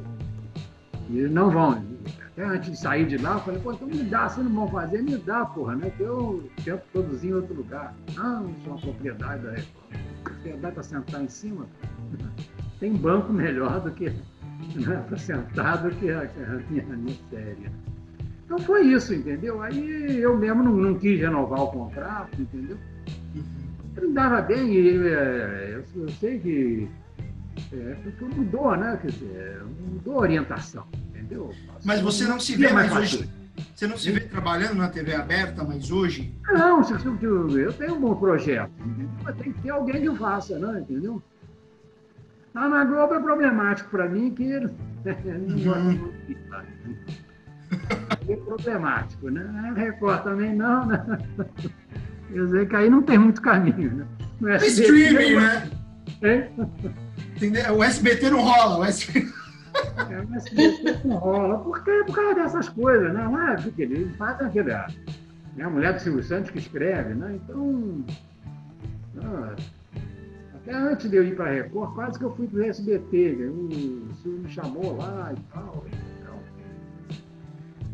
E 1.10 1.22
não 1.24 1.50
vão. 1.50 1.84
Até 2.32 2.46
antes 2.46 2.72
de 2.72 2.78
sair 2.78 3.06
de 3.06 3.18
lá, 3.18 3.34
eu 3.34 3.40
falei, 3.42 3.60
pô, 3.60 3.74
então 3.74 3.88
me 3.88 4.04
dá, 4.04 4.30
se 4.30 4.40
não 4.40 4.52
vão 4.52 4.68
fazer, 4.68 5.04
me 5.04 5.18
dá, 5.18 5.46
porra, 5.46 5.76
né? 5.76 5.92
Que 5.98 6.04
eu 6.04 6.50
tento 6.64 6.82
produzir 6.92 7.30
em 7.30 7.34
outro 7.34 7.54
lugar. 7.54 7.94
Não, 8.16 8.50
isso 8.50 8.62
é 8.66 8.70
uma 8.70 8.80
propriedade 8.80 9.44
da 9.44 9.52
Record. 9.52 10.03
Propriedade 10.44 10.74
para 10.74 10.84
sentar 10.84 11.24
em 11.24 11.30
cima. 11.30 11.66
Tem 12.80 12.94
banco 12.94 13.32
melhor 13.32 13.80
do 13.80 13.92
que 13.92 14.10
né, 14.76 15.06
para 15.08 15.18
sentar 15.18 15.82
do 15.82 15.90
que 15.96 16.12
a, 16.12 16.30
minha, 16.70 16.84
minha 16.84 17.18
série. 17.30 17.72
Então 18.46 18.60
foi 18.60 18.88
isso, 18.88 19.14
entendeu? 19.14 19.62
Aí 19.62 20.18
eu 20.20 20.38
mesmo 20.38 20.64
não, 20.64 20.76
não 20.76 21.00
quis 21.00 21.20
renovar 21.20 21.62
o 21.62 21.68
contrato, 21.68 22.42
entendeu? 22.42 22.78
Ele 23.96 24.12
dava 24.12 24.42
bem, 24.42 24.74
e 24.74 25.08
é, 25.08 25.82
eu, 25.96 26.02
eu 26.02 26.10
sei 26.10 26.40
que 26.40 26.90
é, 27.72 27.98
mudou, 28.36 28.76
né? 28.76 28.98
Quer 29.02 29.12
dizer, 29.12 29.64
mudou 29.64 30.16
a 30.16 30.22
orientação, 30.22 30.86
entendeu? 31.10 31.52
Mas 31.86 32.02
você 32.02 32.26
não 32.26 32.40
se 32.40 32.56
vê 32.58 32.72
mais 32.74 32.92
hoje. 32.94 33.30
Você 33.74 33.88
não 33.88 33.98
se 33.98 34.12
vê 34.12 34.20
trabalhando 34.20 34.76
na 34.76 34.88
TV 34.88 35.16
aberta, 35.16 35.64
mas 35.64 35.90
hoje? 35.90 36.34
Não, 36.48 36.82
eu 36.82 37.74
tenho 37.74 37.96
um 37.96 38.00
bom 38.00 38.16
projeto, 38.16 38.72
mas 39.24 39.36
tem 39.38 39.52
que 39.52 39.62
ter 39.62 39.70
alguém 39.72 40.02
que 40.02 40.16
faça, 40.18 40.60
né? 40.60 40.82
Entendeu? 40.82 41.22
Ah, 42.54 42.70
na 42.70 42.86
Globo 42.86 43.16
é 43.16 43.20
problemático 43.20 43.90
para 43.90 44.08
mim 44.08 44.32
que 44.32 44.60
não 45.66 45.82
muito 45.82 46.14
É 48.28 48.36
problemático, 48.36 49.30
né? 49.32 49.44
A 49.70 49.74
Record 49.74 50.24
também 50.24 50.56
não, 50.56 50.86
né? 50.86 51.04
Quer 52.32 52.46
dizer 52.46 52.68
que 52.68 52.76
aí 52.76 52.90
não 52.90 53.02
tem 53.02 53.18
muito 53.18 53.42
caminho, 53.42 53.92
né? 53.96 54.08
No 54.40 54.50
SBT, 54.50 54.82
streaming, 54.82 55.36
né? 55.36 55.70
É? 56.22 57.72
O 57.72 57.84
SBT 57.84 58.30
não 58.30 58.42
rola, 58.42 58.80
o 58.80 58.84
SBT... 58.84 59.43
É, 60.10 60.22
o 60.22 60.36
SBT 60.36 61.08
não 61.08 61.18
rola, 61.18 61.60
porque 61.60 61.92
por 62.06 62.16
causa 62.16 62.36
dessas 62.36 62.70
coisas, 62.70 63.14
né? 63.14 63.24
Não 63.24 63.50
é 63.50 63.56
porque 63.56 63.84
ele 63.84 64.10
faz 64.14 64.40
aquele. 64.42 64.72
É 64.72 65.64
a 65.64 65.70
mulher 65.70 65.94
do 65.94 66.00
Silvio 66.00 66.24
Santos 66.24 66.52
que 66.52 66.60
escreve, 66.60 67.14
né? 67.14 67.36
Então. 67.36 68.06
Ah, 69.24 69.56
até 70.56 70.74
antes 70.74 71.10
de 71.10 71.18
eu 71.18 71.24
ir 71.24 71.36
para 71.36 71.46
a 71.46 71.54
Record, 71.54 71.94
quase 71.94 72.18
que 72.18 72.26
eu 72.26 72.36
fui 72.36 72.48
para 72.48 72.60
o 72.60 72.64
SBT. 72.64 73.36
Né? 73.38 73.48
O 73.48 74.14
Silvio 74.16 74.40
me 74.42 74.50
chamou 74.50 74.98
lá 74.98 75.34
e 75.36 75.40
tal. 75.54 75.86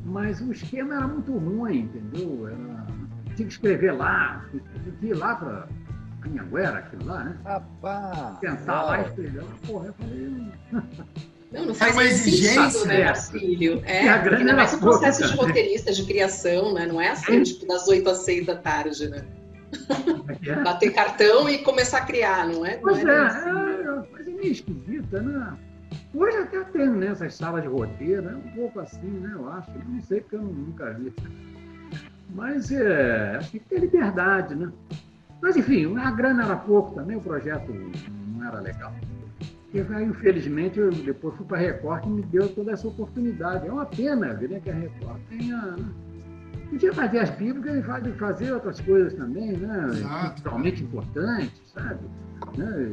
Mas 0.06 0.42
o 0.42 0.52
esquema 0.52 0.96
era 0.96 1.08
muito 1.08 1.32
ruim, 1.32 1.82
entendeu? 1.82 2.48
Era 2.48 2.80
tinha 3.40 3.48
que 3.48 3.54
escrever 3.54 3.92
lá, 3.92 4.46
tinha 4.52 4.96
que 5.00 5.06
ir 5.08 5.14
lá 5.14 5.36
para 5.36 5.68
Anhanguera, 6.26 6.80
aquilo 6.80 7.06
lá, 7.06 7.24
né? 7.24 7.38
Rapaz! 7.46 8.40
Tentar 8.40 8.84
lá 8.84 9.00
e 9.00 9.06
escrever. 9.06 9.44
Porra, 9.66 9.86
eu 9.88 9.94
falei. 9.94 10.52
Não, 11.52 11.66
não 11.66 11.74
faz 11.74 11.94
é 11.94 11.96
mais 11.96 12.18
sentido, 12.18 12.86
né, 12.86 13.06
Marcílio? 13.06 13.82
É, 13.86 14.08
ainda 14.08 14.54
mais 14.54 14.74
um 14.74 14.80
processo 14.80 15.28
de 15.28 15.36
roteirista, 15.36 15.92
de 15.92 16.06
criação, 16.06 16.74
né? 16.74 16.86
Não 16.86 17.02
é 17.02 17.10
assim, 17.10 17.42
tipo, 17.42 17.66
das 17.66 17.88
8 17.88 18.08
às 18.08 18.20
6 18.20 18.46
da 18.46 18.56
tarde, 18.56 19.10
né? 19.10 19.26
É, 20.46 20.50
é? 20.50 20.64
Bater 20.64 20.94
cartão 20.94 21.50
e 21.50 21.60
começar 21.60 22.00
a 22.00 22.06
criar, 22.06 22.48
não 22.48 22.66
é? 22.66 22.78
Pois 22.78 23.04
não 23.04 23.12
é, 23.12 23.16
é, 23.16 23.82
é, 23.82 24.04
mas 24.12 24.28
é 24.28 24.32
meio 24.32 24.52
esquisita, 24.52 25.22
né? 25.22 25.58
Hoje 26.14 26.38
até 26.38 26.64
tem 26.66 26.90
né, 26.90 27.08
essas 27.08 27.36
salas 27.36 27.64
de 27.64 27.68
roteiro, 27.68 28.30
é 28.30 28.36
um 28.36 28.52
pouco 28.56 28.80
assim, 28.80 29.08
né? 29.08 29.32
Eu 29.34 29.50
acho. 29.50 29.72
Não 29.88 30.02
sei 30.02 30.22
porque 30.22 30.36
eu 30.36 30.42
nunca 30.42 30.92
vi. 30.94 31.14
Mas 32.30 32.72
é, 32.72 33.38
acho 33.38 33.52
que 33.52 33.60
tem 33.60 33.80
liberdade, 33.80 34.54
né? 34.54 34.72
Mas 35.42 35.56
enfim, 35.56 35.98
a 35.98 36.12
grana 36.12 36.44
era 36.44 36.56
pouco 36.56 36.94
também, 36.94 37.18
o 37.18 37.22
projeto 37.22 37.72
não 37.72 38.48
era 38.48 38.60
legal. 38.60 38.94
E 39.74 39.80
aí, 39.80 40.06
infelizmente, 40.06 40.80
eu 40.80 40.90
depois 40.90 41.36
fui 41.36 41.46
para 41.46 41.58
a 41.58 41.62
Record 41.62 42.06
e 42.06 42.10
me 42.10 42.22
deu 42.24 42.50
toda 42.50 42.72
essa 42.72 42.88
oportunidade. 42.88 43.68
É 43.68 43.72
uma 43.72 43.86
pena 43.86 44.34
ver 44.34 44.50
né, 44.50 44.60
que 44.60 44.70
a 44.70 44.74
Record 44.74 45.20
tenha. 45.30 45.58
Né? 45.58 45.86
Podia 46.70 46.94
fazer 46.94 47.20
as 47.20 47.30
bíblicas 47.32 48.06
e 48.06 48.12
fazer 48.14 48.52
outras 48.52 48.80
coisas 48.82 49.14
também, 49.14 49.58
né? 49.58 49.88
Totalmente 50.36 50.84
importantes, 50.84 51.62
sabe? 51.74 52.00
Né? 52.58 52.92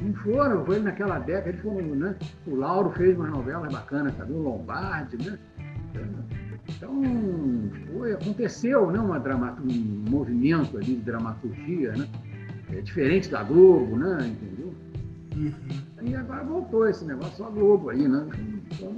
não 0.00 0.14
foram, 0.14 0.64
foi 0.64 0.78
naquela 0.80 1.18
década, 1.18 1.50
eles 1.50 1.60
foram, 1.62 1.94
né? 1.94 2.16
O 2.46 2.56
Lauro 2.56 2.90
fez 2.90 3.16
umas 3.16 3.30
novelas 3.30 3.72
bacanas 3.72 4.14
também, 4.14 4.36
o 4.36 4.42
Lombardi, 4.42 5.16
né? 5.24 5.38
Então, 6.68 7.02
foi, 7.92 8.12
aconteceu 8.12 8.90
né, 8.90 8.98
uma 8.98 9.18
um 9.18 10.10
movimento 10.10 10.76
ali 10.76 10.96
de 10.96 11.02
dramaturgia, 11.02 11.92
né? 11.92 12.08
É 12.72 12.80
diferente 12.80 13.30
da 13.30 13.42
Globo, 13.42 13.96
né? 13.96 14.18
Entendeu? 14.26 14.74
Uhum. 15.36 15.87
E 16.08 16.16
agora 16.16 16.42
voltou 16.44 16.88
esse 16.88 17.04
negócio, 17.04 17.36
só 17.36 17.50
Globo 17.50 17.90
aí, 17.90 18.08
né? 18.08 18.26
Então, 18.72 18.94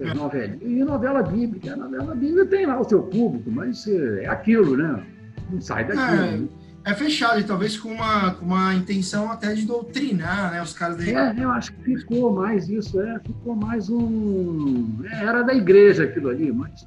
é. 0.00 0.14
novelinhas. 0.14 0.62
E 0.62 0.84
novela 0.84 1.22
bíblica. 1.22 1.74
A 1.74 1.76
novela 1.76 2.14
bíblica 2.14 2.46
tem 2.46 2.66
lá 2.66 2.80
o 2.80 2.88
seu 2.88 3.02
público, 3.02 3.50
mas 3.50 3.86
é 3.86 4.26
aquilo, 4.26 4.76
né? 4.76 5.04
Não 5.50 5.60
sai 5.60 5.84
daquilo. 5.84 6.24
É. 6.24 6.36
Né? 6.38 6.48
é 6.84 6.94
fechado, 6.94 7.38
e 7.40 7.44
talvez 7.44 7.76
com 7.76 7.90
uma, 7.90 8.32
com 8.34 8.46
uma 8.46 8.74
intenção 8.74 9.30
até 9.30 9.52
de 9.54 9.66
doutrinar, 9.66 10.52
né? 10.52 10.62
Os 10.62 10.72
caras 10.72 10.96
da 10.96 11.04
É, 11.04 11.34
eu 11.38 11.50
acho 11.50 11.72
que 11.74 11.82
ficou 11.82 12.32
mais 12.32 12.68
isso, 12.68 13.00
é, 13.00 13.20
ficou 13.20 13.54
mais 13.54 13.90
um. 13.90 14.86
É, 15.04 15.24
era 15.24 15.42
da 15.42 15.54
igreja 15.54 16.04
aquilo 16.04 16.30
ali, 16.30 16.50
mas 16.50 16.86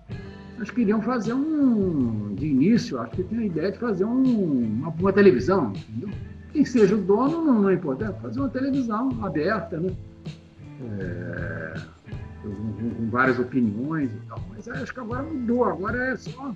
nós 0.58 0.72
queriam 0.72 1.02
fazer 1.02 1.34
um. 1.34 2.34
De 2.34 2.48
início, 2.48 3.00
acho 3.00 3.12
que 3.12 3.24
tem 3.24 3.40
a 3.40 3.46
ideia 3.46 3.72
de 3.72 3.78
fazer 3.78 4.06
um, 4.06 4.80
uma, 4.80 4.90
uma 4.90 5.14
televisão, 5.14 5.72
entendeu? 5.76 6.10
Quem 6.54 6.64
seja 6.64 6.96
o 6.96 7.02
dono 7.02 7.44
não, 7.44 7.62
não 7.62 7.70
é 7.70 7.74
importante, 7.74 8.22
fazer 8.22 8.40
uma 8.40 8.50
televisão 8.50 9.10
aberta, 9.24 9.80
né? 9.80 9.92
É, 11.00 11.74
com, 12.42 12.94
com, 12.96 13.10
várias 13.10 13.40
opiniões 13.40 14.12
e 14.12 14.28
tal. 14.28 14.40
Mas 14.50 14.68
acho 14.68 14.94
que 14.94 15.00
agora 15.00 15.24
mudou, 15.24 15.66
agora 15.66 16.12
é 16.12 16.16
só. 16.16 16.56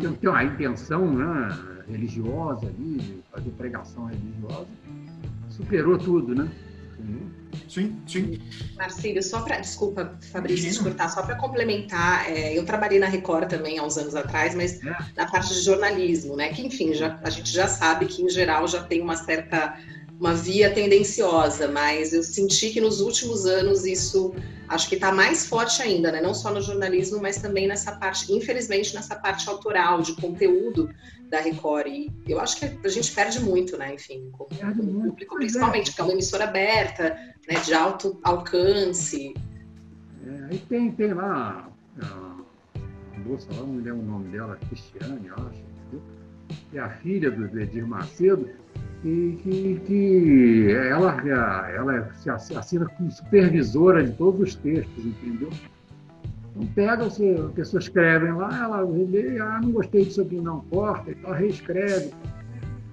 Tem, 0.00 0.12
tem 0.12 0.30
uma 0.30 0.44
intenção, 0.44 1.12
né? 1.12 1.48
religiosa 1.88 2.66
ali, 2.66 3.22
fazer 3.30 3.50
pregação 3.50 4.06
religiosa, 4.06 4.68
superou 5.48 5.98
tudo, 5.98 6.34
né? 6.34 6.48
Sim, 7.68 8.00
sim. 8.06 8.40
Marcílio, 8.76 9.22
só 9.22 9.40
para. 9.40 9.60
Desculpa, 9.60 10.18
Fabrício, 10.32 10.72
te 10.72 10.82
cortar, 10.82 11.08
só 11.08 11.22
para 11.22 11.36
complementar, 11.36 12.30
é, 12.30 12.56
eu 12.56 12.64
trabalhei 12.64 12.98
na 12.98 13.06
Record 13.06 13.48
também 13.48 13.78
há 13.78 13.84
uns 13.84 13.96
anos 13.96 14.14
atrás, 14.14 14.54
mas 14.54 14.82
é. 14.84 14.96
na 15.16 15.26
parte 15.26 15.54
de 15.54 15.60
jornalismo, 15.60 16.36
né? 16.36 16.48
Que, 16.48 16.66
enfim, 16.66 16.94
já, 16.94 17.18
a 17.22 17.30
gente 17.30 17.50
já 17.50 17.68
sabe 17.68 18.06
que, 18.06 18.22
em 18.22 18.28
geral, 18.28 18.66
já 18.66 18.82
tem 18.82 19.00
uma 19.00 19.16
certa 19.16 19.78
uma 20.18 20.34
via 20.34 20.70
tendenciosa, 20.72 21.68
mas 21.68 22.12
eu 22.12 22.24
senti 22.24 22.70
que 22.70 22.80
nos 22.80 23.00
últimos 23.00 23.46
anos 23.46 23.84
isso 23.84 24.34
acho 24.68 24.88
que 24.88 24.96
está 24.96 25.12
mais 25.12 25.46
forte 25.46 25.80
ainda, 25.80 26.10
né? 26.10 26.20
Não 26.20 26.34
só 26.34 26.52
no 26.52 26.60
jornalismo, 26.60 27.20
mas 27.22 27.38
também 27.38 27.68
nessa 27.68 27.92
parte, 27.92 28.32
infelizmente, 28.32 28.94
nessa 28.94 29.14
parte 29.14 29.48
autoral, 29.48 30.02
de 30.02 30.14
conteúdo 30.14 30.90
da 31.28 31.40
Record. 31.40 31.86
E 31.88 32.12
eu 32.26 32.40
acho 32.40 32.58
que 32.58 32.78
a 32.84 32.88
gente 32.88 33.14
perde 33.14 33.40
muito, 33.40 33.76
né? 33.76 33.94
Enfim, 33.94 34.30
com, 34.32 34.44
o 34.44 35.02
público, 35.08 35.36
principalmente, 35.36 35.94
que 35.94 36.00
é 36.00 36.04
uma 36.04 36.12
emissora 36.12 36.44
aberta, 36.44 37.18
né? 37.48 37.60
de 37.60 37.74
alto 37.74 38.18
alcance. 38.22 39.34
É, 40.26 40.44
aí 40.50 40.58
tem, 40.68 40.90
tem 40.92 41.14
lá 41.14 41.70
a 42.02 43.18
moça 43.18 43.48
lá, 43.52 43.60
não 43.60 43.76
lembro 43.76 44.00
o 44.00 44.02
nome 44.02 44.28
dela, 44.28 44.58
Cristiane, 44.68 45.26
eu 45.26 45.34
acho, 45.34 45.68
que 46.70 46.78
é 46.78 46.80
a 46.80 46.88
filha 46.88 47.30
do 47.30 47.58
Edir 47.58 47.86
Macedo 47.86 48.48
que, 49.02 49.38
que, 49.42 49.80
que 49.86 50.72
ela, 50.72 51.16
ela 51.70 52.12
se 52.14 52.56
assina 52.56 52.86
como 52.86 53.10
supervisora 53.10 54.04
de 54.04 54.12
todos 54.12 54.40
os 54.40 54.54
textos, 54.56 55.04
entendeu? 55.04 55.50
Então 56.58 56.66
pega, 56.74 57.04
você, 57.04 57.36
a 57.38 57.48
pessoa 57.50 57.80
escreve 57.80 58.32
lá, 58.32 58.64
ela 58.64 58.80
lê, 58.80 59.38
ah, 59.38 59.60
não 59.62 59.70
gostei 59.70 60.04
disso 60.04 60.22
aqui, 60.22 60.40
não 60.40 60.60
corta, 60.62 61.12
então 61.12 61.32
reescreve. 61.32 62.10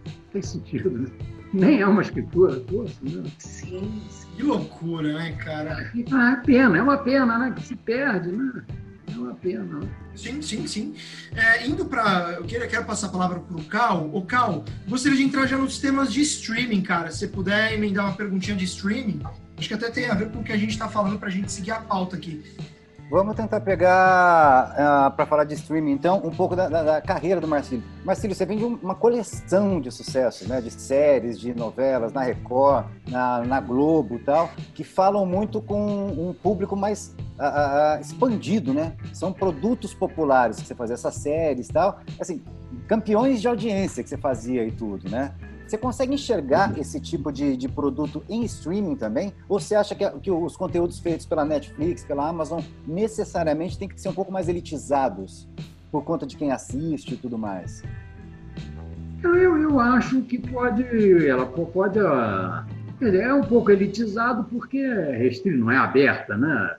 Não 0.06 0.14
tem 0.32 0.42
sentido, 0.42 0.92
né? 0.92 1.08
Nem 1.52 1.82
é 1.82 1.88
uma 1.88 2.02
escritura, 2.02 2.60
poxa, 2.60 2.94
né? 3.02 3.24
Sim, 3.40 4.04
sim. 4.10 4.28
Que 4.36 4.44
loucura, 4.44 5.14
né, 5.14 5.32
cara? 5.44 5.92
Ah, 6.12 6.32
é 6.32 6.46
pena, 6.46 6.78
é 6.78 6.82
uma 6.82 6.98
pena, 6.98 7.40
né? 7.40 7.54
Que 7.56 7.64
se 7.64 7.76
perde, 7.76 8.32
né? 8.32 8.64
É 9.12 9.18
uma 9.18 9.34
pena. 9.34 9.80
Sim, 10.16 10.42
sim, 10.42 10.68
sim. 10.68 10.94
É, 11.36 11.66
indo 11.66 11.86
para. 11.86 12.34
Eu 12.38 12.44
quero, 12.44 12.68
quero 12.68 12.86
passar 12.86 13.08
a 13.08 13.12
palavra 13.12 13.40
para 13.40 13.56
o 13.56 13.64
Cal. 13.64 14.10
O 14.14 14.22
Cal, 14.24 14.66
gostaria 14.88 15.18
de 15.18 15.24
entrar 15.24 15.48
já 15.48 15.58
nos 15.58 15.80
temas 15.80 16.12
de 16.12 16.22
streaming, 16.22 16.82
cara. 16.82 17.10
Se 17.10 17.28
puder 17.28 17.74
emendar 17.74 18.06
uma 18.06 18.16
perguntinha 18.16 18.58
de 18.58 18.66
streaming, 18.66 19.22
acho 19.58 19.68
que 19.68 19.74
até 19.74 19.90
tem 19.90 20.10
a 20.10 20.14
ver 20.14 20.30
com 20.30 20.40
o 20.40 20.44
que 20.44 20.52
a 20.52 20.58
gente 20.58 20.72
está 20.72 20.90
falando 20.90 21.18
para 21.18 21.30
a 21.30 21.32
gente 21.32 21.52
seguir 21.52 21.72
a 21.72 21.80
pauta 21.80 22.16
aqui. 22.18 22.44
Vamos 23.08 23.36
tentar 23.36 23.62
pegar, 23.62 24.72
uh, 24.72 24.82
ah, 24.82 25.14
para 25.16 25.28
falar 25.28 25.44
de 25.44 25.54
streaming, 25.54 25.92
então, 25.92 26.18
um 26.24 26.32
pouco 26.32 26.56
da, 26.56 26.68
da, 26.68 26.82
da, 26.82 27.02
carreira 27.02 27.40
do 27.40 27.48
Marcílio. 27.48 27.84
Marcílio, 28.04 28.36
você 28.36 28.48
vem 28.48 28.58
de 28.58 28.64
uma 28.66 28.96
coleção 28.96 29.80
de 29.80 29.92
sucessos, 29.92 30.48
né? 30.48 30.60
De 30.60 30.72
séries, 30.72 31.40
de 31.40 31.54
novelas, 31.54 32.12
na 32.12 32.22
Record, 32.24 32.88
na, 33.08 33.44
na 33.44 33.60
Globo 33.60 34.16
e 34.16 34.20
tal, 34.20 34.50
que 34.74 34.84
falam 34.84 35.24
muito 35.24 35.62
com 35.62 36.08
um 36.08 36.34
público 36.34 36.76
mais 36.76 37.16
uh, 37.38 37.98
uh, 37.98 38.02
expandido, 38.02 38.74
né? 38.74 38.94
São 39.14 39.32
produtos 39.32 39.94
populares 39.94 40.60
que 40.60 40.66
você 40.66 40.74
fazia, 40.74 40.96
essas 40.96 41.14
séries 41.14 41.70
e 41.70 41.74
tal. 41.74 42.00
Assim, 42.20 42.44
campeões 42.88 43.40
de 43.40 43.48
audiência 43.48 44.02
que 44.02 44.10
você 44.10 44.18
fazia 44.18 44.66
e 44.66 44.72
tudo, 44.72 45.08
né? 45.12 45.32
Você 45.68 45.80
consegue 45.80 46.14
enxergar 46.14 46.78
esse 46.78 47.00
tipo 47.00 47.32
de, 47.32 47.58
de 47.58 47.68
produto 47.68 48.24
em 48.30 48.44
streaming 48.44 48.96
também? 48.96 49.34
Ou 49.50 49.60
você 49.60 49.74
acha 49.74 49.96
que, 49.96 50.08
que 50.20 50.30
os 50.30 50.56
conteúdos 50.56 51.00
feitos 51.00 51.26
pela 51.26 51.44
Netflix, 51.44 52.04
pela 52.04 52.30
Amazon, 52.30 52.62
necessariamente 52.88 53.78
têm 53.78 53.88
que 53.88 54.00
ser 54.00 54.10
um 54.10 54.14
pouco 54.14 54.32
mais 54.32 54.48
elitizados 54.48 55.50
por 55.92 56.04
conta 56.04 56.28
de 56.28 56.38
quem 56.38 56.52
assiste 56.52 57.16
e 57.16 57.18
tudo 57.18 57.38
mais? 57.38 57.82
Eu, 59.24 59.58
eu, 59.58 59.80
acho 59.80 60.22
que 60.22 60.38
pode, 60.38 60.84
ela 61.28 61.48
pode, 61.48 62.00
ah, 62.00 62.64
quer 63.00 63.06
dizer, 63.06 63.24
é 63.24 63.34
um 63.34 63.44
pouco 63.44 63.72
elitizado 63.72 64.44
porque 64.44 64.78
é 64.78 65.18
restrito, 65.18 65.58
não 65.58 65.72
é 65.72 65.78
aberta, 65.78 66.38
né? 66.38 66.76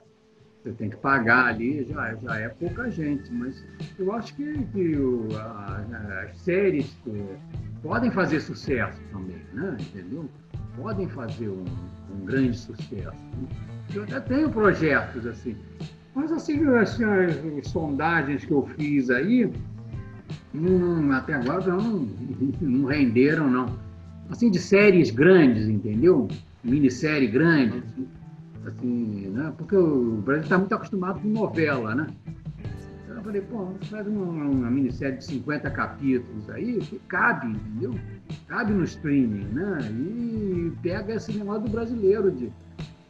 Você 0.63 0.71
tem 0.71 0.89
que 0.89 0.97
pagar 0.97 1.47
ali, 1.47 1.85
já, 1.85 2.15
já 2.15 2.39
é 2.39 2.49
pouca 2.49 2.89
gente, 2.89 3.31
mas 3.33 3.65
eu 3.99 4.13
acho 4.13 4.33
que, 4.35 4.63
que 4.71 4.95
o, 4.95 5.27
a, 5.35 5.81
as 6.23 6.37
séries 6.37 6.97
eh, 7.07 7.35
podem 7.81 8.11
fazer 8.11 8.39
sucesso 8.41 8.99
também, 9.11 9.41
né? 9.53 9.77
Entendeu? 9.79 10.29
Podem 10.75 11.07
fazer 11.09 11.49
um, 11.49 11.65
um 12.13 12.25
grande 12.25 12.57
sucesso. 12.57 13.17
Eu 13.93 14.03
até 14.03 14.19
tenho 14.19 14.49
projetos 14.49 15.25
assim, 15.25 15.55
mas 16.13 16.31
assim, 16.31 16.67
as, 16.75 16.99
as, 16.99 17.67
sondagens 17.67 18.43
que 18.43 18.51
eu 18.51 18.67
fiz 18.75 19.09
aí, 19.09 19.51
até 21.15 21.35
agora 21.35 21.65
não, 21.67 22.07
não 22.59 22.87
renderam, 22.87 23.49
não. 23.49 23.77
Assim, 24.29 24.51
de 24.51 24.59
séries 24.59 25.11
grandes, 25.11 25.69
entendeu? 25.69 26.27
Minissérie 26.63 27.27
grande, 27.27 27.77
assim, 27.77 28.07
assim 28.65 29.27
né? 29.29 29.53
Porque 29.57 29.77
o 29.77 30.21
Brasil 30.25 30.43
está 30.43 30.57
muito 30.57 30.73
acostumado 30.73 31.21
com 31.21 31.27
novela, 31.29 31.95
né? 31.95 32.07
Eu 33.27 33.33
falei, 33.33 33.41
pô, 33.41 33.85
faz 33.87 34.07
uma, 34.07 34.23
uma 34.25 34.71
minissérie 34.71 35.17
de 35.17 35.25
50 35.25 35.69
capítulos 35.71 36.49
aí, 36.49 36.79
que 36.79 36.97
cabe, 37.09 37.47
entendeu? 37.47 37.99
Cabe 38.47 38.71
no 38.71 38.85
streaming, 38.85 39.43
né? 39.49 39.79
E 39.91 40.71
pega 40.81 41.15
esse 41.15 41.37
negócio 41.37 41.63
do 41.63 41.69
brasileiro 41.69 42.31
de, 42.31 42.49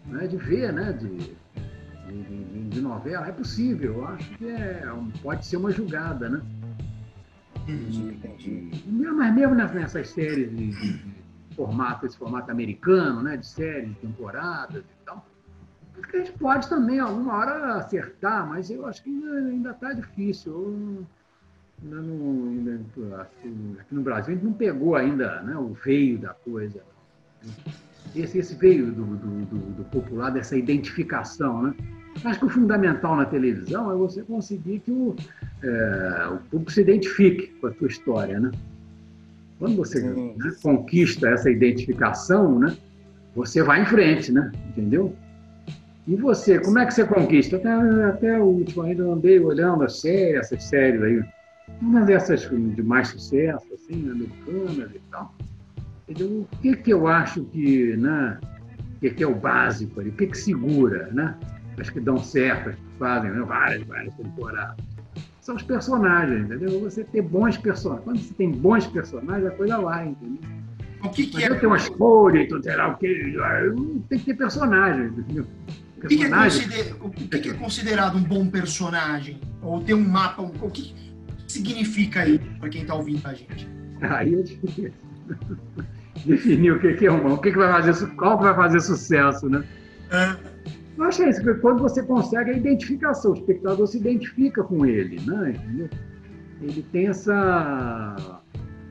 né? 0.07 0.25
de 0.25 0.37
ver, 0.37 0.73
né? 0.73 0.91
De, 0.91 1.07
de, 1.07 2.23
de, 2.23 2.69
de 2.69 2.81
novela. 2.81 3.27
É 3.27 3.31
possível, 3.31 3.93
eu 3.93 4.07
acho 4.07 4.27
que 4.37 4.47
é, 4.47 4.83
pode 5.21 5.45
ser 5.45 5.57
uma 5.57 5.71
julgada, 5.71 6.27
né? 6.29 6.41
Entendi, 7.67 8.15
entendi. 8.15 8.83
Mas 8.87 9.35
mesmo 9.35 9.53
nessas 9.53 10.09
séries 10.09 10.49
de, 10.49 10.71
de, 10.71 10.93
de, 10.93 11.55
formato, 11.55 12.07
esse 12.07 12.17
formato 12.17 12.49
americano, 12.49 13.21
né? 13.21 13.37
De 13.37 13.45
séries, 13.45 13.89
de 13.89 13.95
temporadas 13.95 14.83
acho 16.07 16.11
que 16.11 16.17
a 16.17 16.19
gente 16.19 16.31
pode 16.37 16.69
também 16.69 16.99
alguma 16.99 17.33
hora 17.33 17.75
acertar, 17.75 18.47
mas 18.47 18.69
eu 18.69 18.85
acho 18.85 19.03
que 19.03 19.09
ainda 19.09 19.71
está 19.71 19.93
difícil. 19.93 20.51
Eu, 20.51 21.05
ainda 21.83 22.01
não, 22.01 22.49
ainda, 22.49 23.21
aqui 23.21 23.93
no 23.93 24.01
Brasil 24.01 24.33
a 24.33 24.35
gente 24.35 24.45
não 24.45 24.53
pegou 24.53 24.95
ainda 24.95 25.41
né, 25.41 25.55
o 25.57 25.73
veio 25.83 26.17
da 26.17 26.33
coisa. 26.33 26.81
Esse, 28.15 28.39
esse 28.39 28.55
veio 28.55 28.87
do, 28.91 29.05
do, 29.05 29.45
do, 29.45 29.57
do 29.73 29.83
popular, 29.85 30.31
dessa 30.31 30.55
identificação, 30.55 31.61
né? 31.61 31.75
Acho 32.23 32.39
que 32.39 32.45
o 32.45 32.49
fundamental 32.49 33.15
na 33.15 33.25
televisão 33.25 33.91
é 33.91 33.95
você 33.95 34.23
conseguir 34.23 34.79
que 34.79 34.91
o, 34.91 35.15
é, 35.61 36.27
o 36.31 36.37
público 36.49 36.71
se 36.71 36.81
identifique 36.81 37.47
com 37.59 37.67
a 37.67 37.73
sua 37.73 37.87
história, 37.87 38.39
né? 38.39 38.49
Quando 39.59 39.75
você 39.75 40.01
né, 40.01 40.33
conquista 40.63 41.29
essa 41.29 41.49
identificação, 41.51 42.57
né, 42.57 42.75
você 43.35 43.61
vai 43.61 43.81
em 43.81 43.85
frente, 43.85 44.31
né? 44.31 44.51
Entendeu? 44.69 45.15
E 46.07 46.15
você, 46.15 46.57
como 46.59 46.79
é 46.79 46.85
que 46.85 46.93
você 46.93 47.05
conquista? 47.05 47.57
Até, 47.57 47.69
até 48.05 48.39
o 48.39 48.45
último 48.45 48.83
ainda 48.83 49.03
andei 49.03 49.39
olhando 49.39 49.83
as 49.83 49.99
séries, 49.99 50.39
essas 50.39 50.63
séries 50.63 51.01
aí, 51.03 51.21
uma 51.81 52.05
dessas 52.05 52.49
de 52.49 52.81
mais 52.81 53.09
sucesso, 53.09 53.65
assim, 53.73 54.09
americanas 54.09 54.89
e 54.95 55.01
tal. 55.11 55.35
Entendeu? 56.07 56.47
O 56.51 56.57
que 56.61 56.77
que 56.77 56.93
eu 56.93 57.07
acho 57.07 57.43
que, 57.45 57.97
né, 57.97 58.39
que, 59.01 59.09
que 59.09 59.23
é 59.23 59.27
o 59.27 59.35
básico 59.35 59.99
ali? 59.99 60.09
O 60.09 60.13
que 60.13 60.27
que 60.27 60.37
segura, 60.37 61.09
né? 61.11 61.35
as 61.79 61.89
que 61.89 61.99
dão 61.99 62.17
certo, 62.17 62.69
as 62.69 62.75
que 62.75 62.81
fazem 62.97 63.29
né, 63.29 63.41
várias, 63.41 63.83
várias 63.83 64.13
temporadas. 64.15 64.77
São 65.41 65.55
os 65.55 65.63
personagens, 65.63 66.45
entendeu? 66.45 66.79
Você 66.81 67.03
ter 67.03 67.21
bons 67.21 67.57
personagens. 67.57 68.03
Quando 68.03 68.19
você 68.19 68.33
tem 68.33 68.51
bons 68.51 68.87
personagens, 68.87 69.45
a 69.45 69.51
coisa 69.51 69.79
vai, 69.79 70.07
entendeu? 70.07 70.39
O 71.03 71.09
que, 71.09 71.27
que 71.27 71.35
Mas 71.35 71.43
é? 71.43 71.49
eu 71.49 71.59
tenho 71.59 71.71
uma 71.71 71.77
escolha 71.77 72.39
e 72.41 72.47
tudo, 72.47 72.63
será 72.63 72.87
o 72.89 72.97
que? 72.97 73.37
Tem 74.09 74.19
que 74.19 74.25
ter 74.25 74.33
personagens, 74.33 75.17
entendeu? 75.17 75.45
O 75.97 76.07
que, 76.07 76.17
que, 76.17 76.23
é 76.23 76.29
consider... 76.29 76.95
o 77.01 77.09
que, 77.09 77.39
que 77.39 77.49
é 77.49 77.53
considerado 77.53 78.17
um 78.17 78.23
bom 78.23 78.47
personagem? 78.47 79.39
Ou 79.61 79.81
ter 79.81 79.95
um 79.95 80.07
mapa? 80.07 80.41
O 80.41 80.69
que 80.69 80.93
significa 81.47 82.21
aí 82.21 82.39
para 82.59 82.69
quem 82.69 82.81
está 82.81 82.93
ouvindo 82.93 83.25
a 83.25 83.33
gente? 83.33 83.67
Aí 84.01 84.35
é 84.35 84.41
difícil. 84.41 84.93
Definir 86.25 86.71
o 86.73 86.79
que 86.79 87.05
é 87.05 87.11
um 87.11 87.33
o 87.33 87.37
que, 87.37 87.51
vai 87.51 87.81
fazer, 87.81 88.07
qual 88.15 88.39
vai 88.39 88.55
fazer 88.55 88.79
sucesso, 88.79 89.47
né? 89.49 89.63
É. 90.11 90.35
Eu 90.97 91.03
acho 91.03 91.23
isso, 91.23 91.43
porque 91.43 91.59
quando 91.61 91.79
você 91.79 92.01
consegue 92.01 92.51
a 92.51 92.53
identificação, 92.53 93.31
o 93.31 93.33
espectador 93.35 93.85
se 93.85 93.97
identifica 93.97 94.63
com 94.63 94.83
ele, 94.85 95.19
né? 95.25 95.51
Entendeu? 95.51 95.89
Ele 96.61 96.81
tem 96.91 97.07
essa. 97.07 98.41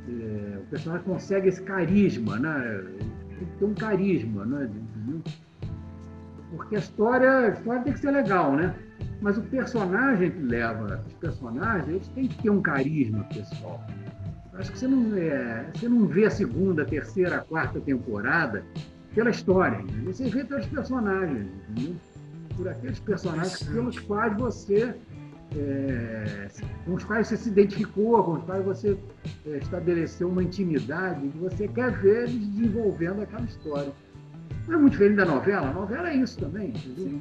É, 0.08 0.58
o 0.58 0.70
personagem 0.70 1.04
consegue 1.04 1.48
esse 1.48 1.60
carisma, 1.62 2.38
né? 2.38 2.84
Tem 3.38 3.48
que 3.48 3.58
ter 3.58 3.64
um 3.64 3.74
carisma, 3.74 4.44
né? 4.46 4.70
Entendeu? 4.70 5.22
Porque 6.56 6.76
a 6.76 6.78
história, 6.78 7.30
a 7.30 7.48
história 7.48 7.82
tem 7.82 7.92
que 7.92 8.00
ser 8.00 8.10
legal, 8.10 8.52
né? 8.54 8.74
Mas 9.20 9.38
o 9.38 9.42
personagem 9.42 10.30
que 10.30 10.42
leva, 10.42 11.02
os 11.06 11.14
personagens, 11.14 11.88
eles 11.88 12.08
têm 12.08 12.28
que 12.28 12.42
ter 12.42 12.50
um 12.50 12.60
carisma 12.60 13.24
pessoal. 13.24 13.84
Acho 14.54 14.72
que 14.72 14.78
você 14.78 14.88
não, 14.88 15.16
é, 15.16 15.66
você 15.74 15.88
não 15.88 16.06
vê 16.06 16.26
a 16.26 16.30
segunda, 16.30 16.82
a 16.82 16.84
terceira, 16.86 17.36
a 17.36 17.40
quarta 17.40 17.80
temporada 17.80 18.64
pela 19.14 19.30
história, 19.30 19.80
entendeu? 19.80 20.12
você 20.12 20.28
vê 20.28 20.44
pelos 20.44 20.66
personagens, 20.66 21.48
por 22.56 22.68
aqueles 22.68 22.98
personagens 23.00 23.62
pelos 23.62 23.98
quais 24.00 24.36
você 24.36 24.94
é, 25.54 26.48
com 26.84 26.94
os 26.94 27.04
quais 27.04 27.28
você 27.28 27.36
se 27.36 27.48
identificou, 27.48 28.22
com 28.24 28.32
os 28.32 28.44
quais 28.44 28.64
você 28.64 28.98
é, 29.46 29.58
estabeleceu 29.58 30.28
uma 30.28 30.42
intimidade, 30.42 31.28
que 31.28 31.38
você 31.38 31.68
quer 31.68 31.92
ver 31.92 32.28
eles 32.28 32.46
desenvolvendo 32.48 33.22
aquela 33.22 33.44
história. 33.44 33.92
Não 34.66 34.74
é 34.74 34.78
muito 34.78 34.92
diferente 34.92 35.16
da 35.16 35.24
novela? 35.24 35.68
A 35.68 35.72
novela 35.72 36.10
é 36.10 36.16
isso 36.16 36.38
também, 36.38 36.68
entendeu? 36.68 37.20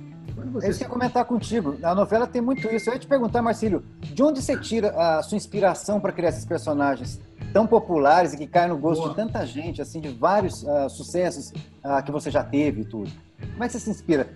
Você... 0.51 0.69
Isso 0.69 0.79
que 0.79 0.85
eu 0.85 0.87
ia 0.87 0.93
comentar 0.93 1.25
contigo. 1.25 1.77
A 1.81 1.95
novela 1.95 2.27
tem 2.27 2.41
muito 2.41 2.67
isso. 2.67 2.89
Eu 2.89 2.93
ia 2.93 2.99
te 2.99 3.07
perguntar, 3.07 3.41
Marcílio, 3.41 3.83
de 4.01 4.21
onde 4.21 4.41
você 4.41 4.57
tira 4.57 4.89
a 4.89 5.23
sua 5.23 5.37
inspiração 5.37 5.99
para 5.99 6.11
criar 6.11 6.29
esses 6.29 6.45
personagens? 6.45 7.19
tão 7.55 7.65
populares 7.65 8.33
e 8.33 8.37
que 8.37 8.47
caem 8.47 8.67
no 8.67 8.77
gosto 8.77 8.99
Boa. 8.99 9.11
de 9.11 9.15
tanta 9.15 9.45
gente, 9.45 9.81
assim, 9.81 10.01
de 10.01 10.09
vários 10.09 10.61
uh, 10.63 10.89
sucessos 10.89 11.51
uh, 11.51 12.03
que 12.03 12.11
você 12.11 12.29
já 12.29 12.43
teve 12.43 12.81
e 12.81 12.85
tudo. 12.85 13.09
Como 13.39 13.63
é 13.63 13.67
que 13.67 13.71
você 13.71 13.79
se 13.79 13.89
inspira? 13.89 14.27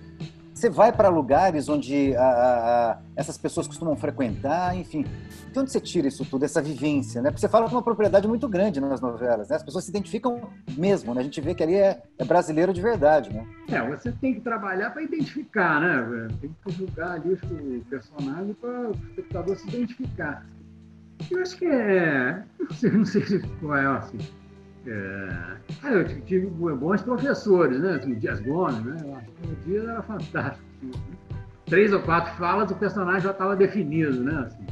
Você 0.59 0.69
vai 0.69 0.91
para 0.91 1.07
lugares 1.07 1.69
onde 1.69 2.11
uh, 2.11 3.01
essas 3.15 3.37
pessoas 3.37 3.65
costumam 3.65 3.95
frequentar, 3.95 4.75
enfim. 4.75 5.05
De 5.53 5.57
onde 5.57 5.71
você 5.71 5.79
tira 5.79 6.09
isso 6.09 6.25
tudo, 6.25 6.43
essa 6.43 6.61
vivência, 6.61 7.21
né? 7.21 7.29
Porque 7.29 7.39
você 7.39 7.47
fala 7.47 7.69
com 7.69 7.75
uma 7.77 7.81
propriedade 7.81 8.27
muito 8.27 8.45
grande 8.45 8.81
nas 8.81 8.99
novelas, 8.99 9.47
né? 9.47 9.55
As 9.55 9.63
pessoas 9.63 9.85
se 9.85 9.89
identificam 9.89 10.49
mesmo, 10.77 11.13
né? 11.13 11.21
A 11.21 11.23
gente 11.23 11.39
vê 11.39 11.55
que 11.55 11.63
ali 11.63 11.75
é, 11.75 12.03
é 12.17 12.25
brasileiro 12.25 12.73
de 12.73 12.81
verdade, 12.81 13.31
né? 13.31 13.47
É, 13.69 13.81
você 13.87 14.11
tem 14.11 14.33
que 14.33 14.41
trabalhar 14.41 14.89
para 14.89 15.01
identificar, 15.01 15.79
né? 15.79 16.27
Tem 16.41 16.53
que 16.61 16.71
julgar 16.73 17.11
ali 17.11 17.35
o 17.35 17.85
personagem 17.89 18.53
para 18.55 18.89
o 18.89 18.91
espectador 18.91 19.55
se 19.55 19.65
identificar. 19.69 20.45
Eu 21.31 21.41
acho 21.41 21.55
que 21.55 21.67
é. 21.67 22.43
Não 22.59 22.75
sei, 22.75 22.91
não 22.91 23.05
sei 23.05 23.41
qual 23.61 23.77
é 23.77 23.85
assim. 23.85 24.17
É, 24.89 25.57
ah, 25.83 25.91
eu 25.91 26.21
tive 26.23 26.47
bons 26.47 27.01
professores, 27.03 27.79
né? 27.79 28.01
O 28.03 28.15
Dias 28.15 28.39
Gomes, 28.39 28.83
né? 28.83 29.23
Que 29.41 29.51
o 29.51 29.55
Dias 29.65 29.87
era 29.87 30.01
fantástico. 30.01 30.65
Três 31.67 31.93
ou 31.93 32.01
quatro 32.01 32.33
falas, 32.37 32.71
o 32.71 32.75
personagem 32.75 33.21
já 33.21 33.29
estava 33.29 33.55
definido, 33.55 34.23
né? 34.23 34.47
Assim, 34.47 34.65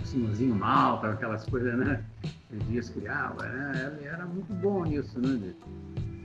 um 0.00 0.04
senhorzinho 0.04 0.54
mal, 0.54 1.04
aquelas 1.04 1.44
coisas, 1.44 1.76
né? 1.76 2.02
O 2.50 2.56
Dias 2.70 2.88
criava, 2.88 3.46
né? 3.46 3.92
Ele 3.98 4.08
era 4.08 4.24
muito 4.24 4.52
bom 4.54 4.84
nisso, 4.84 5.20
né? 5.20 5.52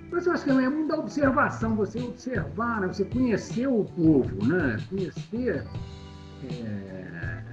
Mas 0.10 0.26
eu 0.26 0.34
acho 0.34 0.46
que 0.46 0.50
é 0.50 0.70
muito 0.70 0.88
da 0.88 0.98
observação, 0.98 1.76
você 1.76 2.00
observar, 2.00 2.82
né? 2.82 2.88
você 2.88 3.04
conhecer 3.04 3.68
o 3.68 3.84
povo, 3.84 4.46
né? 4.48 4.78
Conhecer 4.90 5.64
é, 6.50 7.44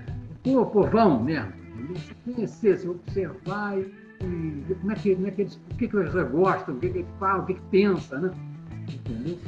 o 0.47 0.65
povão 0.65 1.23
mesmo 1.23 1.67
se 1.95 2.15
conhecer, 2.25 2.79
se 2.79 2.89
observar 2.89 3.79
e, 3.79 3.93
e 4.21 4.75
como 4.75 4.93
é 4.93 4.95
que, 4.95 5.15
como 5.15 5.27
é 5.27 5.31
que 5.31 5.43
eles, 5.43 5.55
o 5.55 5.77
que, 5.77 5.89
que 5.89 5.97
eles 5.97 6.13
gostam, 6.31 6.75
o 6.75 6.79
que, 6.79 6.89
que 6.91 6.99
eles 6.99 7.09
falam, 7.19 7.43
o 7.43 7.47
que, 7.47 7.55
que 7.55 7.61
pensa, 7.71 8.19
né? 8.19 8.31
Entendeu? 8.89 9.39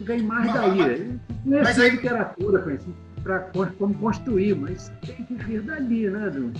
Vem 0.00 0.22
mais 0.22 0.52
daí. 0.52 0.76
Conhecer 0.76 1.20
mas 1.44 1.78
aí... 1.78 1.90
literatura, 1.90 2.62
conhecer, 2.62 2.90
para 3.22 3.40
como 3.78 3.94
construir, 3.94 4.54
mas 4.54 4.92
tem 5.06 5.24
que 5.24 5.34
vir 5.34 5.62
dali, 5.62 6.10
né, 6.10 6.30
Du? 6.30 6.52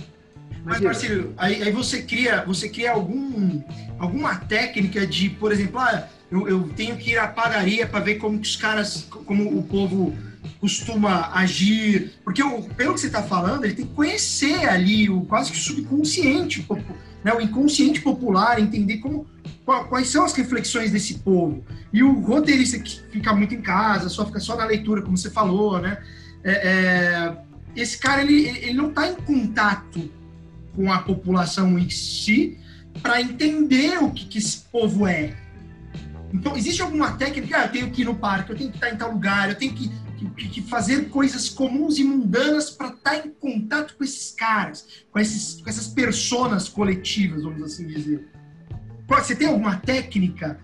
Mas, 0.63 0.81
Marcelo, 0.81 1.31
aí, 1.37 1.61
aí, 1.61 1.71
você 1.71 2.01
cria, 2.01 2.43
você 2.43 2.67
cria 2.67 2.91
algum, 2.91 3.61
alguma 3.99 4.35
técnica 4.35 5.05
de, 5.05 5.29
por 5.29 5.51
exemplo, 5.51 5.79
ah, 5.79 6.07
eu, 6.31 6.47
eu 6.47 6.69
tenho 6.75 6.97
que 6.97 7.11
ir 7.11 7.19
à 7.19 7.27
padaria 7.27 7.85
para 7.85 7.99
ver 7.99 8.15
como 8.15 8.39
os 8.39 8.55
caras, 8.55 9.03
como 9.03 9.59
o 9.59 9.61
povo 9.61 10.15
costuma 10.59 11.31
agir? 11.33 12.13
Porque 12.23 12.41
o, 12.41 12.63
pelo 12.63 12.93
que 12.93 12.99
você 13.01 13.07
está 13.07 13.23
falando, 13.23 13.65
ele 13.65 13.73
tem 13.73 13.85
que 13.85 13.93
conhecer 13.93 14.67
ali 14.67 15.09
o 15.09 15.21
quase 15.21 15.51
que 15.51 15.57
subconsciente, 15.57 16.65
né, 17.23 17.33
o 17.33 17.41
inconsciente 17.41 18.01
popular, 18.01 18.59
entender 18.59 18.97
como 18.97 19.27
quais 19.89 20.09
são 20.09 20.23
as 20.23 20.33
reflexões 20.33 20.91
desse 20.91 21.15
povo. 21.15 21.63
E 21.91 22.03
o 22.03 22.19
roteirista 22.19 22.77
que 22.77 23.01
fica 23.11 23.33
muito 23.33 23.55
em 23.55 23.61
casa, 23.61 24.09
só 24.09 24.25
fica 24.25 24.39
só 24.39 24.55
na 24.55 24.65
leitura, 24.65 25.01
como 25.01 25.17
você 25.17 25.29
falou, 25.29 25.79
né? 25.79 25.97
É, 26.43 26.51
é, 26.51 27.37
esse 27.75 27.97
cara 27.97 28.21
ele, 28.21 28.47
ele 28.47 28.73
não 28.73 28.89
está 28.89 29.07
em 29.07 29.15
contato 29.15 30.11
com 30.75 30.91
a 30.91 30.99
população 30.99 31.79
em 31.79 31.89
si 31.89 32.59
para 33.01 33.19
entender 33.19 33.97
o 34.01 34.11
que, 34.11 34.25
que 34.25 34.37
esse 34.37 34.59
povo 34.71 35.07
é. 35.07 35.33
Então, 36.33 36.55
existe 36.55 36.81
alguma 36.81 37.11
técnica? 37.13 37.57
Ah, 37.57 37.65
eu 37.65 37.71
tenho 37.71 37.91
que 37.91 38.01
ir 38.01 38.05
no 38.05 38.15
parque, 38.15 38.51
eu 38.51 38.57
tenho 38.57 38.69
que 38.69 38.77
estar 38.77 38.89
em 38.89 38.97
tal 38.97 39.11
lugar, 39.11 39.49
eu 39.49 39.55
tenho 39.55 39.73
que, 39.73 39.91
que, 40.31 40.61
fazer 40.61 41.09
coisas 41.09 41.49
comuns 41.49 41.97
e 41.97 42.03
mundanas 42.03 42.69
para 42.69 42.89
estar 42.89 43.25
em 43.25 43.31
contato 43.31 43.95
com 43.97 44.03
esses 44.03 44.33
caras, 44.33 45.05
com, 45.11 45.19
esses, 45.19 45.61
com 45.61 45.69
essas 45.69 45.87
personas 45.87 46.69
coletivas, 46.69 47.43
vamos 47.43 47.61
assim 47.63 47.87
dizer. 47.87 48.27
Você 49.07 49.35
tem 49.35 49.47
alguma 49.47 49.77
técnica? 49.77 50.59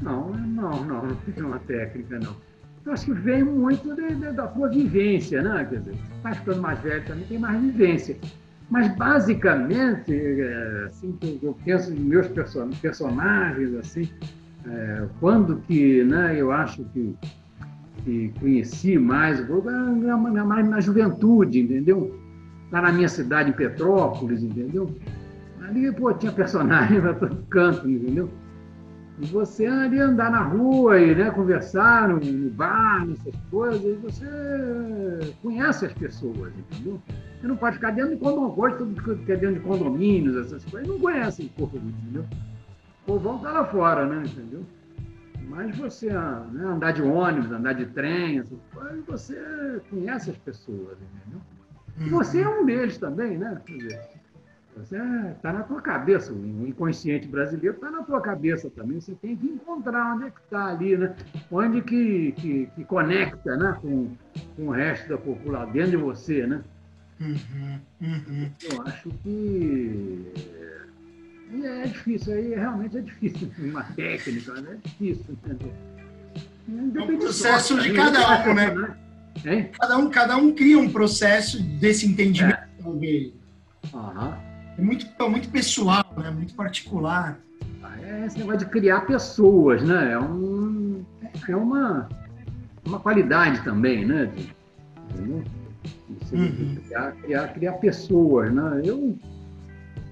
Não, 0.00 0.30
não, 0.30 0.84
não, 0.84 1.06
não 1.06 1.16
tem 1.16 1.44
uma 1.44 1.58
técnica, 1.60 2.18
não. 2.18 2.36
Eu 2.84 2.92
acho 2.92 3.04
que 3.04 3.12
vem 3.12 3.44
muito 3.44 3.94
de, 3.94 4.14
de, 4.16 4.32
da 4.32 4.48
tua 4.48 4.68
vivência, 4.68 5.40
né? 5.40 5.64
Quer 5.64 5.78
dizer, 5.78 5.94
vai 6.22 6.34
ficando 6.34 6.60
mais 6.60 6.80
velho 6.80 7.04
também, 7.06 7.24
tem 7.24 7.38
mais 7.38 7.60
vivência. 7.60 8.16
Mas, 8.68 8.96
basicamente, 8.96 10.12
é, 10.12 10.84
assim, 10.86 11.16
eu 11.42 11.56
penso 11.64 11.90
nos 11.90 12.00
meus 12.00 12.26
personagens, 12.80 13.74
assim, 13.74 14.10
é, 14.66 15.06
quando 15.20 15.58
que 15.66 16.02
né, 16.04 16.34
eu 16.36 16.50
acho 16.50 16.84
que, 16.86 17.14
que 18.04 18.32
conheci 18.40 18.98
mais 18.98 19.40
o 19.40 19.62
mais 20.46 20.68
na 20.68 20.80
juventude, 20.80 21.60
entendeu? 21.60 22.14
Lá 22.70 22.82
na 22.82 22.92
minha 22.92 23.08
cidade, 23.08 23.50
em 23.50 23.52
Petrópolis, 23.52 24.42
entendeu? 24.42 24.90
Ali, 25.62 25.92
pô, 25.92 26.12
tinha 26.12 26.32
personagem 26.32 27.00
para 27.00 27.14
todo 27.14 27.36
canto, 27.48 27.88
entendeu? 27.88 28.28
E 29.20 29.26
você 29.26 29.66
ali 29.66 30.00
andar 30.00 30.30
na 30.30 30.42
rua 30.42 30.98
e 30.98 31.14
né, 31.14 31.30
conversar 31.30 32.08
no, 32.08 32.18
no 32.18 32.50
bar, 32.50 33.06
nessas 33.06 33.34
coisas, 33.50 33.82
e 33.84 33.94
você 34.02 35.34
conhece 35.42 35.86
as 35.86 35.92
pessoas, 35.92 36.52
entendeu? 36.58 37.00
Você 37.40 37.46
não 37.46 37.56
pode 37.56 37.76
ficar 37.76 37.90
dentro 37.90 38.10
de 38.10 38.16
condomínio, 38.16 38.78
tudo 38.78 39.24
que 39.24 39.32
é 39.32 39.36
dentro 39.36 39.56
de 39.56 39.60
condomínios, 39.60 40.36
essas 40.36 40.64
coisas, 40.64 40.88
não 40.88 40.98
conhece 40.98 41.42
o 41.42 41.48
corpo, 41.50 41.76
entendeu? 41.76 42.24
O 43.02 43.06
povão 43.06 43.36
está 43.36 43.52
lá 43.52 43.64
fora, 43.66 44.06
né, 44.06 44.22
entendeu? 44.24 44.64
Mas 45.48 45.76
você 45.76 46.10
né, 46.10 46.64
andar 46.64 46.92
de 46.92 47.02
ônibus, 47.02 47.50
andar 47.50 47.74
de 47.74 47.86
trem, 47.86 48.38
essas 48.38 48.58
coisas, 48.72 49.04
você 49.06 49.80
conhece 49.90 50.30
as 50.30 50.36
pessoas, 50.38 50.96
entendeu? 51.00 51.40
E 52.00 52.08
você 52.08 52.40
é 52.40 52.48
um 52.48 52.64
deles 52.64 52.98
também, 52.98 53.36
né? 53.36 53.60
Quer 53.66 53.76
dizer, 53.76 54.00
você 54.76 54.96
está 55.36 55.52
na 55.52 55.62
tua 55.62 55.82
cabeça, 55.82 56.32
o 56.32 56.66
inconsciente 56.66 57.28
brasileiro 57.28 57.74
está 57.76 57.90
na 57.90 58.02
tua 58.02 58.20
cabeça 58.20 58.70
também. 58.70 59.00
Você 59.00 59.14
tem 59.14 59.36
que 59.36 59.46
encontrar 59.46 60.14
onde 60.14 60.26
é 60.26 60.30
que 60.30 60.40
está 60.40 60.66
ali, 60.66 60.96
né? 60.96 61.14
Onde 61.50 61.82
que, 61.82 62.32
que, 62.32 62.66
que, 62.74 62.84
conecta 62.84 63.56
né? 63.56 63.76
com, 63.82 64.10
com 64.56 64.68
o 64.68 64.70
resto 64.70 65.08
da 65.10 65.18
população, 65.18 65.72
dentro 65.72 65.90
de 65.90 65.96
você, 65.98 66.46
né? 66.46 66.62
Uhum, 67.20 67.78
uhum. 68.00 68.50
Eu 68.72 68.82
acho 68.82 69.10
que 69.22 70.32
é 71.64 71.86
difícil, 71.86 72.32
aí 72.34 72.54
realmente 72.54 72.98
é 72.98 73.00
difícil. 73.00 73.50
Uma 73.58 73.82
técnica, 73.82 74.60
né? 74.60 74.78
É 74.84 74.88
difícil, 74.88 75.24
entendeu? 75.30 75.72
É 76.68 77.02
um 77.02 77.18
processo 77.18 77.80
de 77.80 77.92
cada 77.92 78.44
um, 78.48 78.54
né? 78.54 78.96
Hein? 79.44 79.70
Cada 79.78 79.98
um, 79.98 80.10
cada 80.10 80.36
um 80.36 80.54
cria 80.54 80.78
um 80.78 80.90
processo 80.90 81.62
desse 81.62 82.06
entendimento 82.06 82.56
é. 82.56 82.72
Uhum. 82.84 83.32
É 84.78 84.80
muito, 84.80 85.06
é 85.18 85.28
muito 85.28 85.48
pessoal, 85.50 86.04
né? 86.16 86.30
Muito 86.30 86.54
particular. 86.54 87.38
Ah, 87.82 87.96
é 88.02 88.26
esse 88.26 88.38
negócio 88.38 88.60
de 88.60 88.66
criar 88.66 89.02
pessoas, 89.02 89.82
né? 89.82 90.12
É, 90.12 90.18
um, 90.18 91.04
é 91.48 91.56
uma, 91.56 92.08
uma 92.84 92.98
qualidade 93.00 93.62
também, 93.62 94.04
né? 94.04 94.30
Entendeu? 95.10 95.44
Uhum. 96.32 96.76
Criar, 96.86 97.12
criar, 97.12 97.48
criar 97.48 97.72
pessoas, 97.74 98.52
né? 98.52 98.80
Eu, 98.84 99.18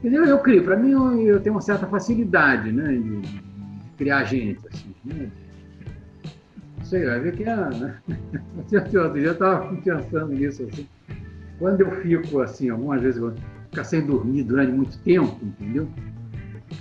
entendeu? 0.01 0.25
eu 0.25 0.39
crio, 0.41 0.65
para 0.65 0.77
mim 0.77 0.91
eu, 0.91 1.21
eu, 1.21 1.41
tenho 1.41 1.55
uma 1.55 1.61
certa 1.61 1.87
facilidade, 1.87 2.73
né? 2.73 2.93
De, 2.93 3.21
de 3.21 3.43
criar 3.97 4.25
gente, 4.25 4.61
assim, 4.69 4.95
né? 5.05 5.31
Sei 6.83 7.05
lá, 7.05 7.19
ver 7.19 7.37
que 7.37 7.45
é, 7.45 7.57
né? 7.57 7.99
Outro 8.57 9.13
dia 9.13 9.29
eu 9.29 9.33
estava 9.33 9.77
pensando 9.77 10.33
nisso, 10.33 10.65
assim. 10.65 10.89
Quando 11.59 11.83
eu 11.83 11.91
fico, 12.01 12.41
assim, 12.41 12.71
algumas 12.71 13.03
vezes, 13.03 13.21
eu 13.21 13.35
ficar 13.71 13.85
sem 13.85 14.05
dormir 14.05 14.45
durante 14.45 14.73
muito 14.73 14.99
tempo, 15.01 15.39
entendeu? 15.43 15.89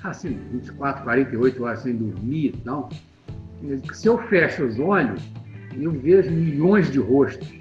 Assim, 0.04 0.40
24, 0.52 1.04
48 1.04 1.64
horas 1.64 1.80
sem 1.80 1.96
dormir 1.96 2.48
e 2.48 2.58
tal. 2.64 2.90
Se 3.94 4.08
eu 4.08 4.18
fecho 4.30 4.64
os 4.66 4.80
olhos, 4.80 5.22
eu 5.78 5.92
vejo 5.92 6.32
milhões 6.32 6.90
de 6.90 7.00
rostos. 7.00 7.54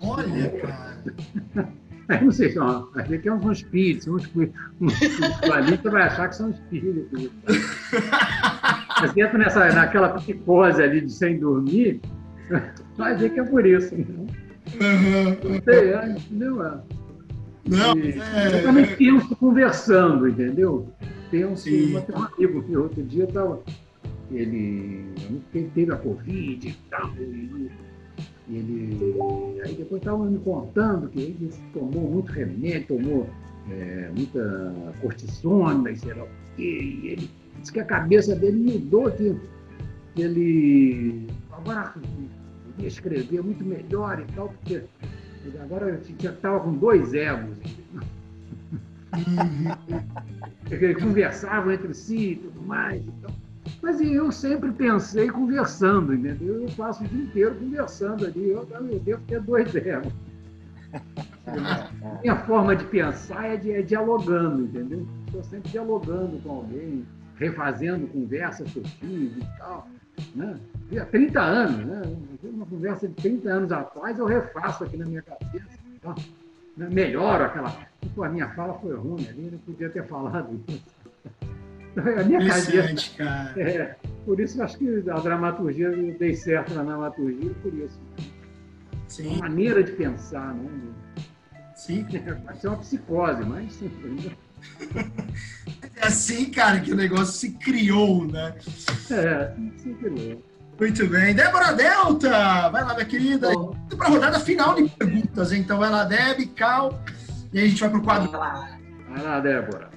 Olha, 0.00 0.50
cara. 0.50 1.72
Aí 2.08 2.22
não 2.22 2.30
sei, 2.30 2.54
não, 2.54 2.88
às 2.94 3.08
vezes 3.08 3.24
são 3.24 3.52
espíritos, 3.52 4.08
uns, 4.08 4.30
uns 4.80 5.02
espiritualistas 5.02 5.92
vai 5.92 6.02
achar 6.02 6.28
que 6.28 6.36
são 6.36 6.50
espíritos. 6.50 7.30
Mas 9.00 9.16
entra 9.16 9.38
nessa, 9.38 9.72
naquela 9.72 10.10
psicose 10.10 10.82
ali 10.82 11.00
de 11.00 11.12
sem 11.12 11.38
dormir, 11.38 12.00
vai 12.96 13.16
ver 13.16 13.30
que 13.30 13.40
é 13.40 13.44
por 13.44 13.66
isso. 13.66 13.94
Né? 13.94 14.04
Uhum. 14.08 15.50
Não 15.50 15.62
sei, 15.62 15.94
é, 15.94 16.08
entendeu? 16.08 16.56
Não, 17.66 17.98
e, 17.98 18.20
é... 18.20 18.58
Eu 18.58 18.62
também 18.62 18.86
penso 18.96 19.36
conversando, 19.36 20.28
entendeu? 20.28 20.88
Penso, 21.30 21.64
tem 21.64 21.96
um 21.96 22.22
amigo 22.22 22.62
que 22.62 22.76
outro 22.76 23.02
dia 23.02 23.26
tava, 23.26 23.60
ele, 24.30 25.06
ele 25.52 25.70
teve 25.74 25.92
a 25.92 25.96
Covid 25.96 26.68
e 26.68 26.76
tal, 26.90 27.10
e, 27.18 27.70
ele, 28.48 29.60
aí 29.64 29.74
depois 29.74 30.00
estava 30.00 30.24
me 30.24 30.38
contando 30.38 31.08
que 31.08 31.20
ele 31.20 31.50
tomou 31.72 32.10
muito 32.10 32.32
remédio, 32.32 32.98
tomou 32.98 33.26
é, 33.70 34.10
muita 34.14 34.74
cortisona 35.00 35.90
e 35.90 35.96
sei 35.96 36.14
lá 36.14 36.24
o 36.24 36.28
quê, 36.56 37.00
e 37.02 37.08
ele 37.08 37.30
disse 37.58 37.72
que 37.72 37.80
a 37.80 37.84
cabeça 37.84 38.34
dele 38.36 38.72
mudou, 38.72 39.10
que 39.10 39.34
ele 40.16 41.26
agora 41.52 41.94
ia 42.78 42.88
escrever 42.88 43.42
muito 43.42 43.64
melhor 43.64 44.20
e 44.20 44.32
tal, 44.34 44.48
porque 44.48 44.82
Agora 45.62 45.88
eu 45.88 46.30
estava 46.30 46.60
com 46.60 46.72
dois 46.72 47.12
egos. 47.12 47.58
Eles 50.70 51.02
conversavam 51.02 51.72
entre 51.72 51.92
si 51.94 52.32
e 52.32 52.36
tudo 52.36 52.62
mais. 52.62 53.02
Então. 53.06 53.30
Mas 53.84 54.00
eu 54.00 54.32
sempre 54.32 54.72
pensei 54.72 55.28
conversando, 55.28 56.14
entendeu? 56.14 56.62
Eu 56.62 56.70
passo 56.74 57.04
o 57.04 57.06
dia 57.06 57.22
inteiro 57.22 57.54
conversando 57.56 58.24
ali. 58.24 58.48
Eu, 58.48 58.66
eu 58.70 58.98
devo 59.00 59.22
ter 59.26 59.42
dois 59.42 59.74
egos. 59.74 60.10
Minha 62.22 62.36
forma 62.46 62.74
de 62.74 62.84
pensar 62.86 63.44
é, 63.44 63.58
de, 63.58 63.72
é 63.72 63.82
dialogando, 63.82 64.62
entendeu? 64.62 65.06
Estou 65.26 65.44
sempre 65.44 65.70
dialogando 65.70 66.38
com 66.38 66.50
alguém, 66.50 67.04
refazendo 67.36 68.06
conversas 68.06 68.72
que 68.72 68.78
eu 68.78 68.84
tive 68.84 69.40
e 69.40 69.58
tal. 69.58 69.86
Né? 70.34 70.58
Há 70.98 71.04
30 71.04 71.40
anos, 71.42 71.84
né? 71.84 72.02
uma 72.44 72.64
conversa 72.64 73.06
de 73.06 73.14
30 73.16 73.50
anos 73.50 73.70
atrás, 73.70 74.18
eu 74.18 74.24
refaço 74.24 74.84
aqui 74.84 74.96
na 74.96 75.04
minha 75.04 75.20
cabeça. 75.20 75.78
Tá? 76.00 76.14
Melhoro 76.74 77.44
aquela. 77.44 77.70
Pô, 78.14 78.24
a 78.24 78.30
minha 78.30 78.48
fala 78.54 78.72
foi 78.80 78.96
ruim 78.96 79.28
ali, 79.28 79.50
não 79.52 79.58
podia 79.58 79.90
ter 79.90 80.06
falado 80.06 80.58
isso. 80.68 80.93
A 82.20 82.24
minha 82.24 82.40
cabeça. 82.46 83.10
cara. 83.16 83.60
É, 83.60 83.96
por 84.24 84.40
isso 84.40 84.58
eu 84.58 84.64
acho 84.64 84.78
que 84.78 85.04
a 85.08 85.18
dramaturgia, 85.20 85.86
eu 85.86 86.18
dei 86.18 86.34
certo 86.34 86.74
na 86.74 86.82
dramaturgia, 86.82 87.50
por 87.62 87.72
isso. 87.74 88.00
Sim. 89.08 89.28
Uma 89.28 89.48
maneira 89.48 89.82
de 89.82 89.92
pensar, 89.92 90.54
né? 90.54 90.68
Sim. 91.76 92.04
Pode 92.44 92.60
ser 92.60 92.68
uma 92.68 92.78
psicose, 92.78 93.44
mas. 93.44 93.80
É 95.96 96.06
assim, 96.06 96.50
cara, 96.50 96.80
que 96.80 96.92
o 96.92 96.96
negócio 96.96 97.26
se 97.26 97.50
criou, 97.52 98.26
né? 98.26 98.54
É, 99.10 99.52
se 99.76 99.94
criou. 99.94 100.42
Muito 100.78 101.06
bem. 101.06 101.34
Débora 101.34 101.72
Delta, 101.72 102.68
vai 102.70 102.82
lá, 102.82 102.94
minha 102.94 103.06
querida. 103.06 103.48
Para 103.96 104.06
a 104.06 104.10
rodada 104.10 104.40
final 104.40 104.74
de 104.74 104.88
perguntas. 104.88 105.52
Então, 105.52 105.78
vai 105.78 105.90
lá, 105.90 106.04
Deb, 106.04 106.46
Cal. 106.56 107.00
E 107.52 107.60
aí 107.60 107.66
a 107.66 107.68
gente 107.68 107.80
vai 107.80 107.90
para 107.90 107.98
o 107.98 108.02
quadro. 108.02 108.30
Vai 108.32 108.40
lá. 108.40 108.78
Vai 109.08 109.22
lá, 109.22 109.40
Débora. 109.40 109.93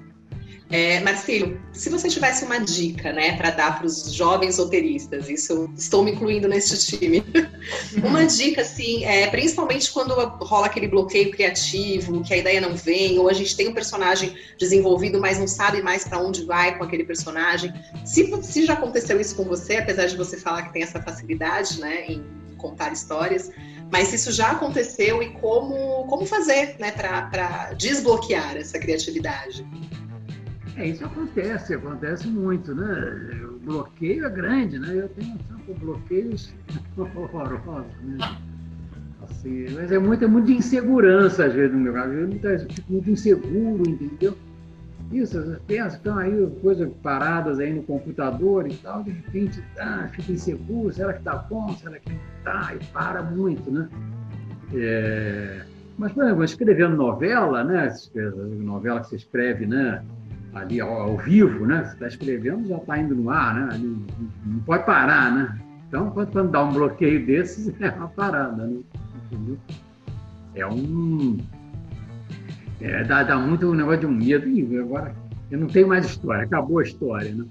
É, 0.69 0.99
Marcelo, 0.99 1.57
se 1.71 1.89
você 1.89 2.09
tivesse 2.09 2.43
uma 2.43 2.59
dica, 2.59 3.13
né, 3.13 3.37
para 3.37 3.51
dar 3.51 3.77
para 3.77 3.87
os 3.87 4.11
jovens 4.11 4.57
roteiristas, 4.57 5.29
isso 5.29 5.69
estou 5.77 6.03
me 6.03 6.11
incluindo 6.11 6.47
nesse 6.47 6.97
time. 6.97 7.23
uma 8.03 8.25
dica, 8.25 8.61
assim, 8.61 9.05
é, 9.05 9.27
principalmente 9.27 9.89
quando 9.91 10.13
rola 10.13 10.65
aquele 10.65 10.87
bloqueio 10.87 11.31
criativo, 11.31 12.21
que 12.21 12.33
a 12.33 12.37
ideia 12.37 12.59
não 12.59 12.75
vem, 12.75 13.17
ou 13.17 13.29
a 13.29 13.33
gente 13.33 13.55
tem 13.55 13.69
um 13.69 13.73
personagem 13.73 14.35
desenvolvido, 14.59 15.21
mas 15.21 15.39
não 15.39 15.47
sabe 15.47 15.81
mais 15.81 16.03
para 16.03 16.19
onde 16.19 16.43
vai 16.43 16.77
com 16.77 16.83
aquele 16.83 17.05
personagem. 17.05 17.73
Se, 18.05 18.29
se 18.43 18.65
já 18.65 18.73
aconteceu 18.73 19.21
isso 19.21 19.35
com 19.35 19.45
você, 19.45 19.77
apesar 19.77 20.07
de 20.07 20.17
você 20.17 20.35
falar 20.35 20.63
que 20.63 20.73
tem 20.73 20.83
essa 20.83 21.01
facilidade, 21.01 21.79
né, 21.79 22.07
em 22.07 22.23
contar 22.57 22.91
histórias, 22.91 23.51
mas 23.89 24.11
isso 24.11 24.33
já 24.33 24.51
aconteceu 24.51 25.23
e 25.23 25.29
como, 25.29 26.05
como 26.07 26.25
fazer 26.25 26.75
né, 26.77 26.91
para 26.91 27.71
desbloquear 27.73 28.57
essa 28.57 28.77
criatividade? 28.77 29.65
É, 30.77 30.87
isso 30.87 31.03
acontece, 31.03 31.73
acontece 31.73 32.27
muito, 32.27 32.73
né? 32.75 33.41
O 33.45 33.59
bloqueio 33.65 34.25
é 34.25 34.29
grande, 34.29 34.77
né? 34.77 34.89
Eu 34.93 35.09
tenho 35.09 35.33
assim, 35.33 35.73
bloqueios 35.79 36.53
horrorosos, 36.95 37.91
né? 38.03 38.17
Assim, 39.23 39.65
mas 39.73 39.91
é 39.91 39.97
muito, 39.97 40.23
é 40.23 40.27
muito 40.27 40.45
de 40.45 40.53
insegurança, 40.53 41.45
às 41.45 41.53
vezes, 41.53 41.73
no 41.73 41.79
meu 41.79 41.93
caso. 41.93 42.13
Eu 42.13 42.69
fico 42.69 42.93
muito 42.93 43.09
inseguro, 43.09 43.89
entendeu? 43.89 44.37
Isso, 45.11 45.57
pensa, 45.65 45.95
estão 45.95 46.17
aí 46.17 46.47
coisas 46.61 46.91
paradas 47.01 47.59
aí 47.59 47.73
no 47.73 47.81
computador 47.83 48.67
e 48.67 48.75
tal, 48.75 49.03
de 49.03 49.11
repente 49.11 49.63
ah, 49.79 50.09
fica 50.11 50.33
inseguro, 50.33 50.93
será 50.93 51.13
que 51.13 51.19
está 51.19 51.37
bom, 51.37 51.69
será 51.77 51.97
que 51.97 52.09
não 52.09 52.19
está, 52.37 52.75
e 52.75 52.83
para 52.91 53.23
muito, 53.23 53.71
né? 53.71 53.87
É... 54.73 55.61
Mas, 55.97 56.11
por 56.11 56.25
exemplo, 56.25 56.43
escrevendo 56.43 56.95
novela, 56.95 57.63
né? 57.63 57.91
Novela 58.59 58.99
que 58.99 59.07
você 59.07 59.15
escreve, 59.15 59.65
né? 59.65 60.03
Ali 60.53 60.81
ao, 60.81 60.89
ao 60.89 61.17
vivo, 61.17 61.65
né? 61.65 61.83
Você 61.83 61.93
está 61.93 62.07
escrevendo, 62.07 62.67
já 62.67 62.77
está 62.77 62.97
indo 62.97 63.15
no 63.15 63.29
ar, 63.29 63.55
né? 63.55 63.69
Ali, 63.73 64.05
não 64.45 64.59
pode 64.59 64.85
parar, 64.85 65.31
né? 65.31 65.59
Então, 65.87 66.11
quando, 66.11 66.49
dá 66.49 66.63
um 66.63 66.73
bloqueio 66.73 67.25
desses, 67.25 67.73
é 67.79 67.89
uma 67.91 68.07
parada, 68.09 68.65
né? 68.65 68.79
Entendeu? 69.31 69.57
É 70.55 70.65
um 70.65 71.37
é, 72.79 73.03
dá, 73.03 73.23
dá 73.23 73.37
muito 73.37 73.67
um 73.67 73.73
negócio 73.73 74.01
de 74.01 74.05
um 74.05 74.11
medo. 74.11 74.47
Ih, 74.47 74.79
agora 74.79 75.13
eu 75.49 75.59
não 75.59 75.67
tenho 75.67 75.87
mais 75.87 76.05
história, 76.05 76.43
acabou 76.43 76.79
a 76.79 76.83
história, 76.83 77.33
né? 77.33 77.45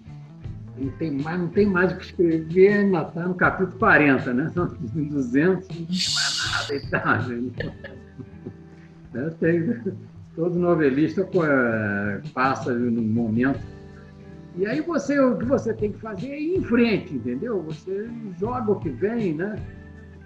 Não 0.78 0.90
tem 0.92 1.10
mais, 1.10 1.40
não 1.40 1.48
tem 1.48 1.66
mais 1.66 1.92
o 1.92 1.96
que 1.96 2.04
escrever, 2.04 2.72
ainda 2.74 3.02
está 3.02 3.26
no 3.26 3.34
capítulo 3.34 3.78
40, 3.78 4.34
né? 4.34 4.50
São 4.52 4.66
200, 4.66 5.68
não 5.68 5.86
tem 5.86 5.86
mais 6.14 6.50
nada 6.50 6.74
e 6.74 6.90
tal. 6.90 7.22
Né? 7.22 7.50
É, 9.14 9.30
tem, 9.40 9.82
todo 10.36 10.58
novelista 10.58 11.28
passa 12.32 12.72
num 12.72 13.02
momento. 13.02 13.60
E 14.56 14.66
aí 14.66 14.80
você, 14.80 15.18
o 15.18 15.36
que 15.36 15.44
você 15.44 15.74
tem 15.74 15.92
que 15.92 15.98
fazer 15.98 16.30
é 16.30 16.40
ir 16.40 16.58
em 16.58 16.62
frente, 16.62 17.14
entendeu? 17.14 17.60
Você 17.62 18.08
joga 18.38 18.72
o 18.72 18.80
que 18.80 18.90
vem, 18.90 19.34
né? 19.34 19.60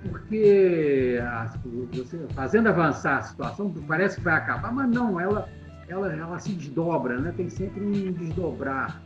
porque 0.09 1.19
a, 1.23 1.53
você, 1.93 2.19
fazendo 2.35 2.69
avançar 2.69 3.19
a 3.19 3.23
situação, 3.23 3.73
parece 3.87 4.17
que 4.17 4.23
vai 4.23 4.35
acabar, 4.35 4.73
mas 4.73 4.89
não, 4.89 5.21
ela, 5.21 5.49
ela, 5.89 6.13
ela 6.13 6.39
se 6.39 6.53
desdobra, 6.53 7.19
né? 7.19 7.33
tem 7.37 7.49
sempre 7.49 7.85
um 7.85 8.13
desdobrar. 8.13 9.03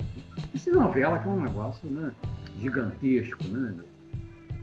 Esse 0.55 0.71
novela 0.71 1.19
que 1.19 1.29
é 1.29 1.31
um 1.31 1.43
negócio 1.43 1.89
né, 1.91 2.13
gigantesco, 2.59 3.45
né? 3.49 3.75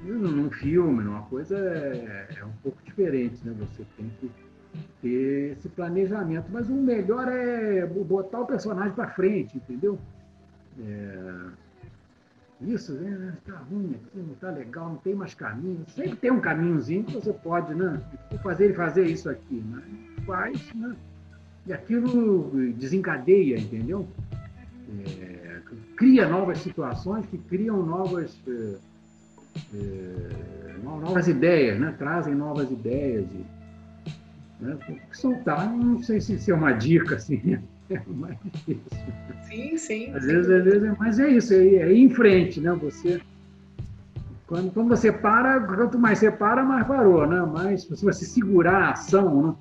Num 0.03 0.49
filme, 0.49 1.03
numa 1.03 1.21
coisa, 1.23 1.55
é, 1.55 2.27
é 2.35 2.43
um 2.43 2.51
pouco 2.63 2.79
diferente, 2.83 3.37
né? 3.45 3.53
Você 3.59 3.85
tem 3.95 4.11
que 4.19 4.31
ter 5.01 5.53
esse 5.57 5.69
planejamento. 5.69 6.45
Mas 6.51 6.69
o 6.69 6.73
melhor 6.73 7.27
é 7.27 7.85
botar 7.85 8.41
o 8.41 8.45
personagem 8.45 8.93
para 8.93 9.09
frente, 9.09 9.57
entendeu? 9.57 9.97
É, 10.79 11.51
isso, 12.61 12.93
né? 12.93 13.33
Está 13.39 13.57
ruim 13.57 13.95
aqui, 13.95 14.19
não 14.19 14.33
está 14.33 14.51
legal, 14.51 14.89
não 14.89 14.97
tem 14.97 15.15
mais 15.15 15.33
caminho. 15.33 15.83
Sempre 15.89 16.15
tem 16.17 16.31
um 16.31 16.39
caminhozinho 16.39 17.03
que 17.03 17.13
você 17.13 17.33
pode, 17.33 17.73
né? 17.73 17.99
Fazer 18.43 18.69
e 18.69 18.73
fazer 18.73 19.05
isso 19.05 19.29
aqui, 19.29 19.55
né? 19.55 19.81
Faz, 20.25 20.73
né? 20.75 20.95
E 21.65 21.73
aquilo 21.73 22.51
desencadeia, 22.73 23.57
entendeu? 23.57 24.07
É, 25.05 25.59
cria 25.95 26.27
novas 26.27 26.59
situações 26.59 27.25
que 27.27 27.37
criam 27.37 27.83
novas, 27.83 28.37
é, 28.47 28.75
é, 29.73 30.77
novas 30.83 31.27
ideias, 31.27 31.79
né? 31.79 31.95
Trazem 31.97 32.35
novas 32.35 32.69
ideias. 32.69 33.25
E, 33.31 33.60
né? 34.61 34.77
Soltar, 35.11 35.71
não 35.71 36.01
sei 36.01 36.21
se 36.21 36.51
é 36.51 36.55
uma 36.55 36.71
dica, 36.71 37.15
assim, 37.15 37.59
é 37.89 38.01
mais 38.07 38.37
difícil. 38.43 38.81
Sim, 39.43 39.77
sim. 39.77 40.13
Às 40.13 40.23
sim. 40.23 40.29
vezes, 40.29 40.51
às 40.51 40.63
vezes, 40.63 40.97
mas 40.97 41.19
é 41.19 41.29
isso, 41.29 41.53
é, 41.53 41.57
é 41.57 41.93
ir 41.93 42.03
em 42.03 42.09
frente, 42.09 42.61
né? 42.61 42.71
Você, 42.81 43.19
quando, 44.47 44.71
quando 44.71 44.89
você 44.89 45.11
para, 45.11 45.59
quanto 45.61 45.99
mais 45.99 46.19
você 46.19 46.31
para, 46.31 46.63
mais 46.63 46.87
parou, 46.87 47.27
né? 47.27 47.41
Mas 47.51 47.83
se 47.83 48.05
você 48.05 48.25
segurar 48.25 48.83
a 48.83 48.91
ação, 48.91 49.47
né? 49.47 49.55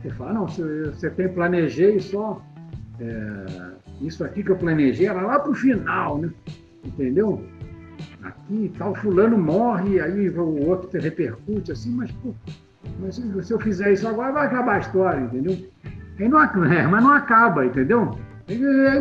Você 0.00 0.10
fala, 0.10 0.34
não, 0.34 0.46
você, 0.46 0.90
você 0.90 1.10
tem 1.10 1.28
planejei 1.28 1.98
só 1.98 2.42
é, 3.00 3.74
isso 4.00 4.22
aqui 4.24 4.42
que 4.42 4.50
eu 4.50 4.56
planejei 4.56 5.06
era 5.06 5.20
lá 5.20 5.38
para 5.38 5.50
o 5.50 5.54
final, 5.54 6.18
né? 6.18 6.30
Entendeu? 6.84 7.42
Aqui 8.22 8.72
tal, 8.78 8.94
fulano 8.94 9.36
morre, 9.38 10.00
aí 10.00 10.28
o 10.28 10.68
outro 10.68 11.00
repercute 11.00 11.72
assim, 11.72 11.90
mas, 11.90 12.10
pô, 12.12 12.34
mas 13.00 13.16
se 13.46 13.52
eu 13.52 13.60
fizer 13.60 13.92
isso 13.92 14.06
agora, 14.06 14.32
vai 14.32 14.46
acabar 14.46 14.76
a 14.76 14.80
história, 14.80 15.20
entendeu? 15.20 15.56
Aí 16.18 16.28
não, 16.28 16.42
é, 16.42 16.86
mas 16.86 17.02
não 17.02 17.12
acaba, 17.12 17.66
entendeu? 17.66 18.18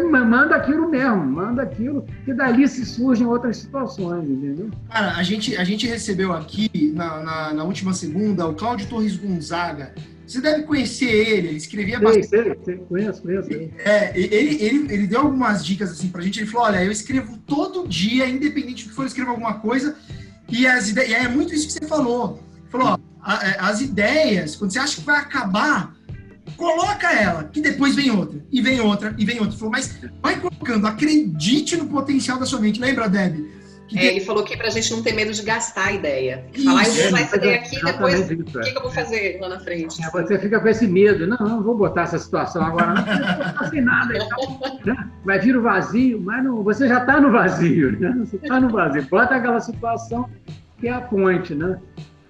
Manda 0.10 0.56
aquilo 0.56 0.90
mesmo, 0.90 1.26
manda 1.26 1.64
aquilo, 1.64 2.06
que 2.24 2.34
dali 2.34 2.66
se 2.68 2.86
surgem 2.86 3.28
outras 3.28 3.58
situações, 3.58 4.30
entendeu? 4.30 4.72
Cara, 4.90 5.18
a 5.18 5.24
gente, 5.24 5.56
a 5.58 5.64
gente 5.66 5.86
recebeu 5.86 6.32
aqui 6.32 6.94
na, 6.96 7.22
na, 7.22 7.54
na 7.54 7.64
última 7.64 7.94
segunda 7.94 8.48
o 8.48 8.56
Cláudio 8.56 8.88
Torres 8.88 9.18
Gonzaga. 9.18 9.94
Você 10.26 10.40
deve 10.40 10.64
conhecer 10.64 11.10
ele, 11.10 11.50
ele 11.50 11.58
escrevia 11.58 12.00
sei, 12.00 12.06
bastante. 12.06 12.32
Sei, 12.32 12.58
sei, 12.64 12.78
conheço, 12.78 13.22
conheço. 13.22 13.50
É, 13.80 14.18
ele, 14.18 14.64
ele, 14.64 14.94
ele 14.94 15.08
deu 15.08 15.20
algumas 15.20 15.66
dicas 15.66 15.92
assim 15.92 16.08
pra 16.08 16.22
gente. 16.22 16.40
Ele 16.40 16.50
falou: 16.50 16.68
olha, 16.68 16.84
eu 16.84 16.92
escrevo 16.92 17.38
todo 17.40 17.88
dia, 17.88 18.28
independente 18.28 18.86
do 18.86 18.90
que 18.90 18.96
for, 18.96 19.02
eu 19.02 19.08
escrevo 19.08 19.32
alguma 19.32 19.56
coisa. 19.56 19.96
E, 20.50 20.66
as 20.66 20.90
ideias, 20.90 21.10
e 21.10 21.14
é 21.14 21.28
muito 21.28 21.54
isso 21.54 21.68
que 21.68 21.74
você 21.74 21.86
falou. 21.86 22.40
Ele 22.56 22.70
falou: 22.70 22.88
ó, 22.88 22.98
as 23.24 23.82
ideias, 23.82 24.56
quando 24.56 24.72
você 24.72 24.80
acha 24.80 24.96
que 24.96 25.02
vai 25.02 25.20
acabar, 25.20 25.96
coloca 26.58 27.12
ela, 27.12 27.46
que 27.46 27.62
depois 27.62 27.96
vem 27.96 28.12
outra, 28.12 28.40
e 28.52 28.62
vem 28.62 28.80
outra, 28.82 29.16
e 29.18 29.26
vem 29.26 29.40
outra. 29.40 29.58
Falou, 29.58 29.72
mas 29.72 30.00
vai 30.22 30.40
colocando, 30.40 30.86
acredite 30.88 31.78
no 31.78 31.88
potencial 31.88 32.38
da 32.38 32.46
sua 32.46 32.60
mente. 32.60 32.80
Lembra, 32.80 33.08
Deb? 33.08 33.64
É, 33.96 34.08
ele 34.08 34.22
falou 34.22 34.44
que 34.44 34.58
para 34.58 34.68
a 34.68 34.70
gente 34.72 34.92
não 34.92 35.04
ter 35.04 35.14
medo 35.14 35.32
de 35.32 35.44
gastar 35.44 35.88
a 35.88 35.92
ideia. 35.92 36.46
Falar, 36.64 36.88
eu 36.88 36.94
vou 36.94 37.08
usar 37.08 37.22
essa 37.22 37.36
ideia 37.36 37.56
aqui, 37.58 37.84
depois 37.84 38.22
o 38.22 38.28
que, 38.28 38.72
que, 38.72 38.78
eu 38.78 38.82
vou 38.82 38.92
fazer 38.92 39.38
lá 39.40 39.50
na 39.50 39.60
frente? 39.60 40.04
É, 40.04 40.10
você 40.10 40.40
fica 40.40 40.60
com 40.60 40.68
esse 40.68 40.88
medo. 40.88 41.28
Não, 41.28 41.38
não 41.38 41.64
vou 41.64 41.78
botar 41.78 42.04
essa 42.04 42.18
situação 42.18 42.64
agora, 42.64 42.94
não, 42.94 43.46
não 43.46 43.54
fazer 43.54 43.82
nada. 43.82 44.14
Então? 44.16 44.96
Vai 45.24 45.40
vir 45.40 45.56
o 45.56 45.62
vazio, 45.62 46.20
mas 46.20 46.44
não, 46.44 46.64
você 46.64 46.88
já 46.88 47.00
está 47.00 47.22
no 47.22 47.32
vazio, 47.32 47.92
né? 48.00 48.16
Você 48.20 48.38
está 48.38 48.60
no 48.60 48.70
vazio. 48.70 49.06
Bota 49.10 49.36
aquela 49.36 49.60
situação 49.60 50.28
que 50.80 50.88
é 50.88 50.92
a 50.92 51.02
ponte, 51.02 51.54
né? 51.54 51.78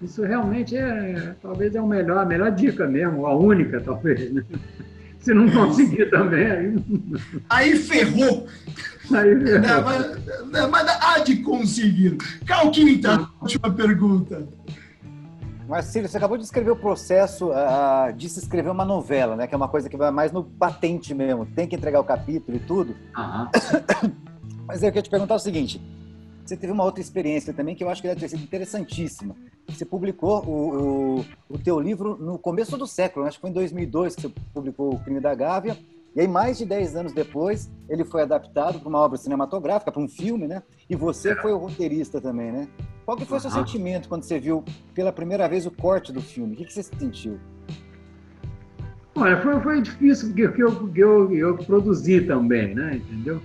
Isso 0.04 0.24
realmente 0.24 0.76
é, 0.76 1.36
talvez 1.42 1.74
é 1.76 1.82
o 1.82 1.88
melhor, 1.88 2.18
a 2.20 2.26
melhor 2.26 2.52
dica 2.52 2.86
mesmo, 2.88 3.26
a 3.26 3.36
única, 3.36 3.80
talvez. 3.80 4.34
Né? 4.34 4.44
Se 5.20 5.34
não 5.34 5.50
conseguir 5.50 6.10
também, 6.10 6.46
aí. 6.46 6.76
Aí 7.50 7.76
ferrou! 7.78 8.46
Aí 9.14 9.40
ferrou. 9.40 9.62
Não, 9.62 9.82
mas, 9.82 10.70
mas 10.70 10.88
há 11.02 11.20
de 11.20 11.38
conseguir. 11.38 12.18
Calquinta, 12.46 13.30
última 13.42 13.72
pergunta. 13.72 14.46
Marcílio, 15.68 16.10
você 16.10 16.18
acabou 16.18 16.38
de 16.38 16.44
escrever 16.44 16.72
o 16.72 16.76
processo 16.76 17.50
uh, 17.52 18.12
de 18.16 18.28
se 18.28 18.40
escrever 18.40 18.70
uma 18.70 18.84
novela, 18.84 19.38
né? 19.38 19.48
Que 19.48 19.56
é 19.56 19.58
uma 19.58 19.70
coisa 19.70 19.90
que 19.90 19.96
vai 19.96 20.12
mais 20.12 20.34
no 20.34 20.44
patente 20.44 21.14
mesmo. 21.14 21.46
Tem 21.46 21.68
que 21.68 21.76
entregar 21.76 22.02
o 22.02 22.04
capítulo 22.04 22.58
e 22.58 22.60
tudo. 22.60 22.94
Uhum. 23.18 24.12
Mas 24.68 24.84
eu 24.84 24.90
queria 24.90 25.02
te 25.02 25.10
perguntar 25.10 25.36
o 25.36 25.40
seguinte: 25.40 25.82
você 26.46 26.58
teve 26.58 26.74
uma 26.74 26.84
outra 26.84 27.02
experiência 27.02 27.54
também 27.54 27.76
que 27.76 27.84
eu 27.84 27.90
acho 27.90 28.02
que 28.02 28.08
deve 28.10 28.20
ter 28.20 28.28
sido 28.28 28.44
interessantíssima. 28.44 29.36
Você 29.68 29.86
publicou 29.86 30.44
o, 30.46 31.20
o, 31.20 31.26
o 31.50 31.58
teu 31.58 31.80
livro 31.80 32.18
no 32.18 32.38
começo 32.38 32.78
do 32.78 32.86
século, 32.86 33.26
acho 33.26 33.38
que 33.38 33.42
foi 33.42 33.50
em 33.50 33.54
2002 33.54 34.16
que 34.16 34.22
você 34.24 34.34
publicou 34.54 34.94
O 34.94 35.00
Crime 35.00 35.20
da 35.20 35.34
Gávea, 35.34 35.78
e 36.16 36.22
aí 36.22 36.28
mais 36.28 36.58
de 36.58 36.66
10 36.66 36.96
anos 36.96 37.14
depois 37.14 37.72
ele 37.90 38.04
foi 38.04 38.22
adaptado 38.22 38.80
para 38.80 38.90
uma 38.90 39.00
obra 39.00 39.18
cinematográfica, 39.18 39.92
para 39.92 40.02
um 40.02 40.08
filme, 40.08 40.48
né? 40.48 40.62
E 40.90 40.96
você 40.96 41.36
foi 41.36 41.54
o 41.54 41.58
roteirista 41.58 42.22
também, 42.22 42.52
né? 42.52 42.68
Qual 43.06 43.18
que 43.18 43.26
foi 43.26 43.38
o 43.38 43.42
seu 43.42 43.52
sentimento 43.52 44.08
quando 44.08 44.24
você 44.24 44.40
viu 44.40 44.64
pela 44.94 45.12
primeira 45.12 45.48
vez 45.48 45.66
o 45.66 45.72
corte 45.72 46.12
do 46.14 46.22
filme? 46.22 46.54
O 46.54 46.58
que, 46.58 46.66
que 46.66 46.74
você 46.74 46.84
sentiu? 46.84 47.40
Olha, 49.16 49.42
foi, 49.42 49.60
foi 49.62 49.82
difícil 49.82 50.34
porque 50.34 50.64
eu, 50.64 50.92
eu, 50.96 51.36
eu 51.36 51.58
produzi 51.58 52.22
também, 52.22 52.74
né? 52.74 52.96
Entendeu? 52.98 53.42